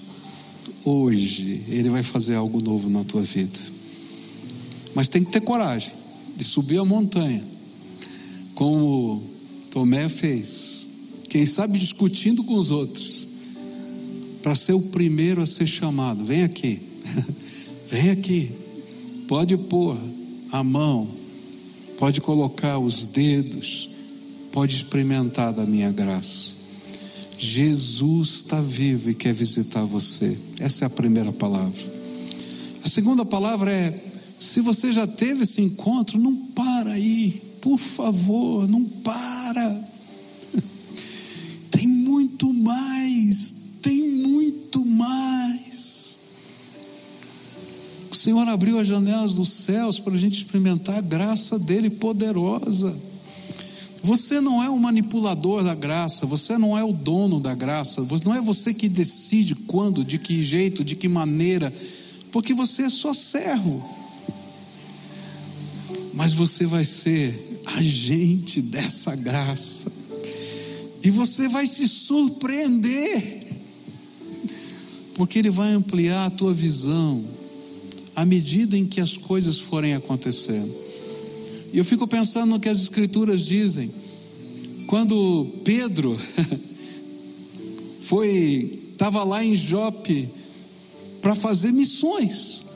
hoje, 0.84 1.64
Ele 1.66 1.90
vai 1.90 2.04
fazer 2.04 2.36
algo 2.36 2.60
novo 2.60 2.88
na 2.88 3.02
tua 3.02 3.22
vida. 3.22 3.58
Mas 4.94 5.08
tem 5.08 5.24
que 5.24 5.32
ter 5.32 5.40
coragem 5.40 5.92
de 6.36 6.44
subir 6.44 6.78
a 6.78 6.84
montanha, 6.84 7.44
como 8.54 9.37
Tomé 9.70 10.08
fez. 10.08 10.86
Quem 11.28 11.44
sabe 11.44 11.78
discutindo 11.78 12.42
com 12.44 12.54
os 12.54 12.70
outros, 12.70 13.28
para 14.42 14.54
ser 14.54 14.72
o 14.72 14.82
primeiro 14.88 15.42
a 15.42 15.46
ser 15.46 15.66
chamado. 15.66 16.24
Vem 16.24 16.42
aqui, 16.42 16.80
vem 17.88 18.10
aqui, 18.10 18.50
pode 19.26 19.56
pôr 19.56 19.98
a 20.50 20.64
mão 20.64 21.18
pode 21.98 22.20
colocar 22.20 22.78
os 22.78 23.06
dedos, 23.06 23.90
pode 24.52 24.74
experimentar 24.74 25.52
da 25.52 25.66
minha 25.66 25.90
graça. 25.90 26.56
Jesus 27.36 28.28
está 28.28 28.60
vivo 28.60 29.10
e 29.10 29.14
quer 29.14 29.34
visitar 29.34 29.84
você. 29.84 30.38
Essa 30.58 30.84
é 30.84 30.86
a 30.86 30.90
primeira 30.90 31.32
palavra. 31.32 31.98
A 32.84 32.88
segunda 32.88 33.24
palavra 33.24 33.70
é: 33.70 34.04
se 34.38 34.60
você 34.60 34.92
já 34.92 35.06
teve 35.06 35.42
esse 35.42 35.60
encontro, 35.60 36.18
não 36.18 36.34
para 36.34 36.92
aí, 36.92 37.42
por 37.60 37.78
favor, 37.78 38.68
não 38.68 38.84
para. 38.84 39.84
Tem 41.70 41.86
muito 41.86 42.52
mais, 42.52 43.78
tem 43.82 44.02
muito 44.22 44.84
mais. 44.84 45.38
Senhor 48.18 48.48
abriu 48.48 48.80
as 48.80 48.86
janelas 48.88 49.36
dos 49.36 49.48
céus 49.48 50.00
para 50.00 50.12
a 50.12 50.18
gente 50.18 50.38
experimentar 50.38 50.98
a 50.98 51.00
graça 51.00 51.56
dele 51.56 51.88
poderosa. 51.88 52.94
Você 54.02 54.40
não 54.40 54.62
é 54.62 54.68
o 54.68 54.78
manipulador 54.78 55.62
da 55.62 55.74
graça, 55.74 56.26
você 56.26 56.58
não 56.58 56.76
é 56.76 56.82
o 56.82 56.92
dono 56.92 57.38
da 57.38 57.54
graça, 57.54 58.04
não 58.24 58.34
é 58.34 58.40
você 58.40 58.74
que 58.74 58.88
decide 58.88 59.54
quando, 59.54 60.04
de 60.04 60.18
que 60.18 60.42
jeito, 60.42 60.84
de 60.84 60.96
que 60.96 61.08
maneira, 61.08 61.72
porque 62.32 62.52
você 62.52 62.82
é 62.82 62.90
só 62.90 63.14
servo. 63.14 63.82
Mas 66.12 66.34
você 66.34 66.66
vai 66.66 66.84
ser 66.84 67.47
agente 67.76 68.62
dessa 68.62 69.14
graça, 69.16 69.92
e 71.02 71.10
você 71.10 71.48
vai 71.48 71.66
se 71.66 71.88
surpreender, 71.88 73.46
porque 75.14 75.38
Ele 75.38 75.50
vai 75.50 75.72
ampliar 75.72 76.26
a 76.26 76.30
tua 76.30 76.52
visão, 76.52 77.24
à 78.14 78.24
medida 78.24 78.76
em 78.76 78.86
que 78.86 79.00
as 79.00 79.16
coisas 79.16 79.58
forem 79.58 79.94
acontecendo. 79.94 80.74
E 81.72 81.78
eu 81.78 81.84
fico 81.84 82.06
pensando 82.06 82.50
no 82.50 82.60
que 82.60 82.68
as 82.68 82.80
Escrituras 82.80 83.44
dizem. 83.44 83.90
Quando 84.86 85.46
Pedro 85.64 86.18
foi, 88.00 88.80
estava 88.92 89.22
lá 89.22 89.44
em 89.44 89.54
Jope 89.54 90.28
para 91.20 91.34
fazer 91.34 91.72
missões. 91.72 92.67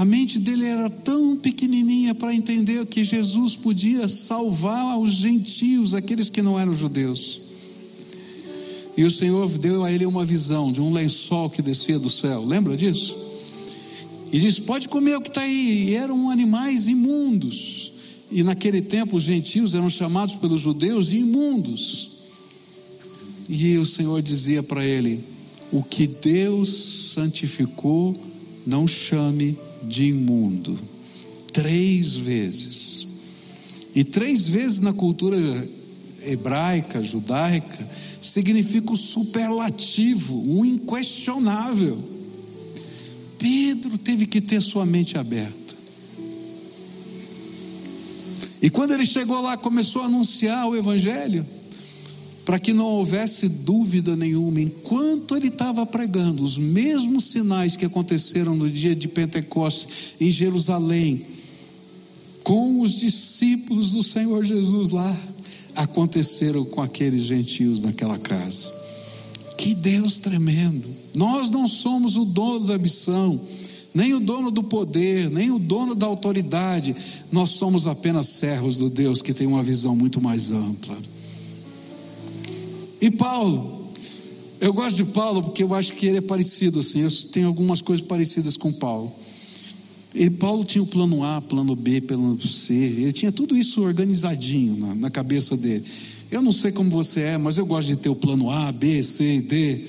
A 0.00 0.04
mente 0.06 0.38
dele 0.38 0.64
era 0.64 0.88
tão 0.88 1.36
pequenininha 1.36 2.14
para 2.14 2.34
entender 2.34 2.86
que 2.86 3.04
Jesus 3.04 3.54
podia 3.54 4.08
salvar 4.08 4.98
os 4.98 5.10
gentios, 5.10 5.92
aqueles 5.92 6.30
que 6.30 6.40
não 6.40 6.58
eram 6.58 6.72
judeus. 6.72 7.42
E 8.96 9.04
o 9.04 9.10
Senhor 9.10 9.46
deu 9.58 9.84
a 9.84 9.92
ele 9.92 10.06
uma 10.06 10.24
visão 10.24 10.72
de 10.72 10.80
um 10.80 10.90
lençol 10.90 11.50
que 11.50 11.60
descia 11.60 11.98
do 11.98 12.08
céu. 12.08 12.42
Lembra 12.46 12.78
disso? 12.78 13.14
E 14.32 14.40
diz: 14.40 14.58
Pode 14.58 14.88
comer 14.88 15.18
o 15.18 15.20
que 15.20 15.28
está 15.28 15.42
aí. 15.42 15.90
E 15.90 15.94
eram 15.94 16.30
animais 16.30 16.88
imundos. 16.88 17.92
E 18.32 18.42
naquele 18.42 18.80
tempo 18.80 19.18
os 19.18 19.24
gentios 19.24 19.74
eram 19.74 19.90
chamados 19.90 20.34
pelos 20.36 20.62
judeus 20.62 21.08
de 21.08 21.18
imundos. 21.18 22.08
E 23.50 23.76
o 23.76 23.84
Senhor 23.84 24.22
dizia 24.22 24.62
para 24.62 24.82
ele: 24.82 25.22
O 25.70 25.82
que 25.82 26.06
Deus 26.06 26.70
santificou, 27.12 28.18
não 28.66 28.88
chame 28.88 29.58
de 29.82 30.06
imundo. 30.06 30.78
Três 31.52 32.16
vezes. 32.16 33.06
E 33.94 34.04
três 34.04 34.48
vezes 34.48 34.80
na 34.80 34.92
cultura 34.92 35.36
hebraica, 36.22 37.02
judaica, 37.02 37.88
significa 38.20 38.92
o 38.92 38.96
superlativo, 38.96 40.36
o 40.36 40.64
inquestionável. 40.64 41.98
Pedro 43.38 43.96
teve 43.98 44.26
que 44.26 44.40
ter 44.40 44.60
sua 44.60 44.84
mente 44.84 45.16
aberta. 45.18 45.74
E 48.62 48.68
quando 48.68 48.92
ele 48.92 49.06
chegou 49.06 49.40
lá, 49.40 49.56
começou 49.56 50.02
a 50.02 50.06
anunciar 50.06 50.68
o 50.68 50.76
Evangelho, 50.76 51.44
para 52.50 52.58
que 52.58 52.72
não 52.72 52.86
houvesse 52.86 53.48
dúvida 53.48 54.16
nenhuma, 54.16 54.60
enquanto 54.60 55.36
ele 55.36 55.46
estava 55.46 55.86
pregando, 55.86 56.42
os 56.42 56.58
mesmos 56.58 57.26
sinais 57.26 57.76
que 57.76 57.86
aconteceram 57.86 58.56
no 58.56 58.68
dia 58.68 58.92
de 58.92 59.06
Pentecostes 59.06 60.16
em 60.20 60.32
Jerusalém, 60.32 61.24
com 62.42 62.80
os 62.80 62.96
discípulos 62.96 63.92
do 63.92 64.02
Senhor 64.02 64.44
Jesus 64.44 64.90
lá, 64.90 65.16
aconteceram 65.76 66.64
com 66.64 66.82
aqueles 66.82 67.22
gentios 67.22 67.82
naquela 67.82 68.18
casa. 68.18 68.68
Que 69.56 69.72
Deus 69.72 70.18
tremendo! 70.18 70.88
Nós 71.14 71.52
não 71.52 71.68
somos 71.68 72.16
o 72.16 72.24
dono 72.24 72.66
da 72.66 72.76
missão, 72.76 73.40
nem 73.94 74.12
o 74.12 74.18
dono 74.18 74.50
do 74.50 74.64
poder, 74.64 75.30
nem 75.30 75.52
o 75.52 75.58
dono 75.60 75.94
da 75.94 76.06
autoridade, 76.06 76.96
nós 77.30 77.50
somos 77.50 77.86
apenas 77.86 78.26
servos 78.26 78.76
do 78.76 78.90
Deus 78.90 79.22
que 79.22 79.32
tem 79.32 79.46
uma 79.46 79.62
visão 79.62 79.94
muito 79.94 80.20
mais 80.20 80.50
ampla. 80.50 80.98
E 83.00 83.10
Paulo, 83.10 83.90
eu 84.60 84.72
gosto 84.72 84.96
de 84.96 85.04
Paulo 85.06 85.42
porque 85.42 85.62
eu 85.62 85.74
acho 85.74 85.94
que 85.94 86.06
ele 86.06 86.18
é 86.18 86.20
parecido 86.20 86.80
assim, 86.80 87.00
eu 87.00 87.10
tenho 87.32 87.46
algumas 87.46 87.80
coisas 87.80 88.04
parecidas 88.04 88.56
com 88.56 88.72
Paulo. 88.72 89.12
E 90.14 90.28
Paulo 90.28 90.64
tinha 90.64 90.82
o 90.82 90.86
plano 90.86 91.24
A, 91.24 91.40
plano 91.40 91.74
B, 91.76 92.00
plano 92.00 92.38
C, 92.40 92.74
ele 92.74 93.12
tinha 93.12 93.30
tudo 93.30 93.56
isso 93.56 93.80
organizadinho 93.82 94.76
na, 94.76 94.94
na 94.94 95.10
cabeça 95.10 95.56
dele. 95.56 95.84
Eu 96.30 96.42
não 96.42 96.52
sei 96.52 96.72
como 96.72 96.90
você 96.90 97.20
é, 97.22 97.38
mas 97.38 97.58
eu 97.58 97.66
gosto 97.66 97.88
de 97.88 97.96
ter 97.96 98.08
o 98.08 98.14
plano 98.14 98.50
A, 98.50 98.70
B, 98.70 99.02
C, 99.02 99.40
D. 99.40 99.84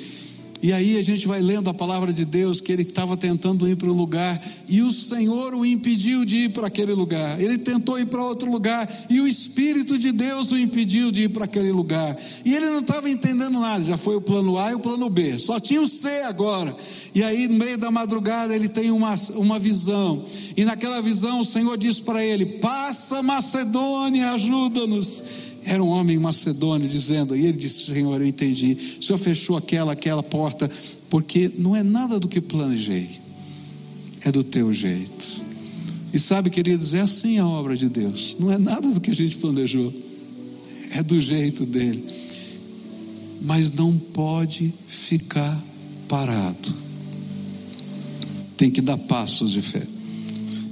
E 0.62 0.72
aí 0.72 0.97
a 0.97 1.01
gente 1.01 1.28
vai 1.28 1.41
lendo 1.41 1.70
a 1.70 1.74
palavra 1.74 2.14
de 2.14 2.24
Deus 2.24 2.62
que 2.62 2.72
ele 2.72 2.84
estava 2.84 3.18
tentando 3.18 3.68
ir 3.68 3.76
para 3.76 3.89
um 3.89 3.95
lugar 3.95 4.41
e 4.68 4.82
o 4.82 4.91
Senhor 4.91 5.55
o 5.55 5.66
impediu 5.66 6.24
de 6.24 6.45
ir 6.45 6.49
para 6.49 6.68
aquele 6.68 6.93
lugar. 6.93 7.41
Ele 7.41 7.57
tentou 7.57 7.99
ir 7.99 8.05
para 8.05 8.24
outro 8.24 8.49
lugar 8.49 8.88
e 9.09 9.20
o 9.20 9.28
Espírito 9.28 9.97
de 9.97 10.12
Deus 10.12 10.51
o 10.51 10.57
impediu 10.57 11.12
de 11.12 11.24
ir 11.24 11.30
para 11.30 11.45
aquele 11.45 11.72
lugar. 11.72 12.16
E 12.45 12.53
ele 12.53 12.68
não 12.68 12.80
estava 12.80 13.09
entendendo 13.09 13.59
nada. 13.59 13.84
Já 13.84 13.97
foi 13.97 14.16
o 14.16 14.22
plano 14.22 14.57
A 14.57 14.72
e 14.72 14.76
o 14.76 14.80
plano 14.80 15.09
B. 15.09 15.38
Só 15.39 15.59
tinha 15.59 15.82
o 15.82 15.88
C 15.88 16.07
agora. 16.24 16.76
E 17.16 17.24
aí 17.24 17.47
no 17.47 17.55
meio 17.55 17.78
da 17.78 17.89
madrugada 17.89 18.55
ele 18.55 18.70
tem 18.70 18.91
uma, 18.91 19.16
uma 19.36 19.57
visão. 19.57 20.24
E 20.55 20.64
naquela 20.64 21.01
visão 21.01 21.39
o 21.39 21.45
Senhor 21.45 21.78
diz 21.78 21.99
para 21.99 22.24
ele: 22.24 22.45
Passa 22.59 23.24
Macedônia, 23.24 24.32
ajuda-nos. 24.32 25.51
Era 25.72 25.82
um 25.82 25.88
homem 25.88 26.19
macedônio 26.19 26.86
dizendo, 26.86 27.34
e 27.34 27.45
ele 27.45 27.57
disse: 27.57 27.93
Senhor, 27.93 28.19
eu 28.19 28.28
entendi. 28.28 28.78
O 28.99 29.01
Senhor 29.01 29.17
fechou 29.17 29.55
aquela, 29.55 29.93
aquela 29.93 30.22
porta, 30.22 30.69
porque 31.09 31.49
não 31.57 31.74
é 31.74 31.82
nada 31.82 32.19
do 32.19 32.28
que 32.28 32.41
planejei, 32.41 33.09
é 34.26 34.30
do 34.34 34.43
teu 34.43 34.74
jeito. 34.74 35.32
E 36.13 36.19
sabe, 36.19 36.49
queridos, 36.49 36.93
é 36.93 36.99
assim 36.99 37.38
a 37.38 37.47
obra 37.47 37.78
de 37.78 37.88
Deus, 37.88 38.36
não 38.38 38.51
é 38.51 38.57
nada 38.57 38.91
do 38.91 38.99
que 38.99 39.11
a 39.11 39.15
gente 39.15 39.38
planejou, 39.38 39.93
é 40.91 41.01
do 41.01 41.22
jeito 41.22 41.65
dele. 41.65 42.03
Mas 43.41 43.72
não 43.72 43.97
pode 43.97 44.74
ficar 44.89 45.57
parado, 46.09 46.76
tem 48.57 48.69
que 48.69 48.82
dar 48.82 48.97
passos 48.97 49.51
de 49.51 49.61
fé. 49.61 49.88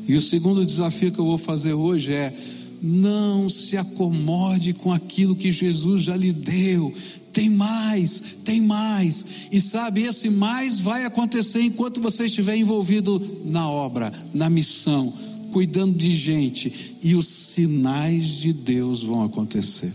E 0.09 0.13
o 0.17 0.19
segundo 0.19 0.65
desafio 0.65 1.09
que 1.09 1.19
eu 1.19 1.25
vou 1.25 1.37
fazer 1.37 1.71
hoje 1.71 2.13
é 2.13 2.33
não 2.81 3.49
se 3.49 3.77
acomode 3.77 4.73
com 4.73 4.91
aquilo 4.91 5.35
que 5.35 5.51
Jesus 5.51 6.03
já 6.03 6.15
lhe 6.15 6.31
deu. 6.31 6.93
Tem 7.33 7.49
mais, 7.49 8.21
tem 8.43 8.61
mais. 8.61 9.25
E 9.51 9.61
sabe, 9.61 10.03
esse 10.03 10.29
mais 10.29 10.79
vai 10.79 11.05
acontecer 11.05 11.61
enquanto 11.61 12.01
você 12.01 12.25
estiver 12.25 12.57
envolvido 12.57 13.21
na 13.45 13.69
obra, 13.69 14.11
na 14.33 14.49
missão, 14.49 15.13
cuidando 15.51 15.97
de 15.97 16.11
gente. 16.11 16.95
E 17.03 17.15
os 17.15 17.27
sinais 17.27 18.25
de 18.25 18.53
Deus 18.53 19.03
vão 19.03 19.23
acontecer. 19.23 19.93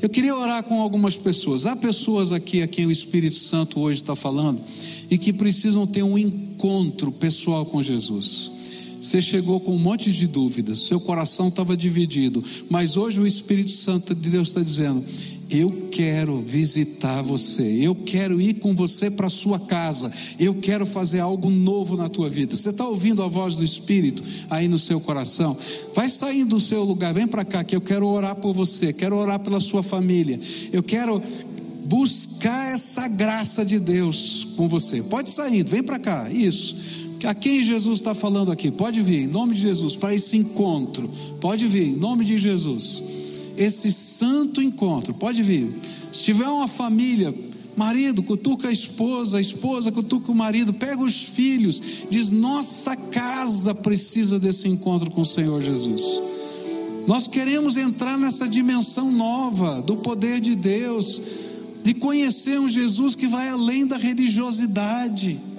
Eu 0.00 0.08
queria 0.08 0.34
orar 0.34 0.62
com 0.62 0.80
algumas 0.80 1.16
pessoas. 1.16 1.66
Há 1.66 1.76
pessoas 1.76 2.32
aqui 2.32 2.62
a 2.62 2.68
quem 2.68 2.86
o 2.86 2.90
Espírito 2.90 3.36
Santo 3.36 3.80
hoje 3.80 4.00
está 4.00 4.14
falando 4.14 4.60
e 5.10 5.18
que 5.18 5.32
precisam 5.32 5.86
ter 5.86 6.02
um 6.02 6.16
encontro 6.16 7.10
pessoal 7.12 7.66
com 7.66 7.82
Jesus. 7.82 8.59
Você 9.00 9.22
chegou 9.22 9.58
com 9.60 9.74
um 9.74 9.78
monte 9.78 10.12
de 10.12 10.26
dúvidas, 10.26 10.80
seu 10.80 11.00
coração 11.00 11.48
estava 11.48 11.74
dividido, 11.74 12.44
mas 12.68 12.98
hoje 12.98 13.18
o 13.18 13.26
Espírito 13.26 13.70
Santo 13.70 14.14
de 14.14 14.28
Deus 14.28 14.48
está 14.48 14.62
dizendo: 14.62 15.02
Eu 15.48 15.88
quero 15.90 16.42
visitar 16.42 17.22
você, 17.22 17.62
eu 17.62 17.94
quero 17.94 18.38
ir 18.38 18.54
com 18.54 18.74
você 18.74 19.10
para 19.10 19.30
sua 19.30 19.58
casa, 19.58 20.12
eu 20.38 20.54
quero 20.54 20.84
fazer 20.84 21.20
algo 21.20 21.48
novo 21.48 21.96
na 21.96 22.10
tua 22.10 22.28
vida. 22.28 22.54
Você 22.54 22.68
está 22.68 22.86
ouvindo 22.86 23.22
a 23.22 23.28
voz 23.28 23.56
do 23.56 23.64
Espírito 23.64 24.22
aí 24.50 24.68
no 24.68 24.78
seu 24.78 25.00
coração? 25.00 25.56
Vai 25.94 26.10
saindo 26.10 26.50
do 26.56 26.60
seu 26.60 26.84
lugar, 26.84 27.14
vem 27.14 27.26
para 27.26 27.44
cá, 27.44 27.64
que 27.64 27.74
eu 27.74 27.80
quero 27.80 28.06
orar 28.06 28.36
por 28.36 28.52
você, 28.52 28.92
quero 28.92 29.16
orar 29.16 29.40
pela 29.40 29.60
sua 29.60 29.82
família, 29.82 30.38
eu 30.74 30.82
quero 30.82 31.22
buscar 31.86 32.74
essa 32.74 33.08
graça 33.08 33.64
de 33.64 33.80
Deus 33.80 34.46
com 34.56 34.68
você. 34.68 35.02
Pode 35.04 35.30
sair, 35.30 35.64
vem 35.64 35.82
para 35.82 35.98
cá, 35.98 36.30
isso. 36.30 36.99
A 37.24 37.34
quem 37.34 37.62
Jesus 37.62 37.98
está 37.98 38.14
falando 38.14 38.50
aqui? 38.50 38.70
Pode 38.70 39.00
vir, 39.02 39.24
em 39.24 39.26
nome 39.26 39.54
de 39.54 39.60
Jesus, 39.60 39.94
para 39.94 40.14
esse 40.14 40.36
encontro. 40.36 41.08
Pode 41.40 41.66
vir, 41.66 41.88
em 41.88 41.96
nome 41.96 42.24
de 42.24 42.38
Jesus. 42.38 43.02
Esse 43.56 43.92
santo 43.92 44.62
encontro, 44.62 45.12
pode 45.12 45.42
vir. 45.42 45.70
Se 46.10 46.22
tiver 46.22 46.48
uma 46.48 46.66
família, 46.66 47.34
marido 47.76 48.22
cutuca 48.22 48.68
a 48.68 48.72
esposa, 48.72 49.36
a 49.36 49.40
esposa 49.40 49.92
cutuca 49.92 50.32
o 50.32 50.34
marido, 50.34 50.72
pega 50.72 51.02
os 51.02 51.20
filhos, 51.22 52.06
diz: 52.08 52.30
Nossa 52.30 52.96
casa 52.96 53.74
precisa 53.74 54.38
desse 54.38 54.66
encontro 54.66 55.10
com 55.10 55.20
o 55.20 55.26
Senhor 55.26 55.60
Jesus. 55.60 56.22
Nós 57.06 57.26
queremos 57.28 57.76
entrar 57.76 58.16
nessa 58.16 58.48
dimensão 58.48 59.12
nova 59.12 59.82
do 59.82 59.96
poder 59.96 60.40
de 60.40 60.54
Deus, 60.54 61.20
de 61.82 61.92
conhecer 61.94 62.58
um 62.58 62.68
Jesus 62.68 63.14
que 63.14 63.26
vai 63.26 63.48
além 63.48 63.86
da 63.86 63.96
religiosidade 63.96 65.49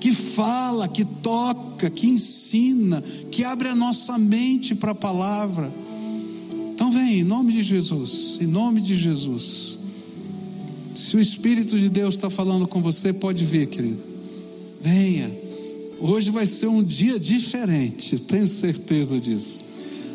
que 0.00 0.12
fala, 0.12 0.88
que 0.88 1.04
toca, 1.04 1.90
que 1.90 2.06
ensina, 2.06 3.02
que 3.30 3.44
abre 3.44 3.68
a 3.68 3.74
nossa 3.74 4.18
mente 4.18 4.74
para 4.74 4.92
a 4.92 4.94
palavra. 4.94 5.72
Então 6.74 6.90
vem, 6.90 7.20
em 7.20 7.24
nome 7.24 7.52
de 7.52 7.62
Jesus, 7.62 8.38
em 8.40 8.46
nome 8.46 8.80
de 8.80 8.94
Jesus. 8.94 9.78
Se 10.94 11.16
o 11.16 11.20
Espírito 11.20 11.78
de 11.78 11.88
Deus 11.88 12.14
está 12.14 12.30
falando 12.30 12.66
com 12.66 12.82
você, 12.82 13.12
pode 13.12 13.44
vir, 13.44 13.66
querido. 13.66 14.02
Venha. 14.80 15.30
Hoje 16.00 16.30
vai 16.30 16.46
ser 16.46 16.68
um 16.68 16.82
dia 16.82 17.18
diferente, 17.18 18.18
tenho 18.22 18.46
certeza 18.46 19.20
disso. 19.20 19.60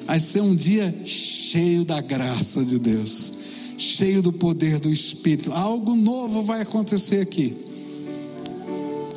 Vai 0.05 0.19
ser 0.19 0.41
um 0.41 0.55
dia 0.55 0.93
cheio 1.05 1.85
da 1.85 2.01
graça 2.01 2.63
de 2.63 2.79
Deus, 2.79 3.31
cheio 3.77 4.21
do 4.21 4.33
poder 4.33 4.79
do 4.79 4.89
Espírito. 4.89 5.51
Algo 5.51 5.95
novo 5.95 6.41
vai 6.41 6.61
acontecer 6.61 7.21
aqui. 7.21 7.55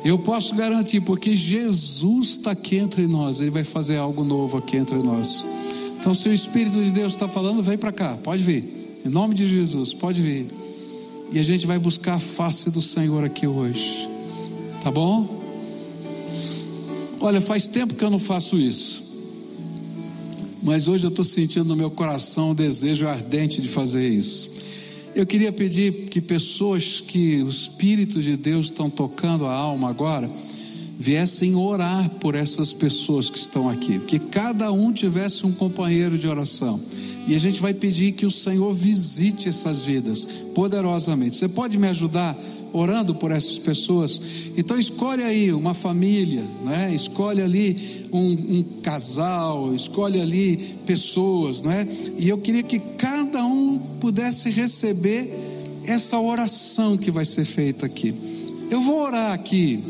Eu 0.07 0.17
posso 0.17 0.55
garantir, 0.55 1.01
porque 1.01 1.35
Jesus 1.35 2.29
está 2.29 2.51
aqui 2.51 2.77
entre 2.77 3.05
nós, 3.05 3.41
Ele 3.41 3.49
vai 3.49 3.65
fazer 3.65 3.97
algo 3.97 4.23
novo 4.23 4.55
aqui 4.55 4.77
entre 4.77 4.99
nós. 4.99 5.43
Então, 5.99 6.13
se 6.13 6.29
o 6.29 6.33
Espírito 6.33 6.81
de 6.81 6.91
Deus 6.91 7.11
está 7.11 7.27
falando, 7.27 7.61
vem 7.61 7.77
para 7.77 7.91
cá, 7.91 8.17
pode 8.23 8.41
vir. 8.41 8.63
Em 9.05 9.09
nome 9.09 9.35
de 9.35 9.45
Jesus, 9.45 9.93
pode 9.93 10.21
vir. 10.21 10.47
E 11.33 11.37
a 11.37 11.43
gente 11.43 11.67
vai 11.67 11.77
buscar 11.77 12.13
a 12.13 12.19
face 12.21 12.71
do 12.71 12.81
Senhor 12.81 13.21
aqui 13.25 13.45
hoje. 13.45 14.07
Tá 14.81 14.89
bom? 14.89 15.27
Olha, 17.19 17.41
faz 17.41 17.67
tempo 17.67 17.93
que 17.93 18.05
eu 18.05 18.09
não 18.09 18.17
faço 18.17 18.57
isso. 18.57 19.03
Mas 20.63 20.87
hoje 20.87 21.05
eu 21.05 21.09
estou 21.09 21.25
sentindo 21.25 21.65
no 21.65 21.75
meu 21.75 21.91
coração 21.91 22.51
o 22.51 22.55
desejo 22.55 23.05
ardente 23.05 23.61
de 23.61 23.67
fazer 23.67 24.07
isso. 24.07 24.51
Eu 25.17 25.25
queria 25.25 25.51
pedir 25.51 25.91
que 26.11 26.21
pessoas 26.21 27.01
que 27.01 27.41
o 27.41 27.49
Espírito 27.49 28.21
de 28.21 28.37
Deus 28.37 28.67
estão 28.67 28.87
tocando 28.87 29.47
a 29.47 29.51
alma 29.51 29.89
agora, 29.89 30.29
viessem 30.99 31.55
orar 31.55 32.07
por 32.19 32.35
essas 32.35 32.71
pessoas 32.71 33.27
que 33.27 33.39
estão 33.39 33.67
aqui, 33.67 33.97
que 33.97 34.19
cada 34.19 34.71
um 34.71 34.93
tivesse 34.93 35.43
um 35.43 35.51
companheiro 35.51 36.19
de 36.19 36.27
oração. 36.27 36.79
E 37.27 37.35
a 37.35 37.39
gente 37.39 37.59
vai 37.59 37.73
pedir 37.73 38.13
que 38.13 38.25
o 38.25 38.31
Senhor 38.31 38.73
visite 38.73 39.49
essas 39.49 39.81
vidas 39.81 40.25
poderosamente. 40.55 41.35
Você 41.35 41.49
pode 41.49 41.77
me 41.77 41.87
ajudar 41.87 42.37
orando 42.73 43.15
por 43.15 43.31
essas 43.31 43.57
pessoas. 43.57 44.21
Então 44.55 44.77
escolhe 44.77 45.23
aí 45.23 45.51
uma 45.51 45.73
família, 45.73 46.43
né? 46.63 46.93
escolhe 46.93 47.41
ali 47.41 48.05
um, 48.11 48.31
um 48.31 48.63
casal, 48.81 49.73
escolhe 49.73 50.21
ali 50.21 50.57
pessoas, 50.85 51.63
né? 51.63 51.87
E 52.17 52.29
eu 52.29 52.37
queria 52.37 52.63
que 52.63 52.79
cada 52.79 53.43
um 53.45 53.77
pudesse 53.99 54.49
receber 54.49 55.29
essa 55.85 56.19
oração 56.19 56.97
que 56.97 57.09
vai 57.11 57.25
ser 57.25 57.45
feita 57.45 57.85
aqui. 57.85 58.13
Eu 58.69 58.81
vou 58.81 59.01
orar 59.01 59.33
aqui 59.33 59.83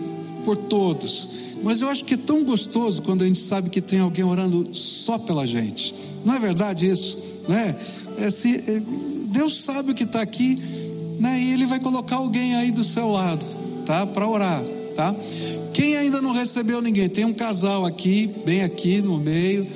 por 0.46 0.56
todos, 0.56 1.28
mas 1.64 1.82
eu 1.82 1.90
acho 1.90 2.06
que 2.06 2.14
é 2.14 2.18
tão 2.18 2.44
gostoso 2.44 3.02
quando 3.02 3.24
a 3.24 3.28
gente 3.28 3.40
sabe 3.40 3.70
que 3.70 3.82
tem 3.82 4.00
alguém 4.00 4.24
orando 4.24 4.70
só 4.74 5.18
pela 5.18 5.46
gente. 5.46 5.94
Não 6.24 6.36
é 6.36 6.40
verdade 6.40 6.90
isso? 6.90 7.27
Né? 7.48 7.76
É, 8.20 8.30
se, 8.30 8.56
é, 8.56 8.82
Deus 9.28 9.64
sabe 9.64 9.92
o 9.92 9.96
que 9.96 10.04
está 10.04 10.22
aqui, 10.22 10.58
né? 11.20 11.40
E 11.40 11.54
Ele 11.54 11.66
vai 11.66 11.80
colocar 11.80 12.18
alguém 12.18 12.56
aí 12.56 12.72
do 12.72 12.84
seu 12.84 13.10
lado, 13.10 13.46
tá? 13.86 14.06
Para 14.06 14.28
orar, 14.28 14.64
tá? 14.96 15.16
Quem 15.74 15.96
ainda 15.96 16.22
não 16.22 16.32
recebeu 16.32 16.82
ninguém, 16.82 17.08
tem 17.08 17.26
um 17.26 17.34
casal 17.34 17.86
aqui, 17.86 18.30
bem 18.46 18.62
aqui 18.64 19.02
no 19.02 19.18
meio. 19.18 19.68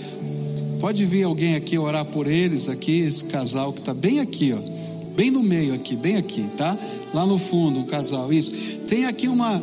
Pode 0.79 1.05
vir 1.05 1.23
alguém 1.23 1.55
aqui 1.55 1.77
orar 1.77 2.05
por 2.05 2.25
eles, 2.25 2.67
aqui, 2.67 3.01
esse 3.01 3.25
casal 3.25 3.71
que 3.71 3.79
está 3.79 3.93
bem 3.93 4.19
aqui, 4.19 4.53
ó. 4.53 4.81
Bem 5.15 5.29
no 5.29 5.43
meio 5.43 5.73
aqui, 5.73 5.95
bem 5.95 6.15
aqui, 6.15 6.43
tá? 6.57 6.75
Lá 7.13 7.25
no 7.25 7.37
fundo, 7.37 7.81
um 7.81 7.85
casal, 7.85 8.33
isso. 8.33 8.79
Tem 8.87 9.05
aqui 9.05 9.27
uma 9.27 9.61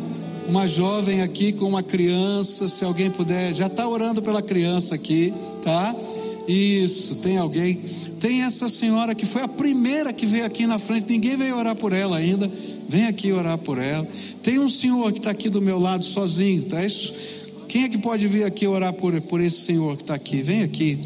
uma 0.48 0.66
jovem 0.66 1.20
aqui 1.20 1.52
com 1.52 1.66
uma 1.66 1.82
criança, 1.82 2.68
se 2.68 2.82
alguém 2.82 3.10
puder, 3.10 3.54
já 3.54 3.66
está 3.66 3.86
orando 3.86 4.22
pela 4.22 4.40
criança 4.40 4.94
aqui, 4.94 5.32
tá? 5.62 5.94
Isso, 6.48 7.16
tem 7.16 7.36
alguém. 7.36 7.78
Tem 8.20 8.42
essa 8.42 8.68
senhora 8.68 9.14
que 9.14 9.26
foi 9.26 9.42
a 9.42 9.48
primeira 9.48 10.12
que 10.12 10.26
veio 10.26 10.44
aqui 10.44 10.66
na 10.66 10.78
frente, 10.78 11.10
ninguém 11.10 11.36
veio 11.36 11.56
orar 11.56 11.76
por 11.76 11.92
ela 11.92 12.16
ainda. 12.16 12.50
Vem 12.88 13.06
aqui 13.06 13.32
orar 13.32 13.58
por 13.58 13.78
ela. 13.78 14.06
Tem 14.42 14.58
um 14.58 14.68
senhor 14.68 15.12
que 15.12 15.18
está 15.18 15.30
aqui 15.30 15.48
do 15.48 15.60
meu 15.60 15.78
lado 15.78 16.04
sozinho, 16.04 16.62
tá? 16.62 16.84
Isso. 16.84 17.12
Quem 17.68 17.84
é 17.84 17.88
que 17.88 17.98
pode 17.98 18.26
vir 18.26 18.44
aqui 18.44 18.66
orar 18.66 18.92
por, 18.92 19.20
por 19.22 19.40
esse 19.40 19.60
senhor 19.60 19.96
que 19.96 20.02
está 20.02 20.14
aqui? 20.14 20.42
Vem 20.42 20.62
aqui. 20.62 20.98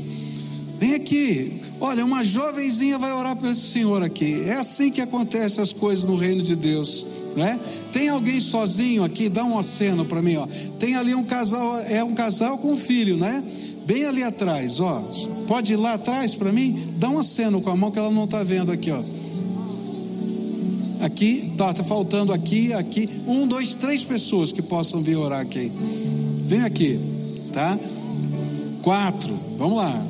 Vem 0.78 0.94
aqui. 0.94 1.60
Olha, 1.80 2.04
uma 2.04 2.22
jovenzinha 2.22 2.98
vai 2.98 3.12
orar 3.12 3.36
por 3.36 3.50
esse 3.50 3.72
senhor 3.72 4.02
aqui. 4.02 4.42
É 4.46 4.54
assim 4.54 4.90
que 4.90 5.00
acontecem 5.00 5.62
as 5.62 5.72
coisas 5.72 6.04
no 6.04 6.16
reino 6.16 6.42
de 6.42 6.54
Deus 6.54 7.04
né? 7.36 7.58
Tem 7.92 8.08
alguém 8.08 8.40
sozinho 8.40 9.04
aqui? 9.04 9.28
Dá 9.28 9.44
um 9.44 9.58
aceno 9.58 10.04
para 10.04 10.22
mim, 10.22 10.36
ó. 10.36 10.46
Tem 10.78 10.96
ali 10.96 11.14
um 11.14 11.24
casal, 11.24 11.78
é 11.88 12.02
um 12.04 12.14
casal 12.14 12.58
com 12.58 12.72
um 12.72 12.76
filho, 12.76 13.16
né? 13.16 13.42
Bem 13.86 14.06
ali 14.06 14.22
atrás, 14.22 14.80
ó. 14.80 15.02
Pode 15.46 15.72
ir 15.72 15.76
lá 15.76 15.94
atrás 15.94 16.34
para 16.34 16.52
mim? 16.52 16.76
Dá 16.96 17.08
um 17.10 17.18
aceno 17.18 17.60
com 17.60 17.70
a 17.70 17.76
mão 17.76 17.90
que 17.90 17.98
ela 17.98 18.10
não 18.10 18.24
está 18.24 18.42
vendo 18.42 18.70
aqui, 18.70 18.90
ó. 18.90 19.02
Aqui, 21.04 21.52
tá, 21.56 21.74
tá 21.74 21.82
faltando 21.82 22.32
aqui, 22.32 22.72
aqui. 22.72 23.08
Um, 23.26 23.46
dois, 23.46 23.74
três 23.74 24.04
pessoas 24.04 24.52
que 24.52 24.62
possam 24.62 25.02
vir 25.02 25.16
orar 25.16 25.40
aqui. 25.40 25.70
Vem 26.46 26.60
aqui, 26.62 26.98
tá? 27.52 27.78
Quatro, 28.82 29.34
vamos 29.58 29.76
lá. 29.76 30.06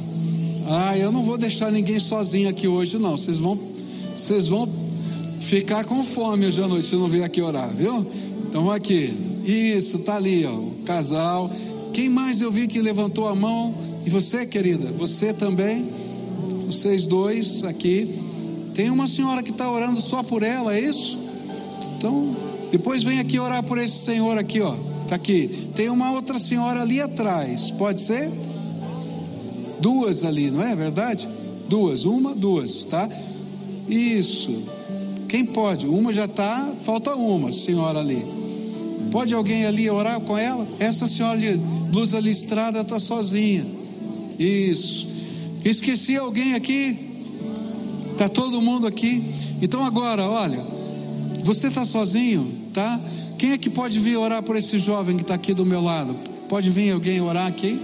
Ah, 0.68 0.98
eu 0.98 1.10
não 1.10 1.22
vou 1.22 1.38
deixar 1.38 1.72
ninguém 1.72 1.98
sozinho 1.98 2.48
aqui 2.48 2.68
hoje, 2.68 2.98
não. 2.98 3.16
Vocês 3.16 3.38
vão, 3.38 3.58
vocês 4.14 4.48
vão 4.48 4.68
ficar 5.40 5.84
com 5.84 6.04
fome 6.04 6.46
hoje 6.46 6.62
à 6.62 6.68
noite 6.68 6.88
se 6.88 6.94
não 6.94 7.08
vier 7.08 7.24
aqui 7.24 7.40
orar, 7.40 7.68
viu? 7.74 8.06
Então 8.48 8.70
aqui. 8.70 9.12
Isso, 9.44 10.00
tá 10.00 10.16
ali, 10.16 10.44
ó, 10.44 10.52
o 10.52 10.74
casal. 10.84 11.50
Quem 11.92 12.08
mais 12.08 12.40
eu 12.40 12.50
vi 12.50 12.66
que 12.66 12.80
levantou 12.80 13.28
a 13.28 13.34
mão? 13.34 13.74
E 14.04 14.10
você, 14.10 14.46
querida? 14.46 14.90
Você 14.92 15.32
também? 15.32 15.84
Vocês 16.66 17.06
dois 17.06 17.62
aqui. 17.64 18.08
Tem 18.74 18.90
uma 18.90 19.06
senhora 19.06 19.42
que 19.42 19.50
está 19.50 19.70
orando 19.70 20.00
só 20.00 20.22
por 20.22 20.42
ela, 20.42 20.74
é 20.74 20.80
isso? 20.80 21.18
Então, 21.96 22.34
depois 22.70 23.02
vem 23.02 23.18
aqui 23.18 23.38
orar 23.38 23.62
por 23.62 23.78
esse 23.78 24.04
senhor 24.04 24.38
aqui, 24.38 24.60
ó. 24.60 24.74
Tá 25.06 25.16
aqui. 25.16 25.48
Tem 25.74 25.90
uma 25.90 26.12
outra 26.12 26.38
senhora 26.38 26.80
ali 26.80 27.00
atrás. 27.00 27.70
Pode 27.70 28.00
ser? 28.00 28.30
Duas 29.80 30.24
ali, 30.24 30.50
não 30.50 30.62
é 30.62 30.74
verdade? 30.74 31.28
Duas, 31.68 32.06
uma, 32.06 32.34
duas, 32.34 32.86
tá? 32.86 33.08
Isso. 33.88 34.62
Quem 35.28 35.44
pode? 35.44 35.86
Uma 35.86 36.12
já 36.12 36.24
está, 36.24 36.72
falta 36.80 37.14
uma 37.14 37.52
senhora 37.52 37.98
ali. 37.98 38.41
Pode 39.12 39.34
alguém 39.34 39.66
ali 39.66 39.90
orar 39.90 40.18
com 40.20 40.36
ela? 40.38 40.66
Essa 40.80 41.06
senhora 41.06 41.38
de 41.38 41.52
blusa 41.90 42.18
listrada 42.18 42.80
está 42.80 42.98
sozinha. 42.98 43.64
Isso. 44.38 45.06
Esqueci 45.62 46.16
alguém 46.16 46.54
aqui? 46.54 46.96
Está 48.10 48.26
todo 48.26 48.62
mundo 48.62 48.86
aqui? 48.86 49.22
Então 49.60 49.84
agora, 49.84 50.26
olha, 50.26 50.60
você 51.44 51.66
está 51.66 51.84
sozinho, 51.84 52.50
tá? 52.72 52.98
Quem 53.38 53.52
é 53.52 53.58
que 53.58 53.68
pode 53.68 53.98
vir 53.98 54.16
orar 54.16 54.42
por 54.42 54.56
esse 54.56 54.78
jovem 54.78 55.14
que 55.14 55.22
está 55.22 55.34
aqui 55.34 55.52
do 55.52 55.66
meu 55.66 55.82
lado? 55.82 56.16
Pode 56.48 56.70
vir 56.70 56.92
alguém 56.92 57.20
orar 57.20 57.46
aqui? 57.46 57.78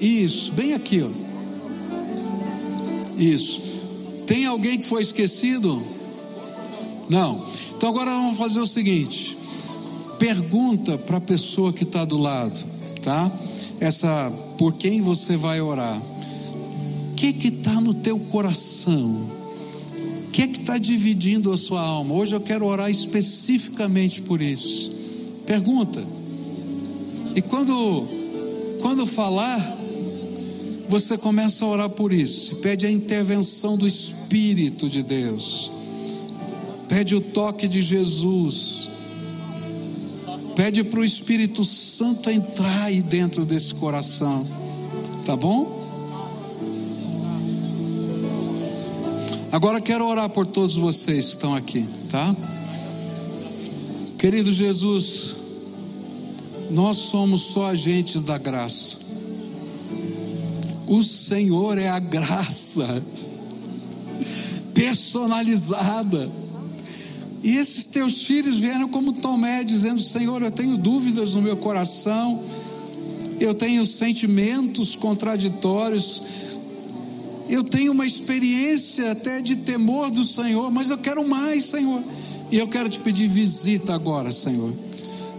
Isso, 0.00 0.52
bem 0.52 0.74
aqui, 0.74 1.02
ó. 1.02 1.08
Isso. 3.18 3.60
Tem 4.26 4.46
alguém 4.46 4.78
que 4.78 4.86
foi 4.86 5.02
esquecido? 5.02 5.82
Não. 7.08 7.44
Então 7.76 7.88
agora 7.88 8.12
vamos 8.12 8.38
fazer 8.38 8.60
o 8.60 8.66
seguinte: 8.66 9.36
pergunta 10.20 10.98
para 10.98 11.16
a 11.16 11.20
pessoa 11.20 11.72
que 11.72 11.82
está 11.82 12.04
do 12.04 12.18
lado, 12.18 12.54
tá? 13.02 13.32
Essa 13.80 14.30
por 14.58 14.74
quem 14.74 15.00
você 15.00 15.34
vai 15.34 15.62
orar. 15.62 15.98
O 15.98 17.14
que 17.16 17.32
que 17.32 17.48
está 17.48 17.80
no 17.80 17.94
teu 17.94 18.18
coração? 18.18 19.30
O 20.26 20.30
que 20.30 20.46
que 20.46 20.60
está 20.60 20.76
dividindo 20.76 21.50
a 21.50 21.56
sua 21.56 21.80
alma? 21.80 22.14
Hoje 22.14 22.36
eu 22.36 22.40
quero 22.40 22.66
orar 22.66 22.90
especificamente 22.90 24.20
por 24.20 24.42
isso. 24.42 24.92
Pergunta. 25.46 26.04
E 27.34 27.40
quando 27.40 28.06
quando 28.82 29.06
falar, 29.06 29.58
você 30.88 31.16
começa 31.16 31.64
a 31.64 31.68
orar 31.68 31.90
por 31.90 32.12
isso. 32.12 32.56
Pede 32.56 32.84
a 32.84 32.90
intervenção 32.90 33.78
do 33.78 33.86
Espírito 33.86 34.86
de 34.86 35.02
Deus. 35.02 35.70
Pede 36.88 37.14
o 37.14 37.20
toque 37.22 37.66
de 37.66 37.80
Jesus. 37.80 38.99
Pede 40.54 40.84
para 40.84 41.00
o 41.00 41.04
Espírito 41.04 41.64
Santo 41.64 42.30
entrar 42.30 42.84
aí 42.84 43.02
dentro 43.02 43.44
desse 43.44 43.74
coração. 43.74 44.46
Tá 45.24 45.36
bom? 45.36 45.80
Agora 49.52 49.80
quero 49.80 50.06
orar 50.06 50.28
por 50.28 50.46
todos 50.46 50.76
vocês 50.76 51.24
que 51.24 51.30
estão 51.32 51.54
aqui, 51.54 51.84
tá? 52.08 52.36
Querido 54.16 54.52
Jesus, 54.52 55.36
nós 56.70 56.98
somos 56.98 57.40
só 57.40 57.66
agentes 57.66 58.22
da 58.22 58.38
graça. 58.38 58.96
O 60.86 61.02
Senhor 61.02 61.78
é 61.78 61.88
a 61.88 61.98
graça 62.00 63.02
personalizada. 64.74 66.28
E 67.42 67.56
esses 67.56 67.86
teus 67.86 68.24
filhos 68.24 68.58
vieram 68.58 68.88
como 68.88 69.14
Tomé, 69.14 69.64
dizendo: 69.64 70.00
Senhor, 70.00 70.42
eu 70.42 70.50
tenho 70.50 70.76
dúvidas 70.76 71.34
no 71.34 71.42
meu 71.42 71.56
coração, 71.56 72.42
eu 73.40 73.54
tenho 73.54 73.84
sentimentos 73.86 74.94
contraditórios, 74.94 76.22
eu 77.48 77.64
tenho 77.64 77.92
uma 77.92 78.06
experiência 78.06 79.12
até 79.12 79.40
de 79.40 79.56
temor 79.56 80.10
do 80.10 80.22
Senhor, 80.22 80.70
mas 80.70 80.90
eu 80.90 80.98
quero 80.98 81.26
mais, 81.26 81.64
Senhor. 81.64 82.02
E 82.52 82.58
eu 82.58 82.68
quero 82.68 82.88
te 82.88 83.00
pedir 83.00 83.28
visita 83.28 83.94
agora, 83.94 84.30
Senhor. 84.30 84.72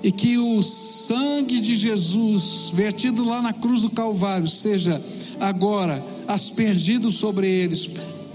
E 0.02 0.12
que 0.12 0.38
o 0.38 0.64
sangue 0.64 1.60
de 1.60 1.76
Jesus, 1.76 2.72
vertido 2.74 3.24
lá 3.24 3.42
na 3.42 3.54
cruz 3.54 3.84
do 3.84 3.90
Calvário, 3.90 4.48
seja 4.48 5.00
agora 5.40 6.04
aspergido 6.28 7.12
sobre 7.12 7.48
eles, 7.48 7.90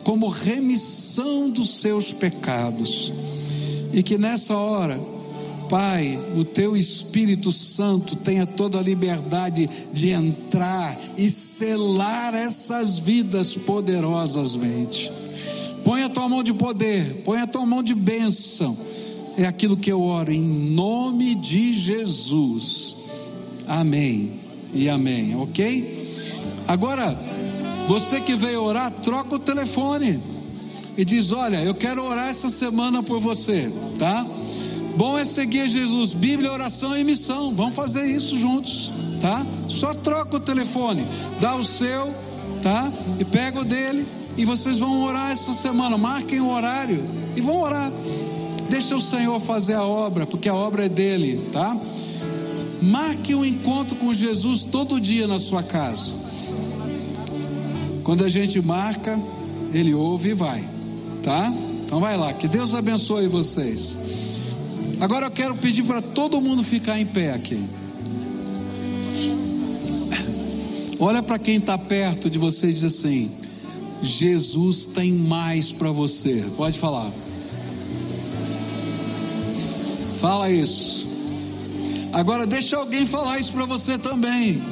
como 0.05 0.29
remissão 0.29 1.51
dos 1.51 1.81
seus 1.81 2.13
pecados. 2.13 3.13
E 3.97 4.03
que 4.03 4.19
nessa 4.19 4.55
hora, 4.55 5.01
Pai, 5.71 6.21
o 6.37 6.45
teu 6.45 6.77
Espírito 6.77 7.51
Santo 7.51 8.15
tenha 8.15 8.45
toda 8.47 8.79
a 8.79 8.83
liberdade 8.83 9.67
de 9.91 10.11
entrar 10.11 10.95
e 11.17 11.31
selar 11.31 12.35
essas 12.35 12.99
vidas 12.99 13.57
poderosamente. 13.57 15.11
Põe 15.83 16.03
a 16.03 16.11
tua 16.11 16.29
mão 16.29 16.43
de 16.43 16.53
poder, 16.53 17.23
põe 17.25 17.41
a 17.41 17.47
tua 17.47 17.65
mão 17.65 17.83
de 17.83 17.95
bênção. 17.95 18.77
É 19.39 19.47
aquilo 19.47 19.79
que 19.79 19.91
eu 19.91 20.03
oro 20.03 20.31
em 20.31 20.43
nome 20.43 21.35
de 21.35 21.73
Jesus. 21.73 22.97
Amém 23.67 24.31
e 24.75 24.91
amém, 24.91 25.35
ok? 25.37 26.29
Agora, 26.69 27.19
você 27.89 28.21
que 28.21 28.35
veio 28.35 28.63
orar, 28.63 28.91
troca 28.91 29.37
o 29.37 29.39
telefone 29.39 30.36
e 30.97 31.05
diz: 31.05 31.33
Olha, 31.33 31.63
eu 31.63 31.75
quero 31.75 32.03
orar 32.03 32.29
essa 32.29 32.49
semana 32.49 33.03
por 33.03 33.21
você, 33.21 33.71
tá? 33.99 34.27
Bom 34.97 35.19
é 35.19 35.25
seguir 35.25 35.69
Jesus, 35.69 36.15
Bíblia, 36.15 36.51
oração 36.51 36.97
e 36.97 37.05
missão. 37.05 37.55
Vamos 37.55 37.75
fazer 37.75 38.05
isso 38.05 38.37
juntos, 38.37 38.93
tá? 39.21 39.47
Só 39.69 39.93
troca 39.93 40.37
o 40.37 40.41
telefone, 40.41 41.07
dá 41.39 41.55
o 41.55 41.63
seu, 41.63 42.13
tá? 42.63 42.91
E 43.19 43.25
pega 43.25 43.61
o 43.61 43.65
dele 43.65 44.07
e 44.39 44.45
vocês 44.47 44.79
vão 44.79 45.05
orar 45.05 45.33
essa 45.33 45.53
semana. 45.53 45.99
Marquem 45.99 46.41
o 46.41 46.49
horário 46.49 47.03
e 47.37 47.43
vão 47.43 47.61
orar. 47.61 47.93
Deixa 48.71 48.97
o 48.97 49.01
Senhor 49.01 49.39
fazer 49.39 49.75
a 49.75 49.85
obra, 49.85 50.27
porque 50.27 50.49
a 50.49 50.55
obra 50.55 50.87
é 50.87 50.89
dele, 50.89 51.47
tá? 51.53 51.77
Marque 52.81 53.35
um 53.35 53.45
encontro 53.45 53.97
com 53.97 54.13
Jesus 54.15 54.65
todo 54.65 55.01
dia 55.01 55.27
na 55.27 55.39
sua 55.39 55.63
casa. 55.63 56.15
Quando 58.03 58.25
a 58.25 58.29
gente 58.29 58.61
marca, 58.63 59.21
ele 59.75 59.93
ouve 59.93 60.31
e 60.31 60.35
vai 60.35 60.76
tá? 61.27 61.53
Então 61.85 61.99
vai 61.99 62.17
lá, 62.17 62.33
que 62.33 62.47
Deus 62.47 62.73
abençoe 62.73 63.27
vocês. 63.27 63.97
Agora 65.01 65.27
eu 65.27 65.31
quero 65.33 65.57
pedir 65.57 65.83
para 65.83 66.01
todo 66.01 66.41
mundo 66.41 66.63
ficar 66.63 67.01
em 67.01 67.05
pé 67.05 67.33
aqui. 67.33 67.61
Olha 71.01 71.25
para 71.25 71.37
quem 71.37 71.57
está 71.57 71.77
perto 71.77 72.31
de 72.31 72.39
você 72.39 72.69
e 72.69 72.73
diz 72.73 72.85
assim: 72.85 73.29
Jesus 74.01 74.87
tem 74.87 75.13
mais 75.13 75.73
para 75.73 75.91
você. 75.91 76.47
Pode 76.57 76.79
falar. 76.79 77.11
Fala 80.21 80.49
isso. 80.49 81.09
Agora 82.13 82.47
deixa 82.47 82.77
alguém 82.77 83.05
falar 83.05 83.41
isso 83.41 83.53
para 83.53 83.67
você 83.67 83.99
também. 83.99 84.63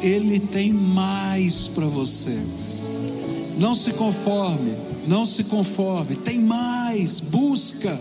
Ele 0.00 0.38
tem 0.38 0.72
mais 0.72 1.66
para 1.66 1.86
você. 1.86 2.38
Não 3.58 3.74
se 3.74 3.90
conforme, 3.92 4.72
não 5.06 5.24
se 5.24 5.44
conforme. 5.44 6.16
Tem 6.16 6.40
mais. 6.40 7.20
Busca, 7.20 8.00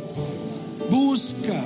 busca, 0.89 1.66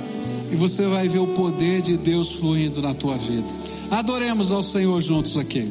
e 0.52 0.56
você 0.56 0.86
vai 0.86 1.08
ver 1.08 1.20
o 1.20 1.28
poder 1.28 1.80
de 1.82 1.96
Deus 1.96 2.32
fluindo 2.32 2.82
na 2.82 2.94
tua 2.94 3.16
vida. 3.16 3.46
Adoremos 3.90 4.52
ao 4.52 4.62
Senhor 4.62 5.00
juntos 5.00 5.36
aqui. 5.36 5.70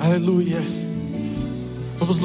Aleluia. 0.00 0.62
Vamos 1.98 2.22